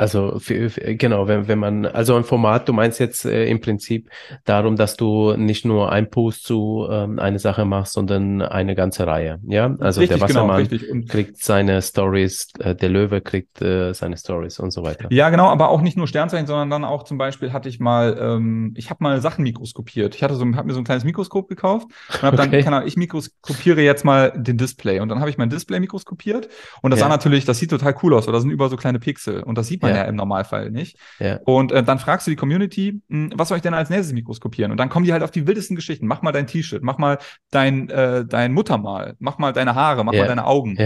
Also 0.00 0.38
für, 0.38 0.70
für, 0.70 0.94
genau, 0.94 1.28
wenn, 1.28 1.46
wenn 1.46 1.58
man, 1.58 1.84
also 1.84 2.16
ein 2.16 2.24
Format, 2.24 2.66
du 2.66 2.72
meinst 2.72 2.98
jetzt 3.00 3.26
äh, 3.26 3.44
im 3.50 3.60
Prinzip 3.60 4.08
darum, 4.46 4.76
dass 4.76 4.96
du 4.96 5.34
nicht 5.36 5.66
nur 5.66 5.92
ein 5.92 6.08
Post 6.08 6.44
zu 6.44 6.88
ähm, 6.90 7.18
eine 7.18 7.38
Sache 7.38 7.66
machst, 7.66 7.92
sondern 7.92 8.40
eine 8.40 8.74
ganze 8.74 9.06
Reihe. 9.06 9.40
Ja, 9.46 9.76
also 9.78 10.00
richtig, 10.00 10.18
der 10.18 10.26
genau, 10.26 10.48
Wassermann 10.48 10.68
genau, 10.68 11.06
kriegt 11.06 11.36
seine 11.36 11.82
Stories, 11.82 12.48
äh, 12.60 12.74
der 12.74 12.88
Löwe 12.88 13.20
kriegt 13.20 13.60
äh, 13.60 13.92
seine 13.92 14.16
Stories 14.16 14.58
und 14.58 14.70
so 14.70 14.82
weiter. 14.84 15.08
Ja, 15.10 15.28
genau, 15.28 15.48
aber 15.48 15.68
auch 15.68 15.82
nicht 15.82 15.98
nur 15.98 16.08
Sternzeichen, 16.08 16.46
sondern 16.46 16.70
dann 16.70 16.84
auch 16.86 17.02
zum 17.02 17.18
Beispiel 17.18 17.52
hatte 17.52 17.68
ich 17.68 17.78
mal, 17.78 18.16
ähm, 18.18 18.72
ich 18.78 18.88
habe 18.88 19.04
mal 19.04 19.20
Sachen 19.20 19.42
mikroskopiert. 19.42 20.14
Ich 20.14 20.22
hatte 20.22 20.34
so, 20.34 20.46
habe 20.46 20.66
mir 20.66 20.72
so 20.72 20.80
ein 20.80 20.84
kleines 20.84 21.04
Mikroskop 21.04 21.46
gekauft 21.46 21.88
und 22.10 22.22
habe 22.22 22.38
dann, 22.38 22.48
okay. 22.48 22.62
kann, 22.62 22.86
ich 22.86 22.96
mikroskopiere 22.96 23.82
jetzt 23.82 24.06
mal 24.06 24.32
den 24.34 24.56
Display 24.56 25.00
und 25.00 25.10
dann 25.10 25.20
habe 25.20 25.28
ich 25.28 25.36
mein 25.36 25.50
Display 25.50 25.78
mikroskopiert 25.78 26.48
und 26.80 26.90
das 26.90 27.00
ja. 27.00 27.04
sah 27.04 27.10
natürlich, 27.10 27.44
das 27.44 27.58
sieht 27.58 27.68
total 27.68 27.94
cool 28.02 28.14
aus, 28.14 28.26
weil 28.26 28.32
da 28.32 28.40
sind 28.40 28.48
über 28.48 28.70
so 28.70 28.78
kleine 28.78 28.98
Pixel 28.98 29.42
und 29.42 29.58
das 29.58 29.66
sieht 29.66 29.82
man 29.82 29.89
man 29.90 29.96
ja. 29.96 30.02
ja 30.02 30.08
im 30.08 30.16
Normalfall 30.16 30.70
nicht. 30.70 30.98
Ja. 31.18 31.38
Und 31.44 31.72
äh, 31.72 31.82
dann 31.82 31.98
fragst 31.98 32.26
du 32.26 32.30
die 32.30 32.36
Community, 32.36 33.00
mh, 33.08 33.30
hm, 33.30 33.38
was 33.38 33.48
soll 33.48 33.56
ich 33.56 33.62
denn 33.62 33.74
als 33.74 33.90
nächstes 33.90 34.12
mikroskopieren? 34.12 34.70
Und 34.70 34.78
dann 34.78 34.88
kommen 34.88 35.04
die 35.04 35.12
halt 35.12 35.22
auf 35.22 35.30
die 35.30 35.46
wildesten 35.46 35.76
Geschichten. 35.76 36.06
Mach 36.06 36.22
mal 36.22 36.32
dein 36.32 36.46
T-Shirt, 36.46 36.82
mach 36.82 36.98
mal 36.98 37.18
dein, 37.50 37.88
äh, 37.90 38.24
dein 38.24 38.52
Muttermal, 38.52 39.14
mach 39.18 39.38
mal 39.38 39.52
deine 39.52 39.74
Haare, 39.74 40.04
mach 40.04 40.12
mal 40.12 40.26
deine 40.26 40.46
Augen. 40.46 40.76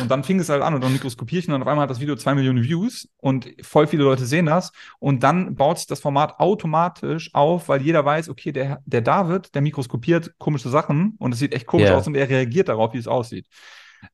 Und 0.00 0.10
dann 0.10 0.24
fing 0.24 0.38
es 0.40 0.48
halt 0.48 0.62
an 0.62 0.74
und 0.74 0.84
dann 0.84 0.92
mikroskopiere 0.92 1.40
ich 1.40 1.48
und 1.48 1.60
auf 1.60 1.68
einmal 1.68 1.84
hat 1.84 1.90
das 1.90 2.00
Video 2.00 2.16
zwei 2.16 2.34
Millionen 2.34 2.62
Views 2.62 3.08
und 3.18 3.48
voll 3.62 3.86
viele 3.86 4.04
Leute 4.04 4.26
sehen 4.26 4.46
das. 4.46 4.72
Und 4.98 5.22
dann 5.22 5.54
baut 5.54 5.78
sich 5.78 5.86
das 5.86 6.00
Format 6.00 6.38
automatisch 6.38 7.30
auf, 7.34 7.68
weil 7.68 7.82
jeder 7.82 8.04
weiß, 8.04 8.28
okay, 8.28 8.52
der, 8.52 8.80
der 8.84 9.00
David, 9.00 9.54
der 9.54 9.62
mikroskopiert 9.62 10.34
komische 10.38 10.68
Sachen 10.68 11.14
und 11.18 11.32
es 11.32 11.38
sieht 11.38 11.54
echt 11.54 11.66
komisch 11.66 11.90
aus 11.90 12.06
und 12.06 12.16
er 12.16 12.28
reagiert 12.28 12.68
darauf, 12.68 12.94
wie 12.94 12.98
es 12.98 13.08
aussieht. 13.08 13.46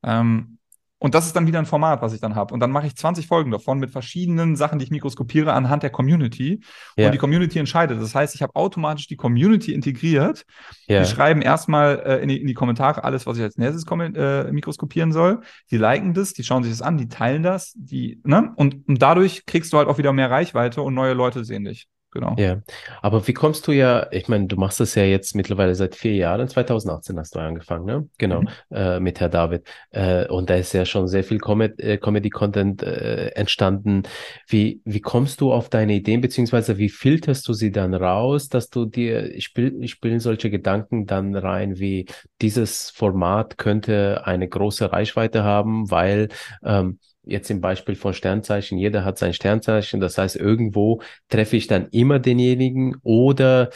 Ähm, 0.03 0.57
und 1.01 1.15
das 1.15 1.25
ist 1.25 1.35
dann 1.35 1.47
wieder 1.47 1.57
ein 1.57 1.65
Format, 1.65 2.03
was 2.03 2.13
ich 2.13 2.21
dann 2.21 2.35
habe. 2.35 2.53
Und 2.53 2.59
dann 2.59 2.69
mache 2.69 2.85
ich 2.85 2.95
20 2.95 3.25
Folgen 3.25 3.49
davon 3.49 3.79
mit 3.79 3.89
verschiedenen 3.89 4.55
Sachen, 4.55 4.77
die 4.77 4.85
ich 4.85 4.91
mikroskopiere 4.91 5.51
anhand 5.51 5.81
der 5.81 5.89
Community. 5.89 6.61
Ja. 6.95 7.07
Und 7.07 7.13
die 7.13 7.17
Community 7.17 7.57
entscheidet. 7.57 7.99
Das 7.99 8.13
heißt, 8.13 8.35
ich 8.35 8.43
habe 8.43 8.55
automatisch 8.55 9.07
die 9.07 9.15
Community 9.15 9.73
integriert. 9.73 10.45
Ja. 10.85 11.01
Die 11.01 11.09
schreiben 11.09 11.41
erstmal 11.41 12.03
äh, 12.05 12.17
in, 12.21 12.29
die, 12.29 12.39
in, 12.39 12.45
die, 12.45 12.53
Kommentare 12.53 13.03
alles, 13.03 13.25
was 13.25 13.37
ich 13.37 13.41
als 13.41 13.57
nächstes 13.57 13.83
äh, 13.89 14.51
mikroskopieren 14.51 15.11
soll. 15.11 15.41
Die 15.71 15.77
liken 15.77 16.13
das, 16.13 16.33
die 16.33 16.43
schauen 16.43 16.61
sich 16.61 16.71
das 16.71 16.83
an, 16.83 16.99
die 16.99 17.07
teilen 17.07 17.41
das, 17.41 17.73
die, 17.75 18.21
ne? 18.23 18.53
Und, 18.55 18.87
und 18.87 19.01
dadurch 19.01 19.47
kriegst 19.47 19.73
du 19.73 19.79
halt 19.79 19.87
auch 19.87 19.97
wieder 19.97 20.13
mehr 20.13 20.29
Reichweite 20.29 20.83
und 20.83 20.93
neue 20.93 21.13
Leute 21.13 21.43
sehen 21.43 21.63
dich 21.63 21.87
genau. 22.11 22.35
Ja, 22.37 22.61
aber 23.01 23.27
wie 23.27 23.33
kommst 23.33 23.67
du 23.67 23.71
ja, 23.71 24.07
ich 24.11 24.27
meine, 24.27 24.47
du 24.47 24.55
machst 24.55 24.79
das 24.79 24.95
ja 24.95 25.03
jetzt 25.03 25.35
mittlerweile 25.35 25.75
seit 25.75 25.95
vier 25.95 26.15
Jahren, 26.15 26.47
2018 26.47 27.17
hast 27.17 27.35
du 27.35 27.39
angefangen, 27.39 27.85
ne? 27.85 28.09
Genau, 28.17 28.41
mhm. 28.41 28.47
äh, 28.71 28.99
mit 28.99 29.19
Herr 29.19 29.29
David. 29.29 29.67
Äh, 29.91 30.27
und 30.27 30.49
da 30.49 30.55
ist 30.55 30.73
ja 30.73 30.85
schon 30.85 31.07
sehr 31.07 31.23
viel 31.23 31.37
äh, 31.37 31.97
Comedy-Content 31.97 32.83
äh, 32.83 33.27
entstanden. 33.29 34.03
Wie, 34.47 34.81
wie 34.85 35.01
kommst 35.01 35.41
du 35.41 35.53
auf 35.53 35.69
deine 35.69 35.93
Ideen, 35.93 36.21
beziehungsweise 36.21 36.77
wie 36.77 36.89
filterst 36.89 37.47
du 37.47 37.53
sie 37.53 37.71
dann 37.71 37.93
raus, 37.93 38.49
dass 38.49 38.69
du 38.69 38.85
dir, 38.85 39.39
spiel, 39.41 39.87
spielen 39.87 40.19
solche 40.19 40.49
Gedanken 40.49 41.05
dann 41.05 41.35
rein, 41.35 41.79
wie 41.79 42.05
dieses 42.41 42.89
Format 42.89 43.57
könnte 43.57 44.25
eine 44.25 44.47
große 44.47 44.91
Reichweite 44.91 45.43
haben, 45.43 45.89
weil 45.89 46.29
ähm, 46.63 46.99
jetzt 47.23 47.49
im 47.49 47.61
Beispiel 47.61 47.95
von 47.95 48.13
Sternzeichen, 48.13 48.77
jeder 48.77 49.05
hat 49.05 49.17
sein 49.17 49.33
Sternzeichen, 49.33 49.99
das 49.99 50.17
heißt, 50.17 50.35
irgendwo 50.35 51.01
treffe 51.29 51.57
ich 51.57 51.67
dann 51.67 51.87
immer 51.89 52.19
denjenigen 52.19 52.97
oder 53.03 53.69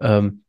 ähm, 0.00 0.42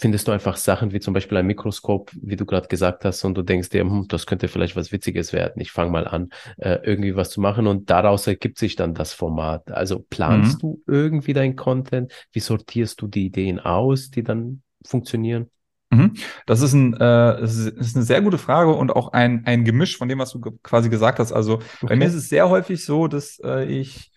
findest 0.00 0.28
du 0.28 0.32
einfach 0.32 0.56
Sachen 0.56 0.92
wie 0.92 1.00
zum 1.00 1.12
Beispiel 1.12 1.38
ein 1.38 1.46
Mikroskop, 1.46 2.12
wie 2.22 2.36
du 2.36 2.46
gerade 2.46 2.68
gesagt 2.68 3.04
hast, 3.04 3.24
und 3.24 3.34
du 3.34 3.42
denkst 3.42 3.70
dir, 3.70 3.80
hm, 3.80 4.06
das 4.08 4.26
könnte 4.26 4.46
vielleicht 4.46 4.76
was 4.76 4.92
Witziges 4.92 5.32
werden. 5.32 5.60
Ich 5.60 5.72
fange 5.72 5.90
mal 5.90 6.06
an, 6.06 6.30
äh, 6.56 6.78
irgendwie 6.84 7.16
was 7.16 7.30
zu 7.30 7.40
machen 7.40 7.66
und 7.66 7.90
daraus 7.90 8.26
ergibt 8.26 8.58
sich 8.58 8.76
dann 8.76 8.94
das 8.94 9.12
Format. 9.12 9.72
Also 9.72 9.98
planst 9.98 10.58
mhm. 10.58 10.60
du 10.60 10.82
irgendwie 10.86 11.32
dein 11.32 11.56
Content? 11.56 12.12
Wie 12.32 12.40
sortierst 12.40 13.02
du 13.02 13.08
die 13.08 13.26
Ideen 13.26 13.58
aus, 13.58 14.10
die 14.10 14.22
dann 14.22 14.62
funktionieren? 14.84 15.50
Mhm. 15.90 16.14
Das 16.46 16.60
ist, 16.60 16.74
ein, 16.74 16.94
äh, 16.94 16.98
das 16.98 17.56
ist 17.56 17.96
eine 17.96 18.04
sehr 18.04 18.20
gute 18.20 18.38
Frage 18.38 18.74
und 18.74 18.94
auch 18.94 19.12
ein, 19.12 19.46
ein 19.46 19.64
Gemisch 19.64 19.96
von 19.96 20.08
dem, 20.08 20.18
was 20.18 20.32
du 20.32 20.40
quasi 20.62 20.90
gesagt 20.90 21.18
hast. 21.18 21.32
Also 21.32 21.54
okay. 21.54 21.86
bei 21.86 21.96
mir 21.96 22.06
ist 22.06 22.14
es 22.14 22.28
sehr 22.28 22.48
häufig 22.48 22.84
so, 22.84 23.08
dass 23.08 23.40
äh, 23.42 23.64
ich, 23.64 24.10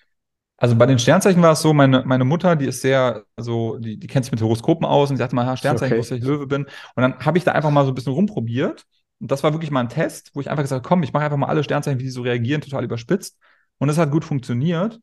also 0.58 0.76
bei 0.76 0.86
den 0.86 1.00
Sternzeichen 1.00 1.42
war 1.42 1.54
es 1.54 1.62
so, 1.62 1.74
meine, 1.74 2.04
meine 2.06 2.26
Mutter, 2.26 2.56
die 2.56 2.66
ist 2.66 2.82
sehr, 2.82 3.24
also 3.36 3.78
die, 3.78 3.98
die 3.98 4.08
kennt 4.08 4.26
sich 4.26 4.32
mit 4.32 4.42
Horoskopen 4.42 4.86
aus 4.86 5.10
und 5.10 5.16
sie 5.16 5.22
sagte 5.22 5.36
mal, 5.36 5.56
Sternzeichen, 5.56 5.98
okay. 5.98 6.12
wo 6.12 6.16
ich 6.16 6.24
Löwe 6.24 6.46
bin. 6.46 6.66
Und 6.96 7.02
dann 7.02 7.18
habe 7.20 7.38
ich 7.38 7.46
da 7.46 7.54
einfach 7.54 7.72
mal 7.72 7.86
so 7.86 7.92
ein 7.92 7.96
bisschen 7.96 8.14
rumprobiert. 8.14 8.86
Und 9.22 9.32
das 9.32 9.44
war 9.44 9.54
wirklich 9.54 9.72
mal 9.72 9.80
ein 9.80 9.90
Test, 9.90 10.32
wo 10.34 10.42
ich 10.42 10.50
einfach 10.50 10.64
gesagt 10.64 10.84
habe, 10.84 10.88
komm, 10.88 11.04
ich 11.04 11.14
mache 11.14 11.24
einfach 11.24 11.38
mal 11.38 11.48
alle 11.48 11.64
Sternzeichen, 11.64 12.00
wie 12.00 12.04
die 12.04 12.10
so 12.10 12.24
reagieren, 12.24 12.62
total 12.62 12.84
überspitzt. 12.84 13.38
Und 13.78 13.88
das 13.88 13.98
hat 13.98 14.12
gut 14.12 14.26
funktioniert. 14.26 15.00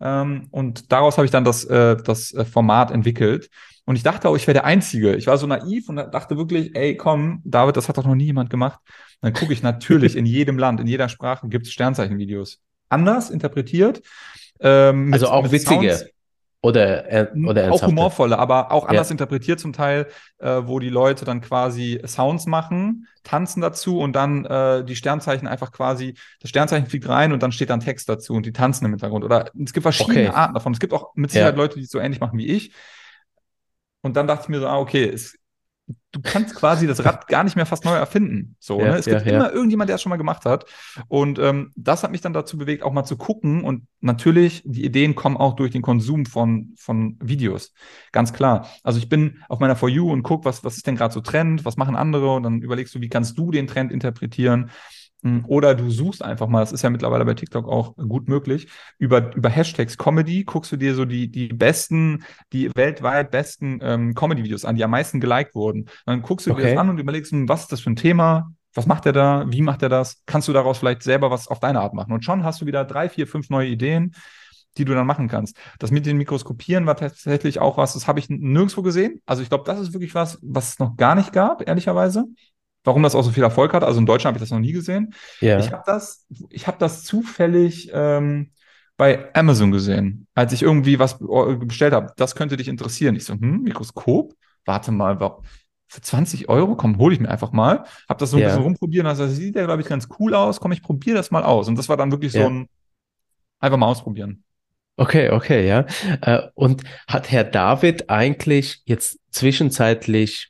Ähm, 0.00 0.48
und 0.50 0.92
daraus 0.92 1.18
habe 1.18 1.24
ich 1.24 1.30
dann 1.30 1.44
das, 1.44 1.64
äh, 1.64 1.96
das 1.96 2.32
äh, 2.32 2.44
Format 2.44 2.90
entwickelt. 2.90 3.48
Und 3.90 3.96
ich 3.96 4.04
dachte 4.04 4.28
auch, 4.28 4.36
ich 4.36 4.46
wäre 4.46 4.52
der 4.52 4.64
Einzige. 4.66 5.16
Ich 5.16 5.26
war 5.26 5.36
so 5.36 5.48
naiv 5.48 5.88
und 5.88 5.96
dachte 5.96 6.36
wirklich, 6.36 6.76
ey, 6.76 6.96
komm, 6.96 7.42
David, 7.44 7.76
das 7.76 7.88
hat 7.88 7.98
doch 7.98 8.04
noch 8.04 8.14
nie 8.14 8.26
jemand 8.26 8.48
gemacht. 8.48 8.78
Und 9.20 9.22
dann 9.22 9.32
gucke 9.32 9.52
ich 9.52 9.64
natürlich 9.64 10.14
in 10.14 10.26
jedem 10.26 10.58
Land, 10.58 10.78
in 10.78 10.86
jeder 10.86 11.08
Sprache 11.08 11.48
gibt 11.48 11.66
es 11.66 11.72
Sternzeichenvideos. 11.72 12.60
Anders 12.88 13.30
interpretiert. 13.30 14.00
Ähm, 14.60 15.12
also 15.12 15.26
auch 15.26 15.50
witzige. 15.50 15.92
Sounds. 15.92 16.06
Oder, 16.62 17.10
äh, 17.10 17.26
oder 17.44 17.72
auch 17.72 17.82
humorvolle, 17.82 18.38
aber 18.38 18.70
auch 18.70 18.86
anders 18.86 19.08
ja. 19.08 19.14
interpretiert 19.14 19.58
zum 19.58 19.72
Teil, 19.72 20.06
äh, 20.38 20.60
wo 20.62 20.78
die 20.78 20.88
Leute 20.88 21.24
dann 21.24 21.40
quasi 21.40 22.00
Sounds 22.06 22.46
machen, 22.46 23.08
tanzen 23.24 23.60
dazu 23.60 23.98
und 23.98 24.14
dann 24.14 24.44
äh, 24.44 24.84
die 24.84 24.94
Sternzeichen 24.94 25.48
einfach 25.48 25.72
quasi, 25.72 26.14
das 26.40 26.50
Sternzeichen 26.50 26.86
fliegt 26.86 27.08
rein 27.08 27.32
und 27.32 27.42
dann 27.42 27.50
steht 27.50 27.70
dann 27.70 27.80
Text 27.80 28.08
dazu 28.08 28.34
und 28.34 28.46
die 28.46 28.52
tanzen 28.52 28.84
im 28.84 28.92
Hintergrund. 28.92 29.24
Oder 29.24 29.50
es 29.60 29.72
gibt 29.72 29.82
verschiedene 29.82 30.28
okay. 30.28 30.36
Arten 30.36 30.54
davon. 30.54 30.74
Es 30.74 30.78
gibt 30.78 30.92
auch 30.92 31.12
mit 31.16 31.32
Sicherheit 31.32 31.56
ja. 31.56 31.60
Leute, 31.60 31.74
die 31.74 31.86
es 31.86 31.90
so 31.90 31.98
ähnlich 31.98 32.20
machen 32.20 32.38
wie 32.38 32.46
ich. 32.46 32.72
Und 34.02 34.16
dann 34.16 34.26
dachte 34.26 34.44
ich 34.44 34.48
mir 34.48 34.60
so, 34.60 34.66
ah, 34.66 34.78
okay, 34.78 35.08
es, 35.08 35.36
du 36.12 36.20
kannst 36.22 36.54
quasi 36.54 36.86
das 36.86 37.04
Rad 37.04 37.28
gar 37.28 37.44
nicht 37.44 37.56
mehr 37.56 37.66
fast 37.66 37.84
neu 37.84 37.94
erfinden. 37.94 38.56
So, 38.58 38.80
ja, 38.80 38.92
ne? 38.92 38.98
Es 38.98 39.04
gibt 39.04 39.26
ja, 39.26 39.32
immer 39.32 39.48
ja. 39.48 39.52
irgendjemand, 39.52 39.88
der 39.88 39.96
es 39.96 40.02
schon 40.02 40.10
mal 40.10 40.16
gemacht 40.16 40.44
hat. 40.44 40.64
Und 41.08 41.38
ähm, 41.38 41.72
das 41.76 42.02
hat 42.02 42.10
mich 42.10 42.20
dann 42.20 42.32
dazu 42.32 42.58
bewegt, 42.58 42.82
auch 42.82 42.92
mal 42.92 43.04
zu 43.04 43.16
gucken. 43.16 43.62
Und 43.62 43.86
natürlich, 44.00 44.62
die 44.64 44.84
Ideen 44.84 45.14
kommen 45.14 45.36
auch 45.36 45.54
durch 45.54 45.70
den 45.70 45.82
Konsum 45.82 46.26
von, 46.26 46.74
von 46.76 47.16
Videos. 47.22 47.72
Ganz 48.12 48.32
klar. 48.32 48.68
Also 48.82 48.98
ich 48.98 49.08
bin 49.08 49.38
auf 49.48 49.60
meiner 49.60 49.76
For 49.76 49.88
You 49.88 50.10
und 50.10 50.22
gucke, 50.22 50.44
was, 50.44 50.64
was 50.64 50.76
ist 50.76 50.86
denn 50.86 50.96
gerade 50.96 51.14
so 51.14 51.20
Trend, 51.20 51.64
was 51.64 51.76
machen 51.76 51.96
andere? 51.96 52.34
Und 52.34 52.42
dann 52.42 52.62
überlegst 52.62 52.94
du, 52.94 53.00
wie 53.00 53.08
kannst 53.08 53.38
du 53.38 53.50
den 53.50 53.66
Trend 53.66 53.92
interpretieren? 53.92 54.70
Hm, 55.22 55.44
oder 55.46 55.74
du 55.74 55.90
suchst 55.90 56.22
einfach 56.22 56.48
mal, 56.48 56.60
das 56.60 56.72
ist 56.72 56.82
ja 56.82 56.90
mittlerweile 56.90 57.24
bei 57.24 57.34
TikTok 57.34 57.68
auch 57.68 57.96
gut 57.96 58.28
möglich, 58.28 58.68
über, 58.98 59.34
über 59.34 59.50
Hashtags 59.50 59.98
Comedy 59.98 60.44
guckst 60.44 60.72
du 60.72 60.76
dir 60.76 60.94
so 60.94 61.04
die, 61.04 61.30
die 61.30 61.48
besten, 61.48 62.24
die 62.52 62.70
weltweit 62.74 63.30
besten 63.30 63.80
ähm, 63.82 64.14
Comedy-Videos 64.14 64.64
an, 64.64 64.76
die 64.76 64.84
am 64.84 64.90
meisten 64.90 65.20
geliked 65.20 65.54
wurden. 65.54 65.86
Dann 66.06 66.22
guckst 66.22 66.46
du 66.46 66.52
okay. 66.52 66.62
dir 66.62 66.68
das 66.70 66.78
an 66.78 66.90
und 66.90 66.98
überlegst, 66.98 67.32
hm, 67.32 67.48
was 67.48 67.62
ist 67.62 67.72
das 67.72 67.80
für 67.80 67.90
ein 67.90 67.96
Thema? 67.96 68.50
Was 68.74 68.86
macht 68.86 69.04
er 69.04 69.12
da? 69.12 69.44
Wie 69.48 69.62
macht 69.62 69.82
er 69.82 69.88
das? 69.88 70.22
Kannst 70.26 70.48
du 70.48 70.52
daraus 70.52 70.78
vielleicht 70.78 71.02
selber 71.02 71.30
was 71.30 71.48
auf 71.48 71.60
deine 71.60 71.80
Art 71.80 71.92
machen? 71.92 72.12
Und 72.12 72.24
schon 72.24 72.44
hast 72.44 72.60
du 72.60 72.66
wieder 72.66 72.84
drei, 72.84 73.08
vier, 73.08 73.26
fünf 73.26 73.50
neue 73.50 73.68
Ideen, 73.68 74.14
die 74.78 74.84
du 74.84 74.94
dann 74.94 75.06
machen 75.06 75.28
kannst. 75.28 75.56
Das 75.80 75.90
mit 75.90 76.06
den 76.06 76.16
Mikroskopieren 76.16 76.86
war 76.86 76.96
tatsächlich 76.96 77.58
auch 77.58 77.76
was, 77.76 77.94
das 77.94 78.06
habe 78.06 78.20
ich 78.20 78.30
nirgendwo 78.30 78.82
gesehen. 78.82 79.20
Also 79.26 79.42
ich 79.42 79.48
glaube, 79.48 79.64
das 79.64 79.80
ist 79.80 79.92
wirklich 79.92 80.14
was, 80.14 80.38
was 80.42 80.70
es 80.70 80.78
noch 80.78 80.96
gar 80.96 81.16
nicht 81.16 81.32
gab, 81.32 81.66
ehrlicherweise 81.66 82.26
warum 82.84 83.02
das 83.02 83.14
auch 83.14 83.22
so 83.22 83.30
viel 83.30 83.42
Erfolg 83.42 83.72
hat. 83.72 83.84
Also 83.84 83.98
in 83.98 84.06
Deutschland 84.06 84.34
habe 84.34 84.42
ich 84.42 84.48
das 84.48 84.54
noch 84.54 84.64
nie 84.64 84.72
gesehen. 84.72 85.14
Ja. 85.40 85.58
Ich 85.58 85.72
habe 85.72 85.82
das, 85.86 86.26
ich 86.48 86.66
habe 86.66 86.78
das 86.78 87.04
zufällig 87.04 87.90
ähm, 87.92 88.50
bei 88.96 89.34
Amazon 89.34 89.70
gesehen, 89.70 90.26
als 90.34 90.52
ich 90.52 90.62
irgendwie 90.62 90.98
was 90.98 91.18
bestellt 91.18 91.92
habe. 91.92 92.12
Das 92.16 92.34
könnte 92.34 92.56
dich 92.56 92.68
interessieren. 92.68 93.16
Ich 93.16 93.24
so, 93.24 93.34
hm, 93.34 93.62
Mikroskop? 93.62 94.34
Warte 94.66 94.92
mal, 94.92 95.18
für 95.88 96.00
20 96.00 96.48
Euro, 96.48 96.76
komm, 96.76 96.98
hole 96.98 97.14
ich 97.14 97.20
mir 97.20 97.30
einfach 97.30 97.50
mal. 97.50 97.84
Hab 98.08 98.18
das 98.18 98.30
so 98.30 98.36
ein 98.36 98.42
ja. 98.42 98.48
bisschen 98.48 98.62
rumprobieren. 98.62 99.06
Also 99.06 99.24
das 99.24 99.34
sieht 99.36 99.56
ja, 99.56 99.64
glaube 99.64 99.82
ich, 99.82 99.88
ganz 99.88 100.08
cool 100.18 100.34
aus. 100.34 100.60
Komm, 100.60 100.72
ich 100.72 100.82
probiere 100.82 101.16
das 101.16 101.30
mal 101.30 101.42
aus. 101.42 101.66
Und 101.66 101.76
das 101.76 101.88
war 101.88 101.96
dann 101.96 102.12
wirklich 102.12 102.32
ja. 102.32 102.42
so 102.42 102.50
ein 102.50 102.68
einfach 103.58 103.78
mal 103.78 103.86
ausprobieren. 103.86 104.44
Okay, 104.96 105.30
okay, 105.30 105.66
ja. 105.66 105.86
Äh, 106.20 106.48
und 106.54 106.84
hat 107.08 107.30
Herr 107.30 107.44
David 107.44 108.10
eigentlich 108.10 108.82
jetzt 108.84 109.18
zwischenzeitlich 109.30 110.49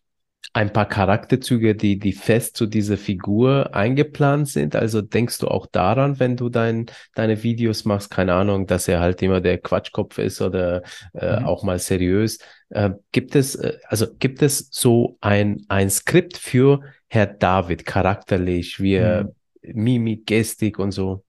ein 0.53 0.73
paar 0.73 0.87
Charakterzüge, 0.87 1.77
die, 1.77 1.99
die 1.99 2.13
fest 2.13 2.57
zu 2.57 2.67
dieser 2.67 2.97
Figur 2.97 3.75
eingeplant 3.75 4.49
sind. 4.49 4.75
Also 4.75 5.01
denkst 5.01 5.39
du 5.39 5.49
auch 5.49 5.67
daran, 5.67 6.19
wenn 6.19 6.37
du 6.37 6.49
dein, 6.49 6.87
deine 7.15 7.43
Videos 7.45 7.85
machst, 7.85 8.11
keine 8.11 8.35
Ahnung, 8.35 8.67
dass 8.67 8.89
er 8.89 8.99
halt 8.99 9.23
immer 9.23 9.41
der 9.41 9.59
Quatschkopf 9.59 10.19
ist 10.19 10.41
oder 10.41 10.83
äh, 11.15 11.41
mhm. 11.41 11.47
auch 11.47 11.63
mal 11.63 11.79
seriös. 11.79 12.39
Äh, 12.71 12.91
gibt 13.13 13.37
es, 13.37 13.55
äh, 13.55 13.79
also 13.87 14.07
gibt 14.19 14.43
es 14.43 14.69
so 14.73 15.19
ein, 15.21 15.65
ein 15.69 15.89
Skript 15.89 16.37
für 16.37 16.81
Herr 17.07 17.27
David, 17.27 17.87
charakterlich, 17.87 18.81
wie 18.81 18.95
er 18.95 19.25
mhm. 19.63 19.83
Mimik, 19.83 20.27
Gestik 20.27 20.81
und 20.81 20.91
so? 20.91 21.23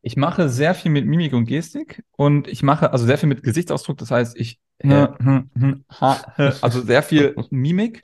Ich 0.00 0.16
mache 0.16 0.48
sehr 0.48 0.74
viel 0.74 0.92
mit 0.92 1.04
Mimik 1.04 1.34
und 1.34 1.44
Gestik 1.44 2.02
und 2.16 2.48
ich 2.48 2.62
mache 2.62 2.90
also 2.92 3.04
sehr 3.04 3.18
viel 3.18 3.28
mit 3.28 3.42
Gesichtsausdruck. 3.42 3.98
Das 3.98 4.10
heißt, 4.10 4.38
ich 4.38 4.58
also 6.60 6.82
sehr 6.82 7.02
viel 7.02 7.34
Mimik 7.50 8.02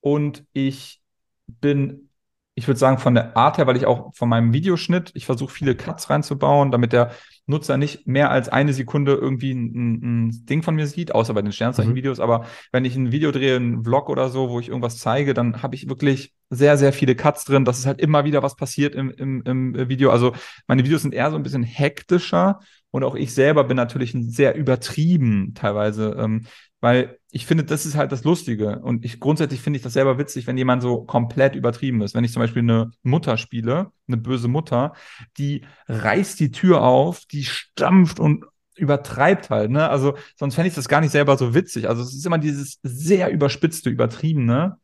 und 0.00 0.44
ich 0.52 1.02
bin, 1.46 2.10
ich 2.54 2.68
würde 2.68 2.78
sagen, 2.78 2.98
von 2.98 3.14
der 3.14 3.36
Art 3.36 3.58
her, 3.58 3.66
weil 3.66 3.76
ich 3.76 3.86
auch 3.86 4.14
von 4.14 4.28
meinem 4.28 4.52
Videoschnitt, 4.52 5.10
ich 5.14 5.26
versuche 5.26 5.52
viele 5.52 5.74
Cuts 5.74 6.08
reinzubauen, 6.08 6.70
damit 6.70 6.92
der 6.92 7.10
Nutzer 7.46 7.76
nicht 7.76 8.06
mehr 8.06 8.30
als 8.30 8.48
eine 8.48 8.72
Sekunde 8.72 9.14
irgendwie 9.14 9.52
ein, 9.52 10.26
ein 10.26 10.46
Ding 10.46 10.62
von 10.62 10.76
mir 10.76 10.86
sieht, 10.86 11.14
außer 11.14 11.34
bei 11.34 11.42
den 11.42 11.52
Sternzeichen-Videos. 11.52 12.18
Mhm. 12.18 12.22
Aber 12.24 12.46
wenn 12.72 12.84
ich 12.84 12.96
ein 12.96 13.12
Video 13.12 13.32
drehe, 13.32 13.56
einen 13.56 13.84
Vlog 13.84 14.08
oder 14.08 14.30
so, 14.30 14.48
wo 14.48 14.60
ich 14.60 14.68
irgendwas 14.68 14.98
zeige, 14.98 15.34
dann 15.34 15.62
habe 15.62 15.74
ich 15.74 15.88
wirklich 15.88 16.32
sehr, 16.48 16.78
sehr 16.78 16.92
viele 16.92 17.16
Cuts 17.16 17.44
drin, 17.44 17.64
dass 17.64 17.78
es 17.78 17.86
halt 17.86 18.00
immer 18.00 18.24
wieder 18.24 18.42
was 18.42 18.56
passiert 18.56 18.94
im, 18.94 19.10
im, 19.10 19.42
im 19.42 19.88
Video. 19.88 20.10
Also 20.10 20.32
meine 20.66 20.84
Videos 20.84 21.02
sind 21.02 21.12
eher 21.12 21.30
so 21.30 21.36
ein 21.36 21.42
bisschen 21.42 21.64
hektischer 21.64 22.60
und 22.90 23.02
auch 23.02 23.16
ich 23.16 23.34
selber 23.34 23.64
bin 23.64 23.76
natürlich 23.76 24.14
sehr 24.16 24.54
übertrieben 24.54 25.52
teilweise, 25.54 26.16
ähm, 26.18 26.46
weil 26.84 27.18
ich 27.30 27.46
finde, 27.46 27.64
das 27.64 27.86
ist 27.86 27.96
halt 27.96 28.12
das 28.12 28.24
Lustige. 28.24 28.80
Und 28.80 29.06
ich 29.06 29.18
grundsätzlich 29.18 29.62
finde 29.62 29.78
ich 29.78 29.82
das 29.82 29.94
selber 29.94 30.18
witzig, 30.18 30.46
wenn 30.46 30.58
jemand 30.58 30.82
so 30.82 31.02
komplett 31.02 31.54
übertrieben 31.54 32.02
ist. 32.02 32.14
Wenn 32.14 32.24
ich 32.24 32.32
zum 32.32 32.40
Beispiel 32.40 32.60
eine 32.60 32.90
Mutter 33.02 33.38
spiele, 33.38 33.90
eine 34.06 34.18
böse 34.18 34.48
Mutter, 34.48 34.92
die 35.38 35.64
reißt 35.88 36.38
die 36.38 36.50
Tür 36.50 36.82
auf, 36.82 37.24
die 37.24 37.44
stampft 37.44 38.20
und 38.20 38.44
übertreibt 38.76 39.48
halt, 39.48 39.70
ne? 39.70 39.88
Also 39.88 40.14
sonst 40.36 40.56
fände 40.56 40.68
ich 40.68 40.74
das 40.74 40.86
gar 40.86 41.00
nicht 41.00 41.12
selber 41.12 41.38
so 41.38 41.54
witzig. 41.54 41.88
Also 41.88 42.02
es 42.02 42.12
ist 42.12 42.26
immer 42.26 42.36
dieses 42.36 42.80
sehr 42.82 43.30
überspitzte, 43.30 43.88
übertriebene, 43.88 44.76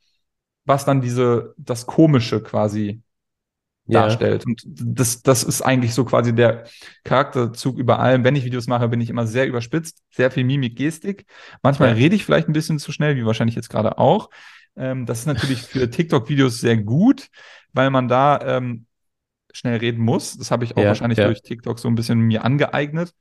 was 0.64 0.86
dann 0.86 1.02
diese, 1.02 1.52
das 1.58 1.84
Komische 1.84 2.42
quasi 2.42 3.02
darstellt. 3.86 4.46
Und 4.46 4.62
das, 4.66 5.22
das 5.22 5.42
ist 5.42 5.62
eigentlich 5.62 5.94
so 5.94 6.04
quasi 6.04 6.34
der 6.34 6.64
Charakterzug 7.04 7.78
über 7.78 7.98
allem. 7.98 8.24
Wenn 8.24 8.36
ich 8.36 8.44
Videos 8.44 8.66
mache, 8.66 8.88
bin 8.88 9.00
ich 9.00 9.10
immer 9.10 9.26
sehr 9.26 9.46
überspitzt, 9.46 10.02
sehr 10.10 10.30
viel 10.30 10.44
Mimik, 10.44 10.76
Gestik. 10.76 11.26
Manchmal 11.62 11.90
ja. 11.90 11.94
rede 11.94 12.16
ich 12.16 12.24
vielleicht 12.24 12.48
ein 12.48 12.52
bisschen 12.52 12.78
zu 12.78 12.92
schnell, 12.92 13.16
wie 13.16 13.26
wahrscheinlich 13.26 13.56
jetzt 13.56 13.70
gerade 13.70 13.98
auch. 13.98 14.30
Ähm, 14.76 15.06
das 15.06 15.20
ist 15.20 15.26
natürlich 15.26 15.62
für 15.62 15.90
TikTok-Videos 15.90 16.60
sehr 16.60 16.76
gut, 16.76 17.28
weil 17.72 17.90
man 17.90 18.08
da 18.08 18.40
ähm, 18.42 18.86
schnell 19.52 19.78
reden 19.78 20.02
muss. 20.02 20.36
Das 20.36 20.50
habe 20.50 20.64
ich 20.64 20.76
auch 20.76 20.82
ja, 20.82 20.88
wahrscheinlich 20.88 21.18
ja. 21.18 21.26
durch 21.26 21.42
TikTok 21.42 21.78
so 21.78 21.88
ein 21.88 21.94
bisschen 21.94 22.20
mir 22.20 22.44
angeeignet. 22.44 23.12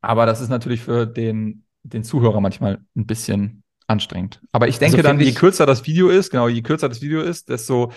Aber 0.00 0.26
das 0.26 0.40
ist 0.40 0.48
natürlich 0.48 0.80
für 0.80 1.06
den, 1.06 1.64
den 1.82 2.04
Zuhörer 2.04 2.40
manchmal 2.40 2.80
ein 2.96 3.06
bisschen 3.06 3.62
anstrengend. 3.86 4.40
Aber 4.52 4.68
ich 4.68 4.78
denke 4.78 4.98
also 4.98 5.08
dann, 5.08 5.20
je 5.20 5.32
kürzer 5.32 5.66
das 5.66 5.86
Video 5.86 6.08
ist, 6.08 6.30
genau, 6.30 6.48
je 6.48 6.62
kürzer 6.62 6.88
das 6.88 7.02
Video 7.02 7.20
ist, 7.22 7.48
desto 7.48 7.92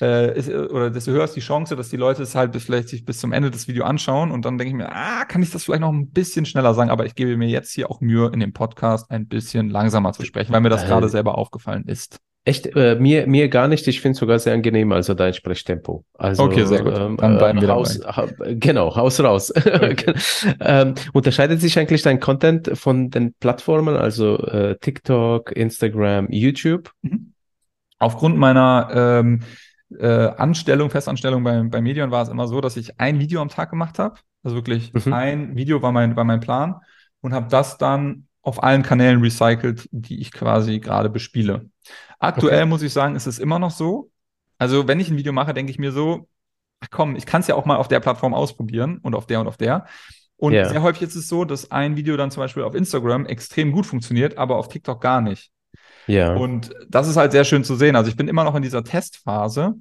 äh, 0.00 0.36
ist, 0.38 0.48
oder 0.48 0.90
desto 0.90 1.12
höher 1.12 1.24
ist 1.24 1.36
die 1.36 1.40
Chance, 1.40 1.76
dass 1.76 1.90
die 1.90 1.96
Leute 1.96 2.22
es 2.22 2.34
halt 2.34 2.52
bis, 2.52 2.64
vielleicht 2.64 2.88
sich 2.88 3.04
bis 3.04 3.18
zum 3.18 3.32
Ende 3.32 3.50
des 3.50 3.68
Videos 3.68 3.86
anschauen 3.86 4.30
und 4.30 4.44
dann 4.44 4.56
denke 4.56 4.70
ich 4.70 4.76
mir, 4.76 4.90
ah, 4.90 5.24
kann 5.24 5.42
ich 5.42 5.50
das 5.50 5.64
vielleicht 5.64 5.82
noch 5.82 5.92
ein 5.92 6.10
bisschen 6.10 6.46
schneller 6.46 6.74
sagen, 6.74 6.90
aber 6.90 7.06
ich 7.06 7.14
gebe 7.14 7.36
mir 7.36 7.48
jetzt 7.48 7.72
hier 7.72 7.90
auch 7.90 8.00
Mühe, 8.00 8.30
in 8.32 8.40
dem 8.40 8.52
Podcast 8.52 9.10
ein 9.10 9.28
bisschen 9.28 9.68
langsamer 9.68 10.12
zu 10.12 10.24
sprechen, 10.24 10.52
weil 10.52 10.60
mir 10.60 10.70
das 10.70 10.84
äh, 10.84 10.86
gerade 10.86 11.08
selber 11.08 11.36
aufgefallen 11.36 11.84
ist. 11.86 12.18
Echt, 12.46 12.76
äh, 12.76 12.96
mir, 12.96 13.26
mir 13.26 13.48
gar 13.48 13.68
nicht. 13.68 13.88
Ich 13.88 14.02
finde 14.02 14.12
es 14.12 14.18
sogar 14.18 14.38
sehr 14.38 14.52
angenehm, 14.52 14.92
also 14.92 15.14
dein 15.14 15.32
Sprechtempo. 15.32 16.04
Also, 16.12 16.42
okay, 16.42 16.66
sehr 16.66 16.82
gut. 16.82 16.94
Ähm, 16.94 17.16
Dann 17.16 17.38
bleiben 17.38 17.58
wir 17.62 17.68
Haus, 17.68 17.98
ha, 18.04 18.26
Genau, 18.50 18.94
Haus 18.94 19.18
raus. 19.20 19.50
Okay. 19.64 20.12
ähm, 20.60 20.94
unterscheidet 21.14 21.62
sich 21.62 21.78
eigentlich 21.78 22.02
dein 22.02 22.20
Content 22.20 22.70
von 22.74 23.08
den 23.08 23.32
Plattformen, 23.40 23.96
also 23.96 24.36
äh, 24.38 24.76
TikTok, 24.78 25.52
Instagram, 25.52 26.28
YouTube? 26.30 26.90
Mhm. 27.00 27.32
Aufgrund 27.98 28.36
meiner 28.36 28.90
ähm, 28.92 29.40
äh, 29.90 30.06
Anstellung, 30.06 30.90
Festanstellung 30.90 31.42
bei, 31.44 31.62
bei 31.62 31.80
Medion 31.80 32.10
war 32.10 32.22
es 32.22 32.28
immer 32.28 32.48
so, 32.48 32.60
dass 32.60 32.76
ich 32.76 33.00
ein 33.00 33.18
Video 33.18 33.40
am 33.40 33.48
Tag 33.48 33.70
gemacht 33.70 33.98
habe. 33.98 34.18
Also 34.42 34.56
wirklich 34.56 34.92
mhm. 34.92 35.12
ein 35.12 35.56
Video 35.56 35.82
war 35.82 35.92
mein, 35.92 36.16
war 36.16 36.24
mein 36.24 36.40
Plan 36.40 36.80
und 37.20 37.32
habe 37.32 37.48
das 37.48 37.78
dann 37.78 38.26
auf 38.42 38.62
allen 38.62 38.82
Kanälen 38.82 39.20
recycelt, 39.22 39.88
die 39.90 40.20
ich 40.20 40.32
quasi 40.32 40.78
gerade 40.80 41.08
bespiele. 41.08 41.70
Aktuell 42.18 42.62
okay. 42.62 42.68
muss 42.68 42.82
ich 42.82 42.92
sagen, 42.92 43.16
ist 43.16 43.26
es 43.26 43.38
immer 43.38 43.58
noch 43.58 43.70
so. 43.70 44.10
Also 44.58 44.86
wenn 44.86 45.00
ich 45.00 45.10
ein 45.10 45.16
Video 45.16 45.32
mache, 45.32 45.54
denke 45.54 45.70
ich 45.70 45.78
mir 45.78 45.92
so, 45.92 46.28
ach 46.80 46.88
komm, 46.90 47.16
ich 47.16 47.26
kann 47.26 47.40
es 47.40 47.46
ja 47.46 47.54
auch 47.54 47.64
mal 47.64 47.76
auf 47.76 47.88
der 47.88 48.00
Plattform 48.00 48.34
ausprobieren 48.34 48.98
und 49.02 49.14
auf 49.14 49.26
der 49.26 49.40
und 49.40 49.46
auf 49.46 49.56
der. 49.56 49.86
Und 50.36 50.52
yeah. 50.52 50.68
sehr 50.68 50.82
häufig 50.82 51.02
ist 51.02 51.14
es 51.14 51.28
so, 51.28 51.44
dass 51.44 51.70
ein 51.70 51.96
Video 51.96 52.16
dann 52.16 52.30
zum 52.30 52.42
Beispiel 52.42 52.64
auf 52.64 52.74
Instagram 52.74 53.24
extrem 53.26 53.72
gut 53.72 53.86
funktioniert, 53.86 54.36
aber 54.36 54.56
auf 54.56 54.68
TikTok 54.68 55.00
gar 55.00 55.22
nicht. 55.22 55.50
Ja. 56.06 56.34
Und 56.34 56.72
das 56.88 57.08
ist 57.08 57.16
halt 57.16 57.32
sehr 57.32 57.44
schön 57.44 57.64
zu 57.64 57.76
sehen. 57.76 57.96
Also 57.96 58.10
ich 58.10 58.16
bin 58.16 58.28
immer 58.28 58.44
noch 58.44 58.54
in 58.54 58.62
dieser 58.62 58.84
Testphase. 58.84 59.74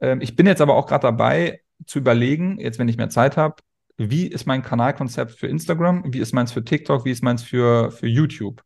Ähm, 0.00 0.20
ich 0.20 0.36
bin 0.36 0.46
jetzt 0.46 0.60
aber 0.60 0.74
auch 0.74 0.86
gerade 0.86 1.02
dabei 1.02 1.60
zu 1.86 1.98
überlegen, 1.98 2.58
jetzt 2.58 2.78
wenn 2.78 2.88
ich 2.88 2.96
mehr 2.96 3.10
Zeit 3.10 3.36
habe, 3.36 3.56
wie 3.96 4.26
ist 4.26 4.46
mein 4.46 4.62
Kanalkonzept 4.62 5.32
für 5.32 5.46
Instagram, 5.46 6.12
wie 6.12 6.18
ist 6.18 6.32
meins 6.32 6.52
für 6.52 6.64
TikTok, 6.64 7.04
wie 7.04 7.10
ist 7.10 7.22
meins 7.22 7.42
für, 7.42 7.90
für 7.90 8.06
YouTube. 8.06 8.62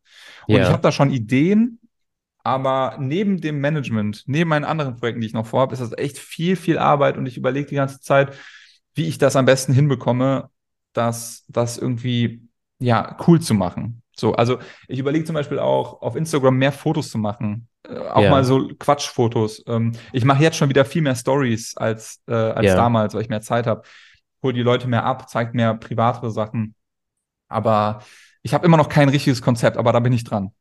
Und 0.47 0.55
Ja. 0.55 0.63
ich 0.63 0.69
habe 0.69 0.81
da 0.81 0.91
schon 0.91 1.11
Ideen, 1.11 1.79
aber 2.43 2.97
neben 2.99 3.41
dem 3.41 3.59
Management, 3.59 4.23
neben 4.25 4.49
meinen 4.49 4.63
anderen 4.65 4.95
Projekten, 4.95 5.21
die 5.21 5.27
ich 5.27 5.33
noch 5.33 5.45
vorhabe, 5.45 5.73
ist 5.73 5.81
das 5.81 5.97
echt 5.97 6.17
viel, 6.17 6.55
viel 6.55 6.77
Arbeit 6.77 7.17
und 7.17 7.25
ich 7.25 7.37
überlege 7.37 7.67
die 7.67 7.75
ganze 7.75 7.99
Zeit, 7.99 8.35
wie 8.95 9.05
ich 9.05 9.17
das 9.17 9.35
am 9.35 9.45
besten 9.45 9.73
hinbekomme, 9.73 10.49
dass 10.93 11.43
das 11.49 11.77
irgendwie 11.77 12.47
ja 12.79 13.17
cool 13.27 13.41
zu 13.41 13.53
machen. 13.53 14.01
So, 14.19 14.33
also 14.33 14.57
ich 14.87 14.99
überlege 14.99 15.25
zum 15.25 15.35
Beispiel 15.35 15.59
auch 15.59 16.01
auf 16.01 16.15
Instagram 16.15 16.57
mehr 16.57 16.71
Fotos 16.71 17.09
zu 17.11 17.17
machen, 17.17 17.67
äh, 17.87 17.97
auch 17.97 18.23
Ja. 18.23 18.31
mal 18.31 18.43
so 18.43 18.67
Quatschfotos. 18.79 19.63
Ähm, 19.67 19.91
ich 20.11 20.25
mache 20.25 20.41
jetzt 20.43 20.57
schon 20.57 20.69
wieder 20.69 20.85
viel 20.85 21.01
mehr 21.03 21.15
Stories 21.15 21.77
als 21.77 22.21
äh, 22.27 22.33
als 22.33 22.65
Ja. 22.67 22.75
damals, 22.75 23.13
weil 23.13 23.21
ich 23.21 23.29
mehr 23.29 23.41
Zeit 23.41 23.67
habe. 23.67 23.83
Hol 24.43 24.53
die 24.53 24.61
Leute 24.63 24.87
mehr 24.87 25.03
ab, 25.03 25.29
zeigt 25.29 25.53
mehr 25.55 25.73
privatere 25.75 26.31
Sachen. 26.31 26.75
Aber 27.49 28.03
ich 28.43 28.53
habe 28.53 28.65
immer 28.65 28.77
noch 28.77 28.89
kein 28.89 29.09
richtiges 29.09 29.41
Konzept, 29.41 29.77
aber 29.77 29.91
da 29.93 29.99
bin 29.99 30.13
ich 30.13 30.23
dran. 30.23 30.51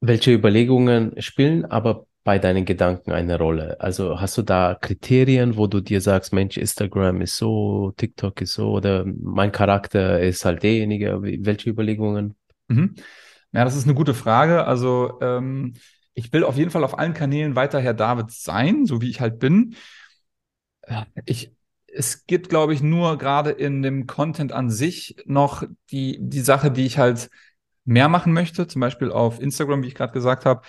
Welche 0.00 0.32
Überlegungen 0.32 1.14
spielen 1.22 1.64
aber 1.64 2.06
bei 2.24 2.38
deinen 2.38 2.64
Gedanken 2.64 3.12
eine 3.12 3.38
Rolle? 3.38 3.80
Also 3.80 4.20
hast 4.20 4.38
du 4.38 4.42
da 4.42 4.76
Kriterien, 4.80 5.56
wo 5.56 5.66
du 5.66 5.80
dir 5.80 6.00
sagst, 6.00 6.32
Mensch, 6.32 6.56
Instagram 6.56 7.20
ist 7.20 7.36
so, 7.36 7.92
TikTok 7.96 8.40
ist 8.40 8.54
so 8.54 8.70
oder 8.70 9.04
mein 9.06 9.52
Charakter 9.52 10.20
ist 10.20 10.44
halt 10.44 10.62
derjenige? 10.62 11.20
Welche 11.20 11.70
Überlegungen? 11.70 12.36
Mhm. 12.68 12.94
Ja, 13.52 13.64
das 13.64 13.76
ist 13.76 13.84
eine 13.84 13.94
gute 13.94 14.14
Frage. 14.14 14.64
Also, 14.66 15.18
ähm, 15.20 15.74
ich 16.14 16.32
will 16.32 16.44
auf 16.44 16.56
jeden 16.56 16.70
Fall 16.70 16.84
auf 16.84 16.98
allen 16.98 17.14
Kanälen 17.14 17.56
weiter 17.56 17.80
Herr 17.80 17.94
David 17.94 18.30
sein, 18.30 18.86
so 18.86 19.00
wie 19.00 19.10
ich 19.10 19.20
halt 19.20 19.38
bin. 19.38 19.74
Ich, 21.24 21.52
es 21.86 22.26
gibt, 22.26 22.48
glaube 22.48 22.74
ich, 22.74 22.82
nur 22.82 23.18
gerade 23.18 23.50
in 23.50 23.82
dem 23.82 24.06
Content 24.06 24.52
an 24.52 24.70
sich 24.70 25.16
noch 25.26 25.64
die, 25.90 26.18
die 26.20 26.40
Sache, 26.40 26.70
die 26.70 26.86
ich 26.86 26.98
halt 26.98 27.30
mehr 27.84 28.08
machen 28.08 28.32
möchte, 28.32 28.66
zum 28.66 28.80
Beispiel 28.80 29.10
auf 29.10 29.40
Instagram, 29.40 29.82
wie 29.82 29.88
ich 29.88 29.94
gerade 29.94 30.12
gesagt 30.12 30.44
habe, 30.44 30.62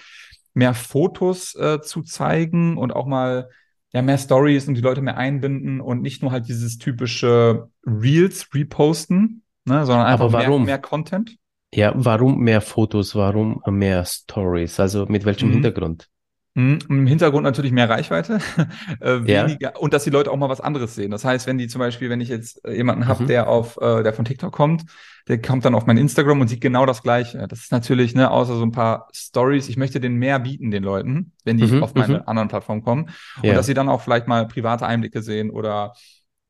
mehr 0.53 0.73
Fotos 0.73 1.55
äh, 1.55 1.81
zu 1.81 2.01
zeigen 2.03 2.77
und 2.77 2.93
auch 2.95 3.05
mal 3.05 3.49
ja, 3.93 4.01
mehr 4.01 4.17
Stories 4.17 4.67
und 4.67 4.75
die 4.75 4.81
Leute 4.81 5.01
mehr 5.01 5.17
einbinden 5.17 5.81
und 5.81 6.01
nicht 6.01 6.21
nur 6.21 6.31
halt 6.31 6.47
dieses 6.47 6.77
typische 6.79 7.69
Reels 7.85 8.47
reposten, 8.53 9.43
ne, 9.65 9.85
sondern 9.85 10.07
einfach 10.07 10.25
Aber 10.25 10.37
mehr, 10.37 10.47
warum? 10.47 10.65
mehr 10.65 10.79
Content. 10.79 11.37
Ja, 11.73 11.91
warum 11.95 12.39
mehr 12.39 12.61
Fotos, 12.61 13.15
warum 13.15 13.61
mehr 13.67 14.05
Stories? 14.05 14.79
Also 14.79 15.05
mit 15.07 15.25
welchem 15.25 15.49
Mhm. 15.49 15.53
Hintergrund? 15.53 16.09
Und 16.55 16.87
Im 16.87 17.07
Hintergrund 17.07 17.43
natürlich 17.43 17.71
mehr 17.71 17.89
Reichweite, 17.89 18.39
äh, 19.01 19.15
Ja. 19.25 19.47
weniger 19.47 19.81
und 19.81 19.91
dass 19.93 20.03
die 20.03 20.11
Leute 20.11 20.29
auch 20.31 20.37
mal 20.37 20.49
was 20.49 20.61
anderes 20.61 20.93
sehen. 20.93 21.09
Das 21.09 21.25
heißt, 21.25 21.47
wenn 21.47 21.57
die 21.57 21.67
zum 21.67 21.79
Beispiel, 21.79 22.09
wenn 22.11 22.21
ich 22.21 22.29
jetzt 22.29 22.63
äh, 22.63 22.75
jemanden 22.75 23.07
habe, 23.07 23.23
Mhm. 23.23 23.27
der 23.27 23.47
auf, 23.47 23.77
äh, 23.81 24.03
der 24.03 24.13
von 24.13 24.23
TikTok 24.25 24.51
kommt, 24.53 24.83
der 25.27 25.41
kommt 25.41 25.65
dann 25.65 25.73
auf 25.73 25.87
mein 25.87 25.97
Instagram 25.97 26.41
und 26.41 26.47
sieht 26.49 26.61
genau 26.61 26.85
das 26.85 27.01
Gleiche. 27.01 27.47
Das 27.47 27.59
ist 27.59 27.71
natürlich, 27.71 28.13
ne, 28.13 28.29
außer 28.29 28.55
so 28.55 28.63
ein 28.63 28.71
paar 28.71 29.07
Stories, 29.13 29.67
ich 29.67 29.77
möchte 29.77 29.99
denen 29.99 30.17
mehr 30.17 30.37
bieten, 30.39 30.69
den 30.69 30.83
Leuten, 30.83 31.31
wenn 31.43 31.57
die 31.57 31.65
Mhm, 31.65 31.81
auf 31.81 31.95
meine 31.95 32.17
mhm. 32.19 32.23
anderen 32.27 32.49
Plattformen 32.49 32.83
kommen. 32.83 33.09
Und 33.37 33.45
Ja. 33.45 33.53
dass 33.55 33.65
sie 33.65 33.73
dann 33.73 33.89
auch 33.89 34.01
vielleicht 34.01 34.27
mal 34.27 34.47
private 34.47 34.85
Einblicke 34.85 35.23
sehen 35.23 35.49
oder 35.49 35.93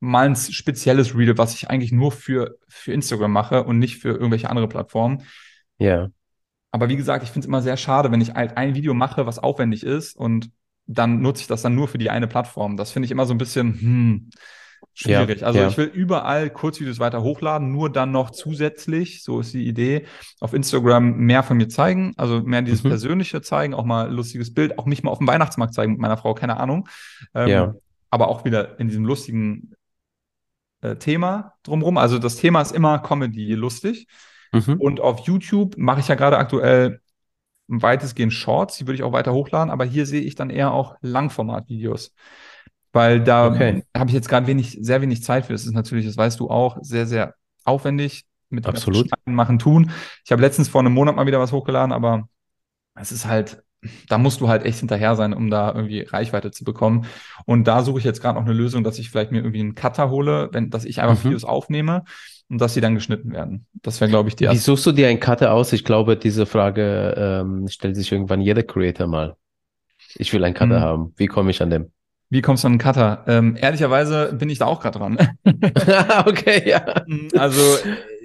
mal 0.00 0.26
ein 0.26 0.36
spezielles 0.36 1.16
Reel, 1.16 1.38
was 1.38 1.54
ich 1.54 1.70
eigentlich 1.70 1.92
nur 1.92 2.12
für, 2.12 2.58
für 2.68 2.92
Instagram 2.92 3.32
mache 3.32 3.62
und 3.64 3.78
nicht 3.78 3.98
für 4.02 4.10
irgendwelche 4.10 4.50
andere 4.50 4.68
Plattformen. 4.68 5.22
Ja. 5.78 6.08
Aber 6.74 6.88
wie 6.88 6.96
gesagt, 6.96 7.22
ich 7.22 7.30
finde 7.30 7.44
es 7.44 7.46
immer 7.46 7.62
sehr 7.62 7.76
schade, 7.76 8.10
wenn 8.10 8.20
ich 8.20 8.34
halt 8.34 8.56
ein 8.56 8.74
Video 8.74 8.94
mache, 8.94 9.26
was 9.26 9.38
aufwendig 9.38 9.84
ist 9.84 10.16
und 10.16 10.50
dann 10.86 11.20
nutze 11.20 11.42
ich 11.42 11.46
das 11.46 11.62
dann 11.62 11.76
nur 11.76 11.86
für 11.86 11.98
die 11.98 12.10
eine 12.10 12.26
Plattform. 12.26 12.76
Das 12.76 12.90
finde 12.90 13.06
ich 13.06 13.12
immer 13.12 13.26
so 13.26 13.32
ein 13.32 13.38
bisschen 13.38 13.80
hm, 13.80 14.30
schwierig. 14.92 15.42
Ja, 15.42 15.46
also 15.46 15.60
ja. 15.60 15.68
ich 15.68 15.76
will 15.76 15.86
überall 15.86 16.50
Kurzvideos 16.50 16.98
weiter 16.98 17.22
hochladen, 17.22 17.70
nur 17.70 17.92
dann 17.92 18.10
noch 18.10 18.30
zusätzlich, 18.30 19.22
so 19.22 19.38
ist 19.38 19.54
die 19.54 19.68
Idee, 19.68 20.06
auf 20.40 20.52
Instagram 20.52 21.16
mehr 21.16 21.44
von 21.44 21.58
mir 21.58 21.68
zeigen, 21.68 22.12
also 22.16 22.40
mehr 22.40 22.62
dieses 22.62 22.82
Mhm. 22.82 22.88
Persönliche 22.88 23.40
zeigen, 23.40 23.72
auch 23.72 23.84
mal 23.84 24.06
ein 24.08 24.12
lustiges 24.12 24.52
Bild, 24.52 24.76
auch 24.76 24.86
mich 24.86 25.04
mal 25.04 25.12
auf 25.12 25.18
dem 25.18 25.28
Weihnachtsmarkt 25.28 25.74
zeigen 25.74 25.92
mit 25.92 26.00
meiner 26.00 26.16
Frau, 26.16 26.34
keine 26.34 26.56
Ahnung. 26.56 26.88
Ähm, 27.36 27.48
Ja. 27.48 27.74
Aber 28.10 28.26
auch 28.26 28.44
wieder 28.44 28.80
in 28.80 28.88
diesem 28.88 29.04
lustigen 29.04 29.74
äh, 30.80 30.96
Thema 30.96 31.52
drumherum. 31.62 31.98
Also 31.98 32.18
das 32.18 32.34
Thema 32.34 32.62
ist 32.62 32.72
immer 32.72 32.98
Comedy, 32.98 33.54
lustig. 33.54 34.08
Mhm. 34.54 34.80
Und 34.80 35.00
auf 35.00 35.20
YouTube 35.20 35.76
mache 35.76 36.00
ich 36.00 36.08
ja 36.08 36.14
gerade 36.14 36.38
aktuell 36.38 37.00
weitestgehend 37.68 38.32
Shorts, 38.32 38.76
die 38.76 38.86
würde 38.86 38.96
ich 38.96 39.02
auch 39.02 39.12
weiter 39.12 39.32
hochladen, 39.32 39.70
aber 39.70 39.84
hier 39.84 40.06
sehe 40.06 40.20
ich 40.22 40.34
dann 40.34 40.50
eher 40.50 40.72
auch 40.72 40.96
Langformatvideos. 41.00 42.14
Weil 42.92 43.20
da 43.22 43.50
Okay. 43.50 43.82
habe 43.96 44.08
ich 44.10 44.14
jetzt 44.14 44.28
gerade 44.28 44.46
wenig, 44.46 44.78
sehr 44.80 45.02
wenig 45.02 45.22
Zeit 45.22 45.46
für. 45.46 45.52
Das 45.52 45.66
ist 45.66 45.72
natürlich, 45.72 46.06
das 46.06 46.16
weißt 46.16 46.38
du 46.38 46.48
auch, 46.50 46.78
sehr, 46.82 47.06
sehr 47.06 47.34
aufwendig 47.64 48.24
mit 48.50 48.66
Absolut. 48.66 49.10
Machen, 49.24 49.58
tun. 49.58 49.90
Ich 50.24 50.30
habe 50.30 50.42
letztens 50.42 50.68
vor 50.68 50.80
einem 50.80 50.92
Monat 50.92 51.16
mal 51.16 51.26
wieder 51.26 51.40
was 51.40 51.52
hochgeladen, 51.52 51.92
aber 51.92 52.28
es 52.94 53.12
ist 53.12 53.26
halt, 53.26 53.62
da 54.08 54.18
musst 54.18 54.40
du 54.40 54.48
halt 54.48 54.64
echt 54.64 54.78
hinterher 54.78 55.16
sein, 55.16 55.34
um 55.34 55.50
da 55.50 55.72
irgendwie 55.74 56.02
Reichweite 56.02 56.50
zu 56.50 56.64
bekommen. 56.64 57.06
Und 57.46 57.64
da 57.64 57.82
suche 57.82 57.98
ich 57.98 58.04
jetzt 58.04 58.20
gerade 58.22 58.38
noch 58.38 58.46
eine 58.46 58.54
Lösung, 58.54 58.84
dass 58.84 58.98
ich 58.98 59.10
vielleicht 59.10 59.32
mir 59.32 59.38
irgendwie 59.38 59.60
einen 59.60 59.74
Cutter 59.74 60.10
hole, 60.10 60.48
wenn, 60.52 60.70
dass 60.70 60.84
ich 60.84 61.00
einfach 61.02 61.22
Mhm. 61.22 61.28
Videos 61.28 61.44
aufnehme 61.44 62.04
und 62.54 62.60
dass 62.60 62.72
sie 62.74 62.80
dann 62.80 62.94
geschnitten 62.94 63.32
werden. 63.32 63.66
Das 63.82 64.00
wäre, 64.00 64.08
glaube 64.08 64.28
ich, 64.28 64.36
die 64.36 64.44
Wie 64.44 64.48
erste. 64.48 64.62
suchst 64.62 64.86
du 64.86 64.92
dir 64.92 65.08
einen 65.08 65.20
Cutter 65.20 65.52
aus? 65.52 65.72
Ich 65.72 65.84
glaube, 65.84 66.16
diese 66.16 66.46
Frage 66.46 67.14
ähm, 67.16 67.68
stellt 67.68 67.96
sich 67.96 68.10
irgendwann 68.12 68.40
jeder 68.40 68.62
Creator 68.62 69.06
mal. 69.08 69.36
Ich 70.16 70.32
will 70.32 70.44
einen 70.44 70.54
Cutter 70.54 70.78
Mhm. 70.78 70.82
haben. 70.82 71.12
Wie 71.16 71.26
komme 71.26 71.50
ich 71.50 71.60
an 71.60 71.70
dem? 71.70 71.90
Wie 72.30 72.40
kommst 72.42 72.64
du 72.64 72.68
an 72.68 72.72
einen 72.74 72.78
Cutter? 72.80 73.24
Ähm, 73.26 73.56
ehrlicherweise 73.60 74.32
bin 74.32 74.48
ich 74.48 74.58
da 74.58 74.66
auch 74.66 74.80
gerade 74.80 74.98
dran. 74.98 75.18
okay, 76.26 76.68
ja. 76.68 76.84
Also, 77.36 77.60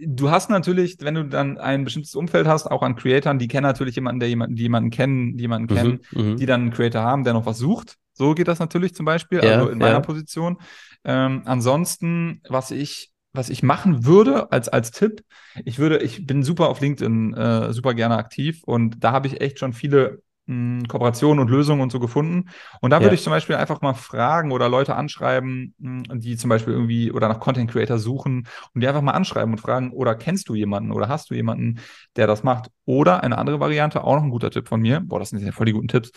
du 0.06 0.32
hast 0.32 0.50
natürlich, 0.50 0.98
wenn 1.02 1.16
du 1.16 1.26
dann 1.26 1.58
ein 1.58 1.84
bestimmtes 1.84 2.16
Umfeld 2.16 2.48
hast, 2.48 2.68
auch 2.68 2.82
an 2.84 2.96
Creatoren, 2.96 3.40
die 3.40 3.48
kennen 3.48 3.64
natürlich 3.68 3.96
jemanden, 3.96 4.20
der 4.20 4.30
jemanden, 4.30 4.56
die 4.56 4.64
jemanden 4.64 4.90
kennen, 4.90 5.38
die 5.38 5.42
jemanden 5.42 5.68
kennen, 5.76 6.00
Mhm, 6.12 6.32
mhm. 6.32 6.38
die 6.38 6.46
dann 6.46 6.62
einen 6.62 6.72
Creator 6.72 7.02
haben, 7.02 7.24
der 7.24 7.34
noch 7.34 7.46
was 7.46 7.58
sucht. 7.58 7.96
So 8.14 8.34
geht 8.36 8.48
das 8.48 8.60
natürlich 8.60 8.94
zum 8.96 9.06
Beispiel, 9.06 9.44
Ja, 9.44 9.52
also 9.58 9.70
in 9.70 9.78
meiner 9.78 9.94
ja. 9.96 10.00
Position. 10.02 10.58
Ähm, 11.06 11.44
ansonsten, 11.46 12.42
was 12.50 12.72
ich, 12.72 13.12
was 13.34 13.50
ich 13.50 13.64
machen 13.64 14.06
würde 14.06 14.52
als, 14.52 14.70
als 14.70 14.92
Tipp, 14.92 15.24
ich 15.66 15.80
würde, 15.80 16.00
ich 16.00 16.26
bin 16.26 16.44
super 16.44 16.70
auf 16.70 16.82
LinkedIn, 16.82 17.34
äh, 17.34 17.74
super 17.74 17.94
gerne 17.94 18.18
aktiv 18.18 18.62
und 18.66 19.04
da 19.04 19.12
habe 19.12 19.28
ich 19.28 19.42
echt 19.42 19.60
schon 19.60 19.74
viele 19.74 20.22
mh, 20.48 20.86
Kooperationen 20.88 21.40
und 21.40 21.50
Lösungen 21.50 21.82
und 21.82 21.92
so 21.92 22.00
gefunden. 22.00 22.50
Und 22.82 22.90
da 22.92 22.98
Ja. 23.00 23.06
würde 23.06 23.16
ich 23.16 23.22
zum 23.24 23.32
Beispiel 23.32 23.56
einfach 23.56 23.82
mal 23.82 23.94
fragen 23.94 24.52
oder 24.52 24.68
Leute 24.70 24.96
anschreiben, 24.96 25.76
mh, 25.78 26.16
die 26.18 26.38
zum 26.38 26.50
Beispiel 26.50 26.74
irgendwie 26.74 27.12
oder 27.12 27.28
nach 27.28 27.40
Content 27.40 27.70
Creator 27.72 28.00
suchen 28.00 28.48
und 28.74 28.82
die 28.82 28.88
einfach 28.88 29.02
mal 29.02 29.12
anschreiben 29.12 29.54
und 29.54 29.60
fragen, 29.60 29.92
oder 29.92 30.16
kennst 30.16 30.50
du 30.50 30.56
jemanden 30.56 30.92
oder 30.92 31.08
hast 31.08 31.30
du 31.30 31.36
jemanden, 31.36 31.80
der 32.16 32.28
das 32.28 32.44
macht? 32.44 32.70
Oder 32.86 33.24
eine 33.24 33.38
andere 33.38 33.60
Variante, 33.60 34.04
auch 34.04 34.16
noch 34.16 34.24
ein 34.24 34.32
guter 34.32 34.50
Tipp 34.52 34.68
von 34.68 34.82
mir. 34.82 35.02
Boah, 35.02 35.20
das 35.20 35.30
sind 35.30 35.42
ja 35.46 35.52
voll 35.52 35.66
die 35.68 35.74
guten 35.74 35.88
Tipps. 35.88 36.12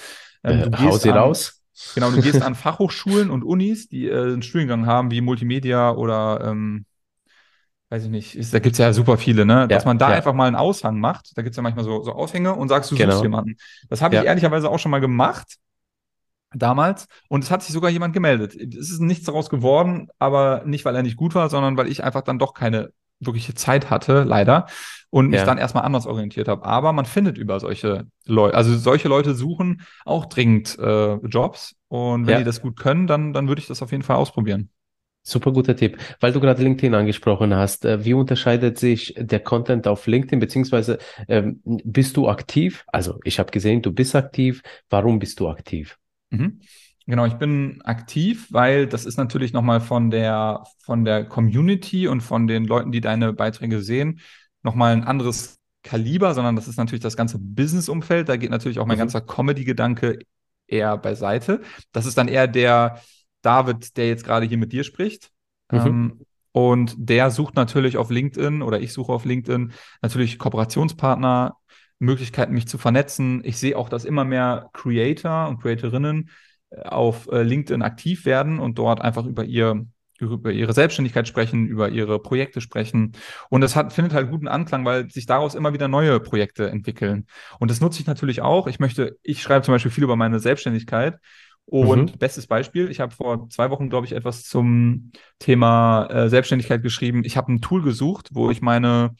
Ähm, 0.45 0.63
Äh, 0.63 0.63
du 0.63 0.73
hau 0.73 0.99
gehst 0.99 1.03
sie 1.03 1.11
raus. 1.11 1.61
Genau, 1.95 2.11
du 2.11 2.19
gehst 2.19 2.41
an 2.41 2.55
Fachhochschulen 2.55 3.31
und 3.31 3.45
Unis, 3.45 3.89
die 3.89 4.09
äh, 4.09 4.15
einen 4.33 4.43
Studiengang 4.43 4.87
haben, 4.87 5.11
wie 5.11 5.21
Multimedia 5.21 5.93
oder 5.93 6.41
ähm, 6.51 6.87
weiß 7.93 8.05
ich 8.05 8.11
nicht, 8.11 8.37
ist, 8.37 8.55
da 8.55 8.59
gibt 8.59 8.73
es 8.73 8.79
ja 8.79 8.93
super 8.95 9.19
viele, 9.19 9.45
ne? 9.45 9.69
Dass 9.69 9.85
Ja, 9.85 9.89
man 9.89 9.99
da 9.99 10.09
ja. 10.11 10.17
einfach 10.17 10.33
mal 10.33 10.47
einen 10.47 10.57
Aushang 10.57 10.99
macht. 10.99 11.37
Da 11.37 11.43
gibt 11.43 11.53
es 11.53 11.57
ja 11.59 11.63
manchmal 11.63 11.85
so, 11.85 12.03
so 12.03 12.13
Aushänge 12.13 12.55
und 12.55 12.69
sagst, 12.69 12.91
du 12.91 12.97
Genau. 12.97 13.11
suchst 13.13 13.23
jemanden. 13.23 13.57
Das 13.91 14.01
habe 14.01 14.15
ich 14.15 14.21
Ja. 14.21 14.27
ehrlicherweise 14.27 14.71
auch 14.71 14.79
schon 14.79 14.91
mal 14.91 15.01
gemacht 15.01 15.59
damals 16.55 17.07
und 17.29 17.45
es 17.45 17.51
hat 17.51 17.63
sich 17.63 17.73
sogar 17.73 17.91
jemand 17.91 18.15
gemeldet. 18.15 18.55
Es 18.55 18.91
ist 18.91 19.01
nichts 19.01 19.25
daraus 19.27 19.51
geworden, 19.51 20.09
aber 20.19 20.63
nicht, 20.67 20.85
weil 20.85 20.97
er 20.97 21.03
nicht 21.03 21.17
gut 21.17 21.35
war, 21.35 21.49
sondern 21.51 21.77
weil 21.77 21.89
ich 21.89 22.03
einfach 22.05 22.23
dann 22.23 22.39
doch 22.39 22.55
keine 22.55 22.93
wirkliche 23.21 23.55
Zeit 23.55 23.89
hatte, 23.89 24.25
leider, 24.25 24.67
und 25.11 25.29
mich 25.29 25.43
dann 25.45 25.57
erstmal 25.59 25.85
anders 25.85 26.07
orientiert 26.07 26.49
habe. 26.49 26.65
Aber 26.65 26.93
man 26.93 27.05
findet 27.07 27.39
über 27.39 27.61
solche 27.61 28.07
Leute, 28.27 28.57
also 28.57 28.77
solche 28.77 29.09
Leute 29.09 29.35
suchen 29.35 29.83
auch 30.05 30.27
dringend 30.27 30.79
äh, 30.79 31.15
Jobs 31.27 31.77
und 31.89 32.27
wenn 32.27 32.39
die 32.39 32.45
das 32.45 32.61
gut 32.63 32.77
können, 32.79 33.07
dann, 33.07 33.33
dann 33.33 33.49
würde 33.49 33.61
ich 33.61 33.69
das 33.69 33.81
auf 33.83 33.93
jeden 33.93 34.03
Fall 34.03 34.17
ausprobieren. 34.17 34.71
Super 35.25 35.53
guter 35.53 35.77
Tipp. 35.77 35.99
Weil 36.21 36.33
du 36.33 36.41
gerade 36.41 36.63
LinkedIn 36.63 36.95
angesprochen 36.95 37.55
hast, 37.55 37.85
äh, 37.85 38.05
wie 38.05 38.15
unterscheidet 38.15 38.79
sich 38.79 39.15
der 39.17 39.41
Content 39.41 39.87
auf 39.87 40.07
LinkedIn, 40.07 40.41
beziehungsweise 40.41 40.99
ähm, 41.29 41.61
bist 41.65 42.17
du 42.17 42.29
aktiv? 42.29 42.85
Also 42.89 43.21
ich 43.25 43.39
habe 43.39 43.51
gesehen, 43.53 43.83
du 43.83 43.93
bist 43.93 44.17
aktiv. 44.17 44.63
Warum 44.91 45.19
bist 45.21 45.39
du 45.39 45.49
aktiv? 45.49 45.99
Mhm. 46.31 46.61
Genau, 47.07 47.27
ich 47.27 47.35
bin 47.35 47.83
aktiv, 47.83 48.47
weil 48.51 48.87
das 48.87 49.05
ist 49.05 49.17
natürlich 49.17 49.53
nochmal 49.53 49.81
von 49.81 50.11
der, 50.11 50.65
von 50.85 51.05
der 51.05 51.25
Community 51.25 52.07
und 52.09 52.21
von 52.21 52.47
den 52.47 52.65
Leuten, 52.65 52.93
die 52.93 53.01
deine 53.01 53.33
Beiträge 53.33 53.81
sehen, 53.83 54.21
nochmal 54.63 54.93
ein 54.93 55.05
anderes 55.05 55.59
Kaliber, 55.83 56.33
sondern 56.35 56.55
das 56.55 56.69
ist 56.69 56.77
natürlich 56.77 57.03
das 57.03 57.17
ganze 57.17 57.39
Business-Umfeld. 57.41 58.29
Da 58.29 58.37
geht 58.37 58.51
natürlich 58.51 58.79
auch 58.79 58.87
mein 58.87 58.97
Mhm. 58.97 59.01
ganzer 59.01 59.21
Comedy-Gedanke 59.21 60.21
eher 60.69 60.97
beiseite. 60.97 61.61
Das 61.91 62.07
ist 62.07 62.17
dann 62.19 62.29
eher 62.29 62.47
der 62.47 63.01
David, 63.43 63.97
der 63.97 64.09
jetzt 64.09 64.25
gerade 64.25 64.47
hier 64.47 64.59
mit 64.59 64.73
dir 64.73 64.85
spricht. 64.85 65.31
Mhm. 65.71 65.79
Ähm, 65.79 66.21
und 66.53 66.95
der 66.99 67.31
sucht 67.31 67.57
natürlich 67.57 67.97
auf 67.97 68.11
LinkedIn 68.11 68.63
oder 68.63 68.81
ich 68.81 68.93
suche 68.93 69.13
auf 69.13 69.25
LinkedIn 69.25 69.73
natürlich 70.03 70.39
Kooperationspartner 70.39 71.57
Möglichkeiten, 71.99 72.53
mich 72.53 72.69
zu 72.69 72.79
vernetzen. 72.79 73.43
Ich 73.45 73.57
sehe 73.59 73.79
auch, 73.79 73.89
dass 73.89 74.05
immer 74.05 74.25
mehr 74.25 74.69
Creator 74.73 75.49
und 75.49 75.61
Creatorinnen 75.63 76.31
äh, 76.71 76.83
auf 76.83 77.29
äh, 77.31 77.43
LinkedIn 77.43 77.83
aktiv 77.83 78.27
werden 78.27 78.59
und 78.59 78.79
dort 78.79 79.01
einfach 79.01 79.25
über 79.25 79.45
ihr 79.45 79.87
über 80.21 80.53
ihre 80.53 80.73
Selbstständigkeit 80.73 81.27
sprechen, 81.27 81.67
über 81.67 81.89
ihre 81.89 82.21
Projekte 82.21 82.61
sprechen. 82.61 83.13
Und 83.51 83.61
das 83.61 83.75
hat, 83.75 83.93
findet 83.93 84.15
halt 84.15 84.31
guten 84.31 84.47
Anklang, 84.47 84.85
weil 84.85 85.11
sich 85.11 85.27
daraus 85.27 85.57
immer 85.57 85.73
wieder 85.73 85.89
neue 85.89 86.21
Projekte 86.21 86.71
entwickeln. 86.71 87.27
Und 87.59 87.73
das 87.73 87.81
nutze 87.81 88.01
ich 88.01 88.07
natürlich 88.07 88.41
auch. 88.41 88.69
Ich 88.69 88.79
möchte, 88.79 89.19
ich 89.23 89.43
schreibe 89.43 89.65
zum 89.65 89.75
Beispiel 89.75 89.91
viel 89.91 90.05
über 90.05 90.15
meine 90.15 90.39
Selbstständigkeit. 90.39 91.19
Und 91.67 92.13
mhm. 92.13 92.19
bestes 92.19 92.47
Beispiel, 92.47 92.91
ich 92.91 93.01
habe 93.01 93.15
vor 93.15 93.49
zwei 93.49 93.71
Wochen, 93.71 93.89
glaube 93.89 94.07
ich, 94.07 94.13
etwas 94.13 94.45
zum 94.45 95.13
Thema 95.39 96.07
äh, 96.07 96.29
Selbstständigkeit 96.29 96.83
geschrieben. 96.83 97.23
Ich 97.25 97.37
habe 97.37 97.53
ein 97.53 97.61
Tool 97.61 97.83
gesucht, 97.83 98.31
wo 98.33 98.51
ich 98.51 98.61
meine 98.61 99.15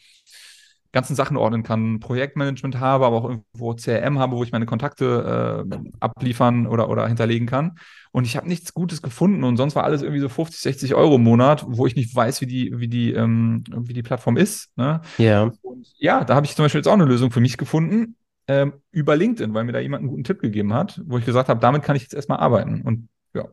ganzen 0.93 1.17
Sachen 1.17 1.39
ordnen 1.39 1.63
kann, 1.63 2.01
Projektmanagement 2.01 2.79
habe, 2.79 3.07
aber 3.07 3.17
auch 3.17 3.25
irgendwo 3.25 3.75
CRM 3.75 4.19
habe, 4.19 4.37
wo 4.37 4.45
ich 4.45 4.53
meine 4.53 4.67
Kontakte 4.67 5.67
äh, 5.71 5.77
abliefern 6.01 6.67
oder, 6.67 6.91
oder 6.91 7.09
hinterlegen 7.09 7.47
kann. 7.47 7.79
Und 8.11 8.27
ich 8.27 8.37
habe 8.37 8.47
nichts 8.47 8.75
Gutes 8.75 9.01
gefunden 9.01 9.43
und 9.43 9.57
sonst 9.57 9.75
war 9.75 9.85
alles 9.85 10.03
irgendwie 10.03 10.21
so 10.21 10.29
50, 10.29 10.61
60 10.61 10.95
Euro 10.95 11.17
im 11.17 11.23
Monat, 11.23 11.65
wo 11.67 11.87
ich 11.87 11.97
nicht 11.97 12.15
weiß, 12.15 12.43
wie 12.43 12.47
die, 12.47 12.79
wie 12.79 12.89
die, 12.89 13.13
ähm, 13.13 13.65
wie 13.75 13.95
die 13.95 14.03
Plattform 14.03 14.37
ist. 14.37 14.69
Ne? 14.77 15.01
Ja. 15.17 15.51
Und 15.63 15.87
ja, 15.97 16.25
da 16.25 16.35
habe 16.35 16.45
ich 16.45 16.55
zum 16.55 16.67
Beispiel 16.67 16.81
jetzt 16.81 16.89
auch 16.89 16.93
eine 16.93 17.07
Lösung 17.07 17.31
für 17.31 17.41
mich 17.41 17.57
gefunden 17.57 18.17
ähm, 18.53 18.73
über 18.91 19.17
LinkedIn, 19.17 19.55
weil 19.55 19.65
mir 19.65 19.73
da 19.73 19.81
jemand 19.81 20.03
einen 20.03 20.11
guten 20.11 20.25
Tipp 20.25 20.41
gegeben 20.41 20.75
hat, 20.75 21.01
wo 21.07 21.19
ich 21.19 21.25
gesagt 21.25 21.49
habe, 21.49 21.61
damit 21.61 21.83
kann 21.83 21.97
ich 21.97 22.03
jetzt 22.03 22.15
erstmal 22.15 22.39
arbeiten. 22.39 22.83
Und 22.83 23.09
ja, 23.35 23.49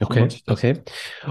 Okay, 0.00 0.28
okay. 0.46 0.80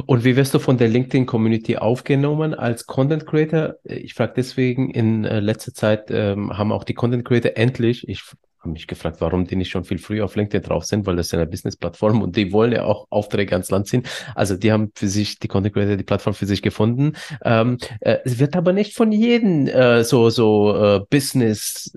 Und 0.05 0.23
wie 0.23 0.35
wirst 0.35 0.53
du 0.53 0.59
von 0.59 0.77
der 0.77 0.87
LinkedIn-Community 0.87 1.77
aufgenommen 1.77 2.53
als 2.53 2.85
Content 2.85 3.25
Creator? 3.25 3.75
Ich 3.83 4.13
frage 4.13 4.33
deswegen, 4.35 4.89
in 4.91 5.25
äh, 5.25 5.39
letzter 5.39 5.73
Zeit 5.73 6.09
ähm, 6.09 6.57
haben 6.57 6.71
auch 6.71 6.83
die 6.83 6.93
Content 6.93 7.25
Creator 7.25 7.51
endlich, 7.55 8.07
ich 8.07 8.23
habe 8.59 8.73
mich 8.73 8.87
gefragt, 8.87 9.17
warum 9.19 9.45
die 9.45 9.55
nicht 9.55 9.71
schon 9.71 9.83
viel 9.83 9.97
früher 9.97 10.23
auf 10.23 10.35
LinkedIn 10.35 10.61
drauf 10.61 10.85
sind, 10.85 11.05
weil 11.05 11.15
das 11.15 11.27
ist 11.27 11.31
ja 11.31 11.39
eine 11.39 11.49
Business-Plattform 11.49 12.21
und 12.21 12.35
die 12.35 12.51
wollen 12.51 12.71
ja 12.71 12.83
auch 12.83 13.07
Aufträge 13.09 13.53
ans 13.53 13.71
Land 13.71 13.87
ziehen. 13.87 14.03
Also 14.35 14.55
die 14.55 14.71
haben 14.71 14.91
für 14.95 15.07
sich, 15.07 15.39
die 15.39 15.47
Content 15.47 15.73
Creator, 15.73 15.97
die 15.97 16.03
Plattform 16.03 16.35
für 16.35 16.45
sich 16.45 16.61
gefunden. 16.61 17.13
Ähm, 17.43 17.77
äh, 18.01 18.19
es 18.23 18.39
wird 18.39 18.55
aber 18.55 18.71
nicht 18.71 18.95
von 18.95 19.11
jedem 19.11 19.67
äh, 19.67 20.03
so, 20.03 20.29
so 20.29 20.75
äh, 20.75 20.99
Business 21.09 21.91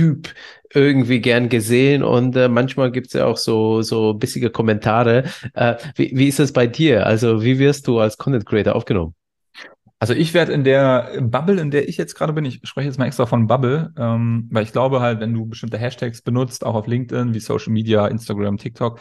Typ 0.00 0.34
irgendwie 0.72 1.20
gern 1.20 1.50
gesehen 1.50 2.02
und 2.02 2.34
äh, 2.36 2.48
manchmal 2.48 2.90
gibt's 2.90 3.12
ja 3.12 3.26
auch 3.26 3.36
so, 3.36 3.82
so 3.82 4.14
bissige 4.14 4.48
Kommentare. 4.48 5.24
Äh, 5.52 5.76
wie, 5.96 6.12
wie 6.14 6.28
ist 6.28 6.38
das 6.38 6.52
bei 6.52 6.66
dir? 6.66 7.06
Also 7.06 7.42
wie 7.42 7.58
wirst 7.58 7.86
du 7.86 7.98
als 7.98 8.16
Content 8.16 8.46
Creator 8.46 8.74
aufgenommen? 8.74 9.14
Also 9.98 10.14
ich 10.14 10.32
werde 10.32 10.52
in 10.52 10.64
der 10.64 11.20
Bubble, 11.20 11.60
in 11.60 11.70
der 11.70 11.86
ich 11.86 11.98
jetzt 11.98 12.14
gerade 12.14 12.32
bin, 12.32 12.46
ich 12.46 12.60
spreche 12.62 12.86
jetzt 12.86 12.98
mal 12.98 13.04
extra 13.04 13.26
von 13.26 13.46
Bubble, 13.46 13.92
ähm, 13.98 14.48
weil 14.50 14.62
ich 14.62 14.72
glaube 14.72 15.00
halt, 15.00 15.20
wenn 15.20 15.34
du 15.34 15.44
bestimmte 15.44 15.76
Hashtags 15.76 16.22
benutzt, 16.22 16.64
auch 16.64 16.74
auf 16.74 16.86
LinkedIn, 16.86 17.34
wie 17.34 17.40
Social 17.40 17.72
Media, 17.74 18.06
Instagram, 18.06 18.56
TikTok, 18.56 19.00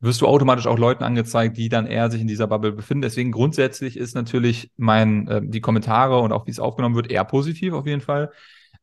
wirst 0.00 0.20
du 0.20 0.28
automatisch 0.28 0.68
auch 0.68 0.78
Leuten 0.78 1.02
angezeigt, 1.02 1.56
die 1.56 1.68
dann 1.68 1.86
eher 1.86 2.10
sich 2.10 2.20
in 2.20 2.28
dieser 2.28 2.46
Bubble 2.46 2.70
befinden. 2.70 3.02
Deswegen 3.02 3.32
grundsätzlich 3.32 3.96
ist 3.96 4.14
natürlich 4.14 4.70
mein, 4.76 5.26
äh, 5.26 5.40
die 5.42 5.60
Kommentare 5.60 6.20
und 6.20 6.30
auch 6.30 6.46
wie 6.46 6.52
es 6.52 6.60
aufgenommen 6.60 6.94
wird, 6.94 7.10
eher 7.10 7.24
positiv 7.24 7.72
auf 7.72 7.86
jeden 7.86 8.02
Fall. 8.02 8.30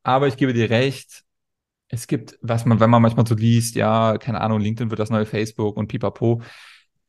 Aber 0.03 0.27
ich 0.27 0.37
gebe 0.37 0.53
dir 0.53 0.69
recht, 0.69 1.24
es 1.95 2.07
gibt, 2.07 2.37
was 2.41 2.65
man, 2.65 2.79
wenn 2.79 2.89
man 2.89 3.01
manchmal 3.01 3.25
so 3.25 3.35
liest, 3.35 3.75
ja, 3.75 4.17
keine 4.17 4.41
Ahnung, 4.41 4.59
LinkedIn 4.59 4.89
wird 4.89 4.99
das 4.99 5.09
neue 5.09 5.25
Facebook 5.25 5.77
und 5.77 5.87
pipapo, 5.87 6.41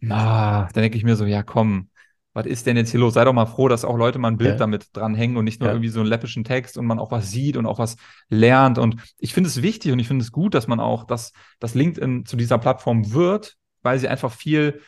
ah, 0.08 0.68
dann 0.72 0.82
denke 0.82 0.96
ich 0.96 1.04
mir 1.04 1.16
so, 1.16 1.24
ja, 1.24 1.42
komm, 1.42 1.90
was 2.32 2.46
ist 2.46 2.66
denn 2.66 2.76
jetzt 2.76 2.90
hier 2.90 3.00
los? 3.00 3.14
Sei 3.14 3.24
doch 3.24 3.32
mal 3.32 3.46
froh, 3.46 3.66
dass 3.66 3.84
auch 3.84 3.96
Leute 3.96 4.18
mal 4.18 4.28
ein 4.28 4.36
Bild 4.36 4.52
ja. 4.52 4.56
damit 4.56 4.88
dranhängen 4.92 5.38
und 5.38 5.44
nicht 5.44 5.60
nur 5.60 5.68
ja. 5.68 5.74
irgendwie 5.74 5.88
so 5.88 6.00
einen 6.00 6.08
läppischen 6.08 6.44
Text 6.44 6.76
und 6.76 6.84
man 6.84 6.98
auch 6.98 7.10
was 7.10 7.30
sieht 7.30 7.56
und 7.56 7.64
auch 7.64 7.78
was 7.78 7.96
lernt. 8.28 8.78
Und 8.78 8.96
ich 9.18 9.32
finde 9.32 9.48
es 9.48 9.62
wichtig 9.62 9.92
und 9.92 9.98
ich 9.98 10.06
finde 10.06 10.22
es 10.22 10.32
gut, 10.32 10.52
dass 10.52 10.66
man 10.66 10.78
auch, 10.78 11.04
dass, 11.04 11.32
dass 11.60 11.74
LinkedIn 11.74 12.26
zu 12.26 12.36
dieser 12.36 12.58
Plattform 12.58 13.12
wird, 13.12 13.56
weil 13.82 13.98
sie 13.98 14.08
einfach 14.08 14.32
viel 14.32 14.82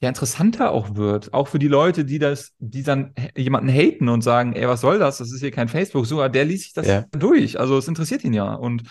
ja, 0.00 0.10
interessanter 0.10 0.70
auch 0.70 0.96
wird. 0.96 1.32
Auch 1.32 1.48
für 1.48 1.58
die 1.58 1.68
Leute, 1.68 2.04
die 2.04 2.18
das, 2.18 2.52
die 2.58 2.82
dann 2.82 3.14
jemanden 3.34 3.70
haten 3.70 4.10
und 4.10 4.20
sagen, 4.20 4.52
ey, 4.52 4.68
was 4.68 4.82
soll 4.82 4.98
das? 4.98 5.16
Das 5.16 5.32
ist 5.32 5.40
hier 5.40 5.52
kein 5.52 5.68
Facebook. 5.68 6.04
So, 6.04 6.28
der 6.28 6.44
liest 6.44 6.64
sich 6.64 6.72
das 6.74 6.86
ja. 6.86 7.06
durch. 7.12 7.58
Also 7.58 7.78
es 7.78 7.88
interessiert 7.88 8.22
ihn 8.22 8.34
ja. 8.34 8.52
Und 8.52 8.82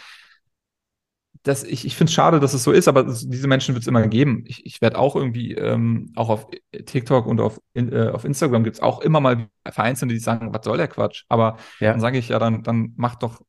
das, 1.46 1.64
ich, 1.64 1.86
ich 1.86 1.96
finde 1.96 2.10
es 2.10 2.16
schade, 2.16 2.40
dass 2.40 2.56
es 2.56 2.64
so 2.64 2.72
ist, 2.72 2.88
aber 2.88 3.04
diese 3.04 3.48
Menschen 3.48 3.76
wird 3.76 3.84
es 3.84 3.88
immer 3.88 4.08
geben. 4.08 4.44
Ich, 4.48 4.66
ich 4.66 4.82
werde 4.82 4.98
auch 4.98 5.16
irgendwie, 5.16 5.54
ähm, 5.54 6.12
auch 6.16 6.30
auf 6.30 6.48
TikTok 6.72 7.28
und 7.28 7.40
auf, 7.40 7.62
in, 7.74 7.94
äh, 7.94 8.10
auf 8.10 8.26
Instagram 8.26 8.64
gibt 8.64 8.78
es 8.78 8.82
auch 8.82 9.00
immer 9.00 9.20
mal 9.20 9.48
Vereinzelte, 9.70 10.16
die 10.16 10.20
sagen, 10.20 10.56
was 10.56 10.66
soll 10.66 10.78
der 10.78 10.88
Quatsch? 10.88 11.24
Aber 11.30 11.58
ja. 11.80 11.92
dann 11.92 12.00
sage 12.00 12.18
ich 12.18 12.30
ja, 12.30 12.40
dann, 12.40 12.64
dann 12.64 12.94
mach 12.98 13.14
doch, 13.14 13.42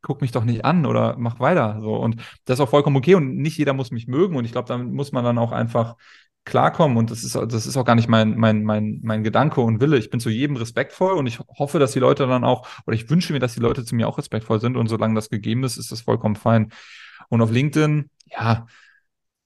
guck 0.00 0.20
mich 0.20 0.30
doch 0.30 0.44
nicht 0.44 0.64
an 0.64 0.86
oder 0.86 1.16
mach 1.18 1.40
weiter. 1.40 1.78
So. 1.80 1.96
Und 1.96 2.16
das 2.44 2.58
ist 2.58 2.60
auch 2.60 2.68
vollkommen 2.68 2.96
okay 2.96 3.16
und 3.16 3.36
nicht 3.36 3.58
jeder 3.58 3.72
muss 3.72 3.90
mich 3.90 4.06
mögen. 4.06 4.36
Und 4.36 4.44
ich 4.44 4.52
glaube, 4.52 4.68
damit 4.68 4.92
muss 4.92 5.10
man 5.10 5.24
dann 5.24 5.38
auch 5.38 5.50
einfach 5.50 5.96
klarkommen. 6.44 6.96
Und 6.96 7.10
das 7.10 7.24
ist, 7.24 7.34
das 7.34 7.66
ist 7.66 7.76
auch 7.76 7.84
gar 7.84 7.96
nicht 7.96 8.08
mein, 8.08 8.36
mein, 8.36 8.62
mein, 8.62 9.00
mein 9.02 9.24
Gedanke 9.24 9.60
und 9.60 9.80
Wille. 9.80 9.98
Ich 9.98 10.10
bin 10.10 10.20
zu 10.20 10.30
jedem 10.30 10.54
respektvoll 10.54 11.14
und 11.14 11.26
ich 11.26 11.40
hoffe, 11.58 11.80
dass 11.80 11.92
die 11.92 11.98
Leute 11.98 12.28
dann 12.28 12.44
auch, 12.44 12.68
oder 12.86 12.94
ich 12.94 13.10
wünsche 13.10 13.32
mir, 13.32 13.40
dass 13.40 13.54
die 13.54 13.60
Leute 13.60 13.84
zu 13.84 13.96
mir 13.96 14.06
auch 14.06 14.18
respektvoll 14.18 14.60
sind. 14.60 14.76
Und 14.76 14.86
solange 14.86 15.16
das 15.16 15.30
gegeben 15.30 15.64
ist, 15.64 15.78
ist 15.78 15.90
das 15.90 16.02
vollkommen 16.02 16.36
fein. 16.36 16.70
Und 17.28 17.40
auf 17.42 17.50
LinkedIn, 17.50 18.10
ja, 18.26 18.66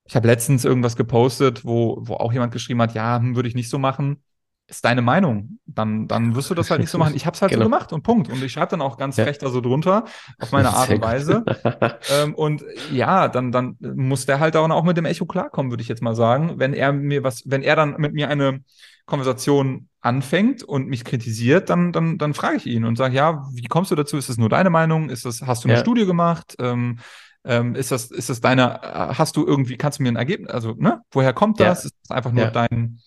ich 0.05 0.16
habe 0.16 0.26
letztens 0.29 0.64
irgendwas 0.64 0.97
gepostet, 0.97 1.64
wo, 1.64 1.99
wo 2.03 2.14
auch 2.14 2.33
jemand 2.33 2.53
geschrieben 2.53 2.83
hat, 2.83 2.95
ja, 2.95 3.18
hm, 3.18 3.37
würde 3.37 3.49
ich 3.49 3.55
nicht 3.55 3.70
so 3.70 3.79
machen. 3.79 4.22
Ist 4.70 4.84
deine 4.84 5.00
Meinung. 5.00 5.58
Dann, 5.64 6.08
dann 6.08 6.34
wirst 6.34 6.50
du 6.50 6.54
das 6.54 6.70
halt 6.70 6.82
nicht 6.82 6.90
so 6.90 6.98
machen. 6.98 7.14
Ich 7.14 7.24
habe 7.24 7.34
es 7.34 7.40
halt 7.40 7.52
genau. 7.52 7.64
so 7.64 7.70
gemacht 7.70 7.90
und 7.94 8.02
Punkt. 8.02 8.30
Und 8.30 8.42
ich 8.42 8.52
schreibe 8.52 8.72
dann 8.72 8.82
auch 8.82 8.98
ganz 8.98 9.16
ja. 9.16 9.24
frech 9.24 9.38
da 9.38 9.48
so 9.48 9.62
drunter, 9.62 10.04
auf 10.38 10.52
meine 10.52 10.68
Art 10.68 10.90
und 10.90 11.00
Weise. 11.00 11.42
ähm, 12.22 12.34
und 12.34 12.62
ja, 12.92 13.28
dann, 13.28 13.50
dann 13.50 13.76
muss 13.80 14.26
der 14.26 14.40
halt 14.40 14.56
auch 14.56 14.84
mit 14.84 14.98
dem 14.98 15.06
Echo 15.06 15.24
klarkommen, 15.24 15.72
würde 15.72 15.82
ich 15.82 15.88
jetzt 15.88 16.02
mal 16.02 16.14
sagen. 16.14 16.58
Wenn 16.58 16.74
er 16.74 16.92
mir 16.92 17.24
was, 17.24 17.44
wenn 17.46 17.62
er 17.62 17.76
dann 17.76 17.96
mit 17.96 18.12
mir 18.12 18.28
eine 18.28 18.60
Konversation 19.06 19.88
anfängt 20.02 20.62
und 20.62 20.86
mich 20.86 21.04
kritisiert, 21.04 21.70
dann, 21.70 21.92
dann, 21.92 22.18
dann 22.18 22.34
frage 22.34 22.56
ich 22.56 22.66
ihn 22.66 22.84
und 22.84 22.96
sage, 22.96 23.14
ja, 23.14 23.48
wie 23.54 23.66
kommst 23.68 23.90
du 23.90 23.94
dazu? 23.94 24.18
Ist 24.18 24.28
das 24.28 24.36
nur 24.36 24.50
deine 24.50 24.68
Meinung? 24.68 25.08
Ist 25.08 25.24
das, 25.24 25.40
hast 25.42 25.64
du 25.64 25.68
eine 25.68 25.78
ja. 25.78 25.80
Studie 25.80 26.04
gemacht? 26.04 26.56
Ähm, 26.58 26.98
ähm, 27.44 27.74
ist 27.74 27.90
das, 27.90 28.10
ist 28.10 28.28
das 28.28 28.42
deine, 28.42 28.82
äh, 28.82 29.14
hast 29.14 29.36
du 29.36 29.46
irgendwie, 29.46 29.78
kannst 29.78 29.98
du 29.98 30.02
mir 30.02 30.10
ein 30.10 30.16
Ergebnis, 30.16 30.50
also, 30.50 30.74
ne, 30.76 31.00
woher 31.10 31.32
kommt 31.32 31.58
das? 31.58 31.84
Ja. 31.84 31.86
Ist 31.86 31.96
das 32.02 32.16
einfach 32.16 32.32
nur 32.32 32.46
dein, 32.46 33.00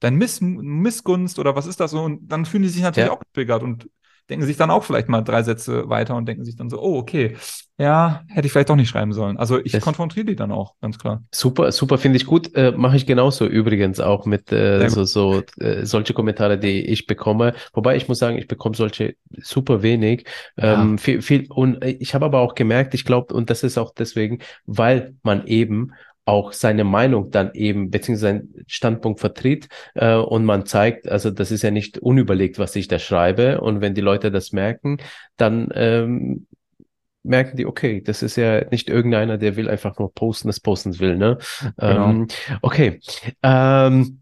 dein 0.00 0.16
Miss, 0.16 0.40
Missgunst 0.40 1.38
oder 1.38 1.56
was 1.56 1.66
ist 1.66 1.80
das 1.80 1.90
so? 1.90 2.02
Und 2.02 2.28
dann 2.28 2.44
fühlen 2.44 2.62
die 2.62 2.68
sich 2.68 2.82
natürlich 2.82 3.08
ja. 3.08 3.14
auch 3.14 3.20
getriggert 3.20 3.62
und 3.62 3.88
denken 4.30 4.46
sich 4.46 4.56
dann 4.56 4.70
auch 4.70 4.84
vielleicht 4.84 5.08
mal 5.08 5.22
drei 5.22 5.42
Sätze 5.42 5.88
weiter 5.88 6.16
und 6.16 6.26
denken 6.26 6.44
sich 6.44 6.56
dann 6.56 6.70
so, 6.70 6.80
oh, 6.80 6.96
okay, 6.96 7.36
ja, 7.76 8.22
hätte 8.28 8.46
ich 8.46 8.52
vielleicht 8.52 8.70
doch 8.70 8.76
nicht 8.76 8.88
schreiben 8.88 9.12
sollen. 9.12 9.36
Also 9.36 9.58
ich 9.62 9.72
das 9.72 9.82
konfrontiere 9.82 10.24
die 10.24 10.36
dann 10.36 10.52
auch, 10.52 10.74
ganz 10.80 10.98
klar. 10.98 11.22
Super, 11.30 11.72
super, 11.72 11.98
finde 11.98 12.16
ich 12.16 12.24
gut. 12.24 12.54
Äh, 12.54 12.72
Mache 12.72 12.96
ich 12.96 13.04
genauso 13.04 13.46
übrigens 13.46 14.00
auch 14.00 14.24
mit 14.26 14.50
äh, 14.52 14.88
so, 14.88 15.04
so 15.04 15.42
äh, 15.58 15.84
solche 15.84 16.14
Kommentare, 16.14 16.58
die 16.58 16.86
ich 16.86 17.06
bekomme. 17.06 17.54
Wobei 17.72 17.96
ich 17.96 18.08
muss 18.08 18.18
sagen, 18.18 18.38
ich 18.38 18.48
bekomme 18.48 18.76
solche 18.76 19.16
super 19.42 19.82
wenig. 19.82 20.26
Ja. 20.56 20.80
Ähm, 20.80 20.98
viel, 20.98 21.20
viel, 21.20 21.46
und 21.50 21.84
ich 21.84 22.14
habe 22.14 22.24
aber 22.24 22.40
auch 22.40 22.54
gemerkt, 22.54 22.94
ich 22.94 23.04
glaube, 23.04 23.34
und 23.34 23.50
das 23.50 23.62
ist 23.62 23.76
auch 23.76 23.92
deswegen, 23.92 24.38
weil 24.64 25.16
man 25.22 25.46
eben 25.46 25.92
auch 26.24 26.52
seine 26.52 26.84
Meinung 26.84 27.30
dann 27.30 27.52
eben, 27.54 27.90
beziehungsweise 27.90 28.38
seinen 28.38 28.64
Standpunkt 28.66 29.20
vertritt 29.20 29.68
äh, 29.94 30.14
und 30.14 30.44
man 30.44 30.66
zeigt, 30.66 31.08
also 31.08 31.30
das 31.30 31.50
ist 31.50 31.62
ja 31.62 31.70
nicht 31.70 31.98
unüberlegt, 31.98 32.58
was 32.58 32.74
ich 32.76 32.88
da 32.88 32.98
schreibe. 32.98 33.60
Und 33.60 33.80
wenn 33.80 33.94
die 33.94 34.00
Leute 34.00 34.30
das 34.30 34.52
merken, 34.52 34.98
dann 35.36 35.68
ähm, 35.74 36.46
merken 37.22 37.56
die, 37.56 37.66
okay, 37.66 38.02
das 38.02 38.22
ist 38.22 38.36
ja 38.36 38.64
nicht 38.70 38.88
irgendeiner, 38.88 39.38
der 39.38 39.56
will 39.56 39.68
einfach 39.68 39.98
nur 39.98 40.12
posten, 40.12 40.48
das 40.48 40.60
posten 40.60 40.98
will, 40.98 41.16
ne? 41.16 41.38
Genau. 41.76 42.10
Ähm, 42.10 42.28
okay. 42.62 43.00
Ähm, 43.42 44.20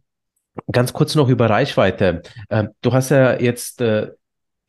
ganz 0.70 0.92
kurz 0.92 1.14
noch 1.14 1.28
über 1.28 1.50
Reichweite. 1.50 2.22
Ähm, 2.50 2.70
du 2.80 2.92
hast 2.92 3.10
ja 3.10 3.38
jetzt 3.38 3.80
äh, 3.80 4.10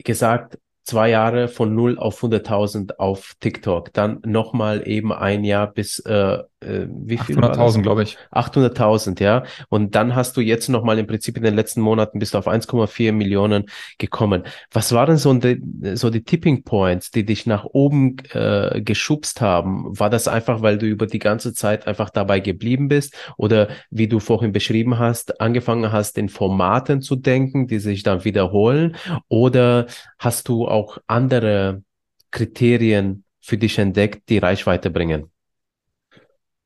gesagt, 0.04 0.58
zwei 0.84 1.10
Jahre 1.10 1.48
von 1.48 1.74
0 1.74 1.98
auf 1.98 2.22
100.000 2.22 2.98
auf 2.98 3.34
TikTok, 3.40 3.94
dann 3.94 4.20
nochmal 4.26 4.88
eben 4.88 5.14
ein 5.14 5.44
Jahr 5.44 5.72
bis 5.72 6.00
äh, 6.00 6.40
äh, 6.64 6.88
wie 6.90 7.18
viel? 7.18 7.38
800.000, 7.38 7.82
glaube 7.82 8.04
ich. 8.04 8.18
800.000, 8.32 9.22
ja. 9.22 9.44
Und 9.70 9.96
dann 9.96 10.16
hast 10.16 10.38
du 10.38 10.42
jetzt 10.42 10.70
nochmal 10.70 11.00
im 11.00 11.08
Prinzip 11.08 11.38
in 11.38 11.44
den 11.44 11.56
letzten 11.56 11.82
Monaten 11.82 12.20
bis 12.20 12.36
auf 12.36 12.48
1,4 12.48 13.12
Millionen 13.12 13.66
gekommen. 13.98 14.44
Was 14.72 14.94
waren 14.94 15.18
so 15.18 15.34
die, 15.34 15.62
so 15.96 16.10
die 16.10 16.24
Tipping 16.24 16.64
Points, 16.64 17.12
die 17.12 17.26
dich 17.26 17.46
nach 17.46 17.66
oben 17.66 18.18
äh, 18.32 18.82
geschubst 18.82 19.42
haben? 19.42 19.98
War 19.98 20.10
das 20.10 20.28
einfach, 20.28 20.62
weil 20.62 20.78
du 20.78 20.86
über 20.86 21.08
die 21.08 21.20
ganze 21.20 21.54
Zeit 21.54 21.88
einfach 21.88 22.10
dabei 22.10 22.40
geblieben 22.40 22.88
bist 22.88 23.16
oder 23.38 23.70
wie 23.90 24.08
du 24.08 24.20
vorhin 24.20 24.52
beschrieben 24.52 25.00
hast, 25.00 25.42
angefangen 25.42 25.92
hast, 25.92 26.18
in 26.18 26.30
Formaten 26.30 27.02
zu 27.02 27.16
denken, 27.16 27.68
die 27.68 27.80
sich 27.80 28.04
dann 28.04 28.24
wiederholen? 28.24 28.96
Oder 29.28 29.88
hast 30.20 30.48
du 30.48 30.68
auch 30.68 30.98
andere 31.08 31.84
Kriterien 32.32 33.24
für 33.42 33.58
dich 33.58 33.78
entdeckt, 33.78 34.30
die 34.30 34.38
Reichweite 34.38 34.90
bringen? 34.90 35.33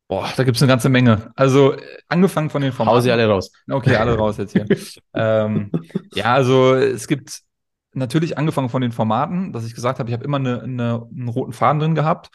Boah, 0.08 0.30
da 0.38 0.44
gibt's 0.44 0.62
eine 0.62 0.70
ganze 0.70 0.90
Menge. 0.90 1.32
Also 1.36 1.76
angefangen 2.08 2.50
von 2.50 2.62
den 2.62 2.72
Formaten. 2.72 2.98
Hau 2.98 3.02
sie 3.02 3.12
alle 3.12 3.28
raus. 3.28 3.52
Okay, 3.70 3.96
alle 3.96 4.16
raus 4.18 4.38
jetzt 4.38 4.54
hier. 4.54 4.66
ähm, 5.14 5.72
ja, 6.14 6.34
also 6.34 6.76
es 6.76 7.08
gibt 7.08 7.42
natürlich 7.94 8.38
angefangen 8.38 8.70
von 8.70 8.82
den 8.82 8.94
Formaten, 8.94 9.52
dass 9.52 9.66
ich 9.66 9.76
gesagt 9.76 10.00
habe, 10.00 10.10
ich 10.10 10.14
habe 10.14 10.24
immer 10.24 10.38
eine, 10.38 10.62
eine, 10.62 11.08
einen 11.14 11.28
roten 11.28 11.52
Faden 11.52 11.80
drin 11.80 11.96
gehabt, 11.96 12.30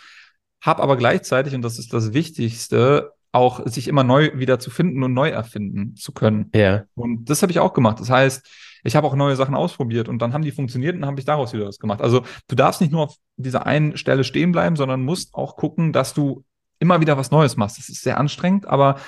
habe 0.61 0.83
aber 0.83 0.97
gleichzeitig, 0.97 1.55
und 1.55 1.63
das 1.63 1.79
ist 1.79 1.95
das 1.95 2.13
Wichtigste, 2.13 3.13
auch 3.33 3.67
sich 3.67 3.89
immer 3.89 4.05
neu 4.05 4.33
wieder 4.35 4.59
zu 4.59 4.71
finden 4.71 5.03
und 5.03 5.15
neu 5.15 5.31
erfinden 5.31 5.97
zu 5.97 6.13
können. 6.13 6.51
Ja. 6.55 6.85
Und 6.95 7.31
das 7.31 7.41
habe 7.41 7.51
ich 7.51 7.61
auch 7.61 7.73
gemacht. 7.73 7.99
Das 7.99 8.11
heißt, 8.11 8.47
ich 8.85 8.97
habe 8.97 9.07
auch 9.07 9.15
neue 9.15 9.37
Sachen 9.37 9.55
ausprobiert 9.55 10.09
und 10.09 10.21
dann 10.21 10.35
haben 10.35 10.43
die 10.43 10.51
funktioniert 10.51 10.95
und 10.95 11.01
dann 11.01 11.11
habe 11.11 11.21
ich 11.21 11.25
daraus 11.25 11.55
wieder 11.55 11.67
was 11.67 11.79
gemacht. 11.79 12.03
Also 12.03 12.25
du 12.49 12.57
darfst 12.57 12.83
nicht 12.83 12.93
nur 12.93 13.05
auf 13.05 13.17
dieser 13.37 13.65
einen 13.65 13.97
Stelle 13.97 14.25
stehen 14.25 14.53
bleiben, 14.53 14.77
sondern 14.77 15.03
musst 15.03 15.35
auch 15.35 15.57
gucken, 15.57 15.93
dass 15.93 16.13
du 16.13 16.45
immer 16.83 17.01
wieder 17.01 17.17
was 17.17 17.31
Neues 17.31 17.57
machst. 17.57 17.79
Das 17.79 17.89
ist 17.89 18.03
sehr 18.03 18.19
anstrengend, 18.19 18.67
aber 18.67 18.99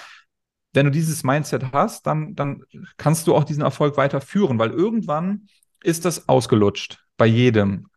wenn 0.73 0.87
du 0.87 0.93
dieses 0.93 1.23
Mindset 1.25 1.73
hast, 1.73 2.07
dann, 2.07 2.35
dann 2.35 2.63
kannst 2.97 3.27
du 3.27 3.35
auch 3.35 3.45
diesen 3.45 3.63
Erfolg 3.63 3.97
weiterführen, 3.97 4.59
weil 4.59 4.71
irgendwann 4.71 5.49
ist 5.83 6.05
das 6.05 6.29
ausgelutscht 6.29 7.05
bei 7.17 7.27
jedem, 7.27 7.89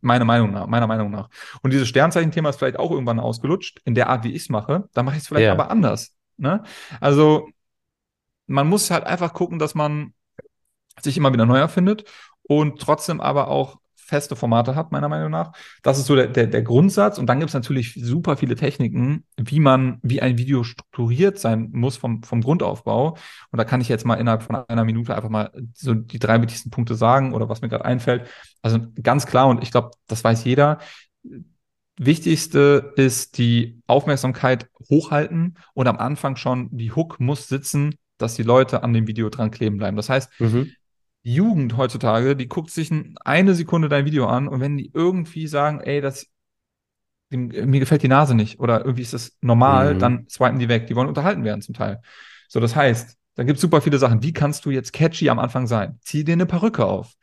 meiner 0.00 0.24
Meinung 0.24 0.52
nach, 0.52 0.66
meiner 0.66 0.86
Meinung 0.86 1.10
nach. 1.10 1.28
Und 1.62 1.72
dieses 1.72 1.88
Sternzeichen-Thema 1.88 2.50
ist 2.50 2.58
vielleicht 2.58 2.78
auch 2.78 2.90
irgendwann 2.90 3.20
ausgelutscht, 3.20 3.80
in 3.84 3.94
der 3.94 4.08
Art, 4.08 4.24
wie 4.24 4.32
ich 4.32 4.42
es 4.42 4.48
mache. 4.48 4.88
Da 4.94 5.02
mache 5.02 5.16
ich 5.16 5.22
es 5.22 5.28
vielleicht 5.28 5.44
Ja. 5.46 5.52
aber 5.52 5.70
anders. 5.70 6.16
Ne? 6.36 6.62
Also 7.00 7.48
man 8.46 8.68
muss 8.68 8.90
halt 8.90 9.04
einfach 9.04 9.32
gucken, 9.32 9.58
dass 9.58 9.74
man 9.74 10.12
sich 11.00 11.16
immer 11.16 11.32
wieder 11.32 11.46
neu 11.46 11.58
erfindet 11.58 12.04
und 12.42 12.80
trotzdem 12.80 13.20
aber 13.20 13.48
auch 13.48 13.78
feste 14.06 14.36
Formate 14.36 14.74
hat, 14.74 14.92
meiner 14.92 15.08
Meinung 15.08 15.30
nach. 15.30 15.52
Das 15.82 15.98
ist 15.98 16.06
so 16.06 16.14
der, 16.14 16.28
der, 16.28 16.46
der 16.46 16.62
Grundsatz. 16.62 17.18
Und 17.18 17.26
dann 17.26 17.40
gibt 17.40 17.50
es 17.50 17.54
natürlich 17.54 17.94
super 17.94 18.36
viele 18.36 18.54
Techniken, 18.54 19.24
wie 19.36 19.60
man, 19.60 19.98
wie 20.02 20.22
ein 20.22 20.38
Video 20.38 20.62
strukturiert 20.62 21.38
sein 21.38 21.70
muss 21.72 21.96
vom, 21.96 22.22
vom 22.22 22.40
Grundaufbau. 22.40 23.16
Und 23.50 23.56
da 23.58 23.64
kann 23.64 23.80
ich 23.80 23.88
jetzt 23.88 24.06
mal 24.06 24.14
innerhalb 24.14 24.42
von 24.42 24.56
einer 24.56 24.84
Minute 24.84 25.14
einfach 25.14 25.28
mal 25.28 25.50
so 25.74 25.94
die 25.94 26.18
drei 26.18 26.40
wichtigsten 26.40 26.70
Punkte 26.70 26.94
sagen 26.94 27.34
oder 27.34 27.48
was 27.48 27.62
mir 27.62 27.68
gerade 27.68 27.84
einfällt. 27.84 28.26
Also 28.62 28.78
ganz 29.02 29.26
klar, 29.26 29.48
und 29.48 29.62
ich 29.62 29.70
glaube, 29.70 29.90
das 30.06 30.22
weiß 30.22 30.44
jeder. 30.44 30.78
Wichtigste 31.98 32.92
ist 32.96 33.38
die 33.38 33.80
Aufmerksamkeit 33.86 34.68
hochhalten 34.90 35.56
und 35.72 35.88
am 35.88 35.96
Anfang 35.96 36.36
schon 36.36 36.68
die 36.70 36.92
Hook 36.92 37.18
muss 37.20 37.48
sitzen, 37.48 37.96
dass 38.18 38.34
die 38.34 38.42
Leute 38.42 38.82
an 38.82 38.92
dem 38.92 39.06
Video 39.06 39.28
dran 39.30 39.50
kleben 39.50 39.78
bleiben. 39.78 39.96
Das 39.96 40.08
heißt, 40.08 40.30
Mhm. 40.38 40.72
Die 41.26 41.34
Jugend 41.34 41.76
heutzutage, 41.76 42.36
die 42.36 42.48
guckt 42.48 42.70
sich 42.70 42.90
ein- 42.92 43.16
eine 43.24 43.54
Sekunde 43.54 43.88
dein 43.88 44.04
Video 44.04 44.26
an 44.26 44.46
und 44.46 44.60
wenn 44.60 44.76
die 44.76 44.92
irgendwie 44.94 45.48
sagen, 45.48 45.80
ey, 45.80 46.00
das, 46.00 46.28
mir 47.30 47.80
gefällt 47.80 48.04
die 48.04 48.08
Nase 48.08 48.36
nicht 48.36 48.60
oder 48.60 48.84
irgendwie 48.84 49.02
ist 49.02 49.12
das 49.12 49.36
normal, 49.40 49.94
Mhm. 49.94 49.98
dann 49.98 50.26
swipen 50.28 50.60
die 50.60 50.68
weg. 50.68 50.86
Die 50.86 50.94
wollen 50.94 51.08
unterhalten 51.08 51.42
werden 51.42 51.60
zum 51.62 51.74
Teil. 51.74 52.00
So, 52.48 52.60
das 52.60 52.76
heißt, 52.76 53.16
da 53.34 53.42
gibt 53.42 53.56
es 53.56 53.60
super 53.60 53.80
viele 53.80 53.98
Sachen. 53.98 54.22
Wie 54.22 54.32
kannst 54.32 54.64
du 54.64 54.70
jetzt 54.70 54.92
catchy 54.92 55.28
am 55.28 55.40
Anfang 55.40 55.66
sein? 55.66 55.98
Zieh 56.02 56.22
dir 56.22 56.34
eine 56.34 56.46
Perücke 56.46 56.84
auf. 56.86 57.14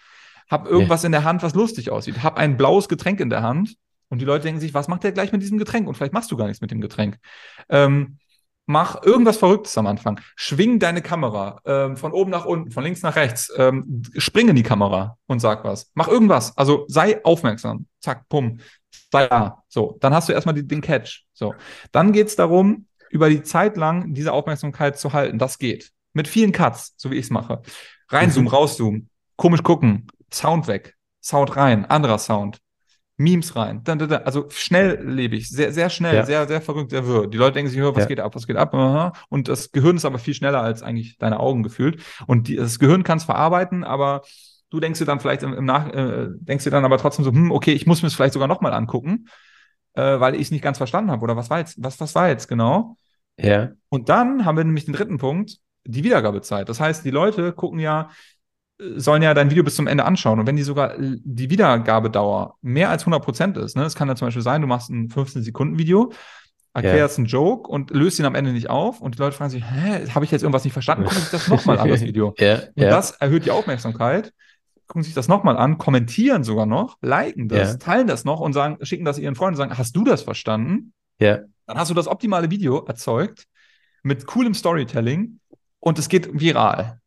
Hab 0.49 0.67
irgendwas 0.67 1.05
in 1.05 1.13
der 1.13 1.23
Hand, 1.23 1.41
was 1.41 1.55
lustig 1.55 1.89
aussieht. 1.89 2.21
Hab 2.21 2.37
ein 2.37 2.57
blaues 2.57 2.89
Getränk 2.89 3.21
in 3.21 3.29
der 3.29 3.41
Hand 3.41 3.77
und 4.09 4.19
die 4.19 4.25
Leute 4.25 4.43
denken 4.43 4.59
sich, 4.59 4.73
was 4.73 4.89
macht 4.89 5.03
der 5.05 5.13
gleich 5.13 5.31
mit 5.31 5.41
diesem 5.41 5.57
Getränk? 5.57 5.87
Und 5.87 5.95
vielleicht 5.95 6.13
machst 6.13 6.29
du 6.29 6.35
gar 6.35 6.47
nichts 6.47 6.59
mit 6.59 6.69
dem 6.69 6.81
Getränk. 6.81 7.17
Ähm, 7.69 8.17
mach 8.65 9.03
irgendwas 9.03 9.37
Verrücktes 9.37 9.77
am 9.77 9.87
Anfang. 9.87 10.19
Schwing 10.35 10.79
deine 10.79 11.01
Kamera 11.01 11.59
ähm, 11.65 11.97
von 11.97 12.11
oben 12.11 12.31
nach 12.31 12.45
unten, 12.45 12.71
von 12.71 12.83
links 12.83 13.01
nach 13.01 13.15
rechts. 13.15 13.51
Ähm, 13.57 14.01
spring 14.17 14.49
in 14.49 14.55
die 14.55 14.63
Kamera 14.63 15.17
und 15.27 15.39
sag 15.39 15.63
was. 15.63 15.91
Mach 15.93 16.07
irgendwas. 16.07 16.57
Also 16.57 16.85
sei 16.87 17.23
aufmerksam. 17.23 17.87
Zack, 17.99 18.27
bumm. 18.29 18.59
Sei 19.11 19.27
da. 19.27 19.63
So, 19.67 19.97
dann 19.99 20.13
hast 20.13 20.29
du 20.29 20.33
erstmal 20.33 20.55
die, 20.55 20.67
den 20.67 20.81
Catch. 20.81 21.25
So, 21.33 21.53
dann 21.91 22.11
geht's 22.13 22.35
darum, 22.35 22.87
über 23.09 23.29
die 23.29 23.43
Zeit 23.43 23.77
lang 23.77 24.13
diese 24.13 24.33
Aufmerksamkeit 24.33 24.97
zu 24.97 25.13
halten. 25.13 25.37
Das 25.37 25.59
geht. 25.59 25.91
Mit 26.13 26.27
vielen 26.27 26.51
Cuts, 26.51 26.93
so 26.97 27.11
wie 27.11 27.15
ich 27.15 27.25
es 27.25 27.31
mache. 27.31 27.61
Reinzoomen, 28.09 28.47
rauszoomen, 28.51 29.09
komisch 29.35 29.63
gucken, 29.63 30.07
Sound 30.31 30.67
weg, 30.67 30.95
Sound 31.21 31.55
rein, 31.55 31.85
anderer 31.85 32.17
Sound. 32.17 32.59
Memes 33.23 33.55
rein. 33.55 33.81
Dann, 33.83 33.97
dann, 33.99 34.09
dann. 34.09 34.23
Also 34.23 34.47
schnelllebig, 34.49 35.49
sehr, 35.49 35.71
sehr 35.73 35.89
schnell, 35.89 36.15
Ja. 36.15 36.25
sehr, 36.25 36.47
sehr 36.47 36.61
verrückt, 36.61 36.91
sehr 36.91 37.07
wirr. 37.07 37.27
Die 37.27 37.37
Leute 37.37 37.53
denken 37.53 37.71
sich, 37.71 37.79
hör, 37.79 37.95
was 37.95 38.03
Ja. 38.03 38.07
geht 38.07 38.19
ab, 38.19 38.35
was 38.35 38.45
geht 38.45 38.57
ab? 38.57 38.73
Aha. 38.73 39.13
Und 39.29 39.47
das 39.47 39.71
Gehirn 39.71 39.95
ist 39.95 40.05
aber 40.05 40.19
viel 40.19 40.33
schneller 40.33 40.61
als 40.61 40.83
eigentlich 40.83 41.17
deine 41.17 41.39
Augen 41.39 41.63
gefühlt. 41.63 42.01
Und 42.27 42.47
die, 42.47 42.55
das 42.57 42.79
Gehirn 42.79 43.03
kann 43.03 43.17
es 43.17 43.23
verarbeiten, 43.23 43.83
aber 43.83 44.21
du 44.69 44.79
denkst 44.79 44.99
dir 44.99 45.05
dann 45.05 45.19
vielleicht 45.19 45.43
im, 45.43 45.53
im 45.53 45.65
Nach, 45.65 45.87
äh, 45.93 46.27
denkst 46.31 46.63
dir 46.63 46.71
dann 46.71 46.85
aber 46.85 46.97
trotzdem 46.97 47.23
so, 47.25 47.31
hm, 47.31 47.51
okay, 47.51 47.73
ich 47.73 47.85
muss 47.87 48.01
mir 48.01 48.07
es 48.07 48.13
vielleicht 48.15 48.33
sogar 48.33 48.47
nochmal 48.47 48.73
angucken, 48.73 49.27
äh, 49.93 50.19
weil 50.19 50.35
ich 50.35 50.41
es 50.41 50.51
nicht 50.51 50.63
ganz 50.63 50.77
verstanden 50.77 51.11
habe. 51.11 51.23
Oder 51.23 51.35
was 51.35 51.49
war 51.49 51.59
jetzt, 51.59 51.75
was, 51.81 51.99
was 51.99 52.15
war 52.15 52.27
jetzt 52.29 52.47
genau? 52.47 52.97
Ja. 53.37 53.71
Und 53.89 54.09
dann 54.09 54.45
haben 54.45 54.57
wir 54.57 54.63
nämlich 54.63 54.85
den 54.85 54.93
dritten 54.93 55.17
Punkt, 55.17 55.57
die 55.85 56.03
Wiedergabezeit. 56.03 56.69
Das 56.69 56.79
heißt, 56.79 57.03
die 57.03 57.11
Leute 57.11 57.51
gucken 57.51 57.79
ja, 57.79 58.09
sollen 58.95 59.21
ja 59.21 59.33
dein 59.33 59.49
Video 59.49 59.63
bis 59.63 59.75
zum 59.75 59.87
Ende 59.87 60.05
anschauen. 60.05 60.39
Und 60.39 60.47
wenn 60.47 60.55
die 60.55 60.63
sogar 60.63 60.95
die 60.99 61.49
Wiedergabedauer 61.49 62.57
mehr 62.61 62.89
als 62.89 63.03
100 63.03 63.23
Prozent 63.23 63.57
ist, 63.57 63.75
ne, 63.75 63.83
es 63.83 63.95
kann 63.95 64.07
ja 64.07 64.15
zum 64.15 64.27
Beispiel 64.27 64.41
sein, 64.41 64.61
du 64.61 64.67
machst 64.67 64.89
ein 64.89 65.09
15-Sekunden-Video, 65.09 66.11
erklärst 66.73 67.17
einen 67.19 67.27
Joke 67.27 67.69
und 67.69 67.91
löst 67.91 68.19
ihn 68.19 68.25
am 68.25 68.35
Ende 68.35 68.51
nicht 68.51 68.69
auf 68.69 68.99
und 68.99 69.15
die 69.15 69.19
Leute 69.19 69.35
fragen 69.35 69.51
sich, 69.51 69.63
hä, 69.63 70.07
habe 70.09 70.25
ich 70.25 70.31
jetzt 70.31 70.41
irgendwas 70.41 70.63
nicht 70.63 70.73
verstanden? 70.73 71.05
Gucken 71.05 71.21
sich 71.21 71.29
das 71.29 71.47
nochmal 71.47 71.77
an, 71.79 71.89
das 71.89 72.01
Video. 72.05 72.33
Ja, 72.39 72.55
Und 72.55 72.83
ja. 72.83 72.89
das 72.89 73.11
erhöht 73.11 73.45
die 73.45 73.51
Aufmerksamkeit, 73.51 74.33
gucken 74.87 75.03
sich 75.03 75.13
das 75.13 75.27
nochmal 75.27 75.57
an, 75.57 75.77
kommentieren 75.77 76.43
sogar 76.43 76.65
noch, 76.65 76.97
liken 77.01 77.47
das, 77.47 77.77
teilen 77.77 78.07
das 78.07 78.25
noch 78.25 78.39
und 78.39 78.53
sagen, 78.53 78.77
schicken 78.83 79.05
das 79.05 79.19
ihren 79.19 79.35
Freunden 79.35 79.53
und 79.53 79.57
sagen, 79.57 79.77
hast 79.77 79.95
du 79.95 80.03
das 80.03 80.23
verstanden? 80.23 80.93
Ja. 81.19 81.39
Dann 81.67 81.77
hast 81.77 81.91
du 81.91 81.93
das 81.93 82.07
optimale 82.07 82.49
Video 82.49 82.83
erzeugt 82.85 83.45
mit 84.01 84.25
coolem 84.25 84.53
Storytelling 84.53 85.39
und 85.79 85.99
es 85.99 86.09
geht 86.09 86.29
viral 86.33 86.99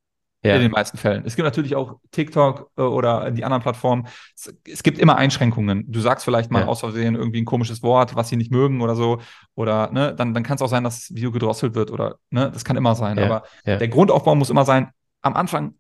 in 0.47 0.55
Ja. 0.55 0.59
den 0.61 0.71
meisten 0.73 0.97
Fällen. 0.99 1.23
Es 1.27 1.37
gibt 1.37 1.45
natürlich 1.45 1.75
auch 1.77 1.99
TikTok 2.11 2.71
äh, 2.77 2.83
oder 2.83 3.31
die 3.31 3.45
anderen 3.45 3.63
Plattformen. 3.63 4.07
Es, 4.35 4.55
es 4.69 4.83
gibt 4.83 4.99
immer 4.99 5.17
Einschränkungen. 5.17 5.85
Du 5.91 6.01
sagst 6.01 6.25
vielleicht 6.25 6.51
mal 6.51 6.61
Ja. 6.63 6.67
aus 6.67 6.81
Versehen 6.81 7.15
irgendwie 7.15 7.41
ein 7.43 7.45
komisches 7.45 7.83
Wort, 7.83 8.17
was 8.17 8.29
sie 8.29 8.37
nicht 8.37 8.51
mögen 8.51 8.81
oder 8.81 8.95
so. 8.95 9.21
Oder 9.55 9.91
ne, 9.93 10.15
dann, 10.15 10.35
dann 10.35 10.43
kann 10.43 10.57
es 10.57 10.63
auch 10.63 10.69
sein, 10.69 10.85
dass 10.85 11.07
das 11.09 11.17
Video 11.17 11.31
gedrosselt 11.33 11.75
wird 11.75 11.91
oder 11.91 12.17
ne, 12.31 12.51
das 12.53 12.65
kann 12.65 12.77
immer 12.77 12.95
sein. 12.95 13.17
Ja. 13.19 13.25
Aber 13.25 13.43
der 13.67 13.89
Grundaufbau 13.89 14.35
muss 14.35 14.51
immer 14.51 14.65
sein, 14.65 14.91
am 15.23 15.35
Anfang 15.35 15.75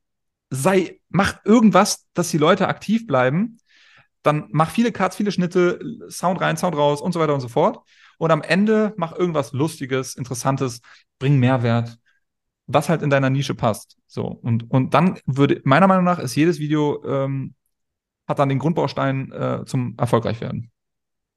sei, 0.50 1.00
mach 1.08 1.44
irgendwas, 1.44 2.06
dass 2.14 2.30
die 2.30 2.38
Leute 2.38 2.68
aktiv 2.68 3.06
bleiben. 3.06 3.58
Dann 4.22 4.48
mach 4.50 4.70
viele 4.70 4.92
Cuts, 4.92 5.16
viele 5.16 5.30
Schnitte, 5.32 5.78
Sound 6.08 6.40
rein, 6.40 6.56
Sound 6.56 6.76
raus 6.76 7.00
und 7.00 7.12
so 7.12 7.20
weiter 7.20 7.34
und 7.34 7.40
so 7.40 7.48
fort. 7.48 7.78
Und 8.18 8.30
am 8.30 8.42
Ende 8.42 8.94
mach 8.96 9.12
irgendwas 9.12 9.52
Lustiges, 9.52 10.14
Interessantes, 10.16 10.80
bring 11.18 11.38
Mehrwert, 11.38 11.98
was 12.66 12.88
halt 12.88 13.02
in 13.02 13.10
deiner 13.10 13.30
Nische 13.30 13.54
passt. 13.54 13.96
So. 14.06 14.24
Und, 14.24 14.70
und 14.70 14.94
dann 14.94 15.18
würde, 15.26 15.60
meiner 15.64 15.86
Meinung 15.86 16.04
nach, 16.04 16.18
ist 16.18 16.34
jedes 16.34 16.58
Video, 16.58 17.02
ähm, 17.04 17.54
hat 18.26 18.38
dann 18.38 18.48
den 18.48 18.58
Grundbaustein 18.58 19.32
äh, 19.32 19.64
zum 19.66 19.94
erfolgreich 19.98 20.40
werden. 20.40 20.70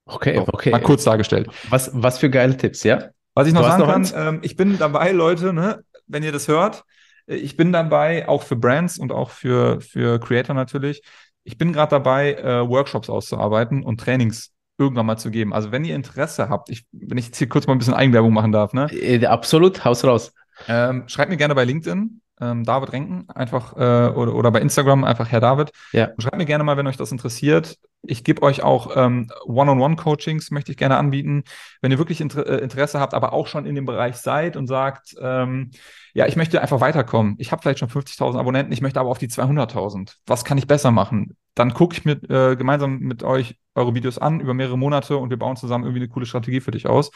Okay, 0.06 0.38
So, 0.38 0.48
okay. 0.48 0.72
Mal 0.72 0.82
kurz 0.82 1.04
dargestellt. 1.04 1.50
Was, 1.70 1.92
was 1.94 2.18
für 2.18 2.30
geile 2.30 2.58
Tipps, 2.58 2.84
ja? 2.84 3.10
Was 3.36 3.48
ich 3.48 3.54
noch 3.54 3.64
sagen 3.64 3.82
noch 3.82 3.88
kann, 3.90 4.08
ähm, 4.16 4.40
ich 4.42 4.56
bin 4.56 4.78
dabei, 4.80 5.12
Leute, 5.12 5.54
ne, 5.54 5.84
wenn 6.08 6.24
ihr 6.24 6.32
das 6.32 6.48
hört, 6.48 6.84
äh, 7.28 7.36
ich 7.36 7.56
bin 7.56 7.72
dabei, 7.72 8.28
auch 8.28 8.42
für 8.42 8.56
Brands 8.56 8.98
und 8.98 9.12
auch 9.12 9.30
für, 9.30 9.82
für 9.82 10.20
Creator 10.20 10.56
natürlich. 10.56 11.04
Ich 11.44 11.58
bin 11.58 11.74
gerade 11.74 11.92
dabei, 11.92 12.34
äh, 12.34 12.68
Workshops 12.68 13.10
auszuarbeiten 13.10 13.84
und 13.84 14.00
Trainings 14.00 14.52
irgendwann 14.80 15.06
mal 15.06 15.18
zu 15.18 15.30
geben. 15.30 15.54
Also 15.54 15.72
wenn 15.72 15.86
ihr 15.86 15.96
Interesse 15.96 16.50
habt, 16.50 16.70
ich, 16.70 16.86
wenn 16.92 17.18
ich 17.18 17.28
jetzt 17.28 17.38
hier 17.38 17.50
kurz 17.50 17.68
mal 17.68 17.74
ein 17.74 17.80
bisschen 17.80 17.94
Eigenwerbung 17.94 18.34
machen 18.34 18.52
darf, 18.52 18.74
ne, 18.74 18.88
Äh, 18.92 19.26
Absolut, 19.26 19.86
Haus 19.86 20.04
raus. 20.04 20.34
Ähm, 20.68 21.03
schreibt 21.07 21.30
mir 21.30 21.38
gerne 21.38 21.55
bei 21.55 21.66
LinkedIn, 21.66 22.22
ähm, 22.41 22.64
David 22.64 22.93
Renken, 22.93 23.30
einfach 23.30 23.76
äh, 23.76 24.10
oder, 24.14 24.34
oder 24.34 24.51
bei 24.51 24.62
Instagram 24.62 25.03
einfach 25.03 25.30
Herr 25.30 25.41
David. 25.41 25.72
Ja. 25.91 26.07
Und 26.07 26.22
schreibt 26.22 26.38
mir 26.38 26.45
gerne 26.45 26.64
mal, 26.64 26.78
wenn 26.78 26.88
euch 26.88 26.97
das 26.97 27.12
interessiert. 27.12 27.78
Ich 28.01 28.24
gebe 28.24 28.41
euch 28.43 28.64
auch 28.64 28.95
ähm, 28.95 29.30
One-on-One-Coachings, 29.45 30.51
möchte 30.51 30.72
ich 30.72 30.78
gerne 30.78 30.97
anbieten. 30.97 31.43
Wenn 31.82 31.91
ihr 31.91 31.97
wirklich 31.97 32.22
Inter 32.22 32.47
äh, 32.47 32.64
Interesse 32.64 32.99
habt, 32.99 33.14
aber 33.14 33.34
auch 33.34 33.47
schon 33.47 33.66
in 33.66 33.76
dem 33.76 33.86
Bereich 33.86 34.16
seid 34.18 34.55
und 34.55 34.68
sagt, 34.68 35.16
ähm, 35.22 35.72
ja, 36.14 36.26
ich 36.26 36.38
möchte 36.38 36.62
einfach 36.62 36.80
weiterkommen. 36.80 37.36
Ich 37.39 37.51
habe 37.51 37.62
vielleicht 37.62 37.80
schon 37.80 37.89
50.000 37.89 38.39
Abonnenten, 38.39 38.72
ich 38.72 38.82
möchte 38.82 39.01
aber 39.01 39.10
auf 39.10 39.18
die 39.18 39.28
200.000. 39.28 40.16
Was 40.26 40.45
kann 40.45 40.57
ich 40.57 40.68
besser 40.68 40.91
machen? 40.91 41.36
Dann 41.55 41.74
gucke 41.74 41.97
ich 41.97 42.05
mit, 42.05 42.30
äh, 42.30 42.55
gemeinsam 42.55 42.99
mit 42.99 43.24
euch 43.24 43.57
eure 43.76 43.93
Videos 43.93 44.18
an 44.18 44.39
über 44.39 44.53
mehrere 44.53 44.78
Monate 44.78 45.18
und 45.18 45.30
wir 45.30 45.38
bauen 45.38 45.57
zusammen 45.57 45.84
irgendwie 45.84 46.03
eine 46.03 46.10
coole 46.10 46.26
Strategie 46.26 46.62
für 46.62 46.72
dich 46.72 46.88
aus 46.88 47.12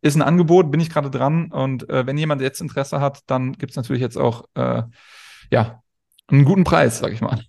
ist 0.00 0.16
ein 0.16 0.22
Angebot, 0.22 0.70
bin 0.70 0.80
ich 0.80 0.90
gerade 0.90 1.10
dran. 1.10 1.50
Und 1.50 1.88
äh, 1.90 2.06
wenn 2.06 2.18
jemand 2.18 2.40
jetzt 2.42 2.60
Interesse 2.60 3.00
hat, 3.00 3.20
dann 3.26 3.52
gibt 3.52 3.70
es 3.70 3.76
natürlich 3.76 4.02
jetzt 4.02 4.16
auch 4.16 4.44
äh, 4.54 4.82
ja, 5.50 5.82
einen 6.28 6.44
guten 6.44 6.64
Preis, 6.64 6.98
sag 6.98 7.12
ich 7.12 7.20
mal. 7.20 7.40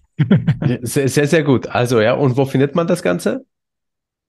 Sehr, 0.81 1.07
sehr, 1.07 1.27
sehr 1.27 1.43
gut. 1.43 1.67
Also, 1.67 2.01
ja, 2.01 2.13
und 2.13 2.35
wo 2.37 2.45
findet 2.45 2.75
man 2.75 2.87
das 2.87 3.03
Ganze? 3.03 3.45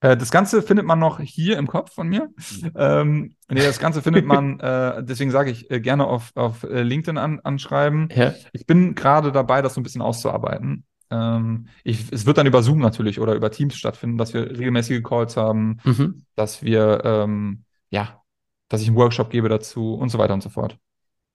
Äh, 0.00 0.16
das 0.16 0.30
Ganze 0.30 0.62
findet 0.62 0.86
man 0.86 0.98
noch 0.98 1.20
hier 1.20 1.58
im 1.58 1.66
Kopf 1.66 1.92
von 1.94 2.08
mir. 2.08 2.28
Ähm, 2.76 3.34
nee, 3.48 3.62
das 3.62 3.78
Ganze 3.78 4.02
findet 4.02 4.24
man, 4.24 4.60
äh, 4.60 5.02
deswegen 5.02 5.30
sage 5.30 5.50
ich, 5.50 5.70
äh, 5.70 5.80
gerne 5.80 6.06
auf, 6.06 6.30
auf 6.34 6.62
äh, 6.64 6.82
LinkedIn 6.82 7.18
an, 7.18 7.40
anschreiben. 7.40 8.08
Ja. 8.14 8.34
Ich 8.52 8.66
bin 8.66 8.94
gerade 8.94 9.32
dabei, 9.32 9.62
das 9.62 9.74
so 9.74 9.80
ein 9.80 9.84
bisschen 9.84 10.02
auszuarbeiten. 10.02 10.84
Ähm, 11.10 11.66
ich, 11.82 12.10
es 12.12 12.24
wird 12.24 12.38
dann 12.38 12.46
über 12.46 12.62
Zoom 12.62 12.78
natürlich 12.78 13.20
oder 13.20 13.34
über 13.34 13.50
Teams 13.50 13.74
stattfinden, 13.74 14.16
dass 14.16 14.32
wir 14.32 14.48
regelmäßige 14.50 15.02
Calls 15.02 15.36
haben, 15.36 15.78
Mhm. 15.84 16.22
dass 16.36 16.62
wir, 16.62 17.02
ähm, 17.04 17.64
ja, 17.90 18.22
dass 18.68 18.82
ich 18.82 18.88
einen 18.88 18.96
Workshop 18.96 19.30
gebe 19.30 19.48
dazu 19.48 19.94
und 19.94 20.08
so 20.08 20.18
weiter 20.18 20.34
und 20.34 20.42
so 20.42 20.48
fort. 20.48 20.76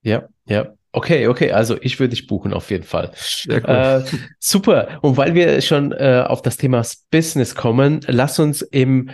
Ja, 0.01 0.27
ja. 0.45 0.73
Okay, 0.91 1.27
okay, 1.27 1.51
also 1.51 1.77
ich 1.81 1.99
würde 1.99 2.11
dich 2.11 2.25
buchen 2.25 2.53
auf 2.53 2.71
jeden 2.71 2.85
Fall. 2.85 3.11
Äh, 3.49 4.01
super. 4.39 4.99
Und 5.01 5.17
weil 5.17 5.35
wir 5.35 5.59
schon 5.61 5.91
äh, 5.91 6.23
auf 6.25 6.41
das 6.41 6.55
Thema 6.55 6.83
Business 7.11 7.53
kommen, 7.53 7.99
lass 8.07 8.39
uns 8.39 8.61
im 8.61 9.09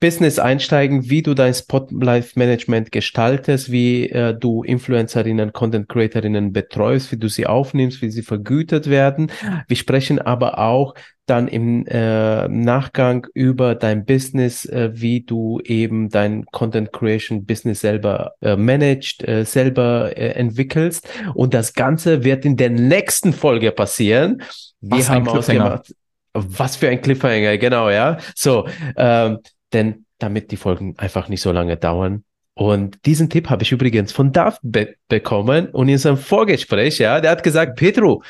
Business 0.00 0.38
einsteigen, 0.38 1.10
wie 1.10 1.22
du 1.22 1.34
dein 1.34 1.52
Spotlight-Management 1.52 2.92
gestaltest, 2.92 3.70
wie 3.70 4.08
äh, 4.08 4.34
du 4.34 4.62
Influencerinnen, 4.62 5.52
Content 5.52 5.88
Creatorinnen 5.88 6.52
betreust, 6.52 7.12
wie 7.12 7.18
du 7.18 7.28
sie 7.28 7.46
aufnimmst, 7.46 8.00
wie 8.00 8.10
sie 8.10 8.22
vergütet 8.22 8.88
werden. 8.88 9.30
Wir 9.66 9.76
sprechen 9.76 10.18
aber 10.18 10.58
auch 10.58 10.94
dann 11.30 11.48
im 11.48 11.86
äh, 11.86 12.48
Nachgang 12.48 13.26
über 13.34 13.74
dein 13.74 14.04
Business, 14.04 14.64
äh, 14.64 14.90
wie 14.92 15.20
du 15.20 15.60
eben 15.64 16.08
dein 16.08 16.46
Content 16.46 16.92
Creation 16.92 17.44
Business 17.44 17.80
selber 17.80 18.34
äh, 18.40 18.56
managst, 18.56 19.26
äh, 19.26 19.44
selber 19.44 20.16
äh, 20.16 20.30
entwickelst. 20.30 21.08
Und 21.34 21.54
das 21.54 21.74
Ganze 21.74 22.24
wird 22.24 22.44
in 22.44 22.56
der 22.56 22.70
nächsten 22.70 23.32
Folge 23.32 23.72
passieren. 23.72 24.42
Wir 24.80 24.98
Was 24.98 25.10
haben 25.10 25.28
ausgemacht. 25.28 25.94
Was 26.32 26.76
für 26.76 26.88
ein 26.88 27.00
Cliffhanger, 27.00 27.58
genau, 27.58 27.90
ja. 27.90 28.18
So, 28.34 28.68
ähm, 28.96 29.38
denn 29.72 30.04
damit 30.18 30.50
die 30.50 30.56
Folgen 30.56 30.94
einfach 30.98 31.28
nicht 31.28 31.40
so 31.40 31.52
lange 31.52 31.76
dauern. 31.76 32.24
Und 32.54 33.06
diesen 33.06 33.30
Tipp 33.30 33.50
habe 33.50 33.62
ich 33.62 33.70
übrigens 33.70 34.10
von 34.10 34.32
Dav 34.32 34.58
be 34.62 34.96
bekommen 35.08 35.68
und 35.68 35.88
in 35.88 35.98
seinem 35.98 36.16
Vorgespräch, 36.16 36.98
ja, 36.98 37.20
der 37.20 37.30
hat 37.30 37.44
gesagt, 37.44 37.76
Petro, 37.76 38.22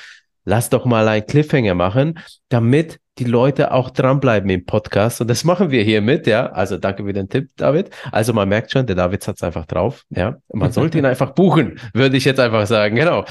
lass 0.49 0.71
doch 0.71 0.87
mal 0.87 1.07
ein 1.09 1.27
Cliffhanger 1.27 1.75
machen, 1.75 2.19
damit 2.49 2.99
die 3.19 3.25
Leute 3.25 3.73
auch 3.73 3.91
dranbleiben 3.91 4.49
im 4.49 4.65
Podcast. 4.65 5.21
Und 5.21 5.29
das 5.29 5.45
machen 5.45 5.71
wir 5.71 5.83
hiermit, 5.83 6.27
ja. 6.27 6.47
Also 6.47 6.79
danke 6.79 7.05
für 7.05 7.13
den 7.13 7.29
Tipp, 7.29 7.51
David. 7.57 7.91
Also 8.13 8.33
man 8.33 8.49
merkt 8.49 8.73
schon, 8.73 8.87
der 8.87 8.97
David 8.97 9.27
hat 9.29 9.37
es 9.37 9.43
einfach 9.43 9.67
drauf, 9.67 10.05
ja. 10.09 10.39
Man 10.53 10.73
sollte 10.73 10.99
ihn 10.99 11.05
einfach 11.13 11.33
buchen, 11.33 11.79
würde 11.93 12.17
ich 12.17 12.25
jetzt 12.25 12.41
einfach 12.41 12.67
sagen, 12.67 12.97
genau. 12.97 13.25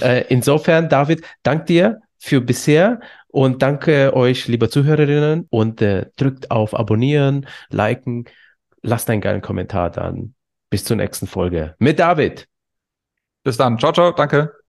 Äh, 0.00 0.24
insofern, 0.28 0.88
David, 0.88 1.22
dank 1.42 1.66
dir 1.66 2.00
für 2.18 2.40
bisher 2.40 3.00
und 3.28 3.60
danke 3.62 4.14
euch, 4.14 4.48
liebe 4.48 4.70
Zuhörerinnen, 4.70 5.48
und 5.50 5.82
äh, 5.82 6.06
drückt 6.16 6.50
auf 6.50 6.78
Abonnieren, 6.78 7.46
Liken, 7.68 8.24
lasst 8.82 9.10
einen 9.10 9.20
geilen 9.20 9.42
Kommentar 9.42 9.90
dann. 9.90 10.34
Bis 10.70 10.84
zur 10.84 10.96
nächsten 10.96 11.26
Folge 11.26 11.74
mit 11.78 11.98
David. 11.98 12.48
Bis 13.44 13.58
dann. 13.58 13.78
Ciao, 13.78 13.92
ciao. 13.92 14.12
Danke. 14.12 14.61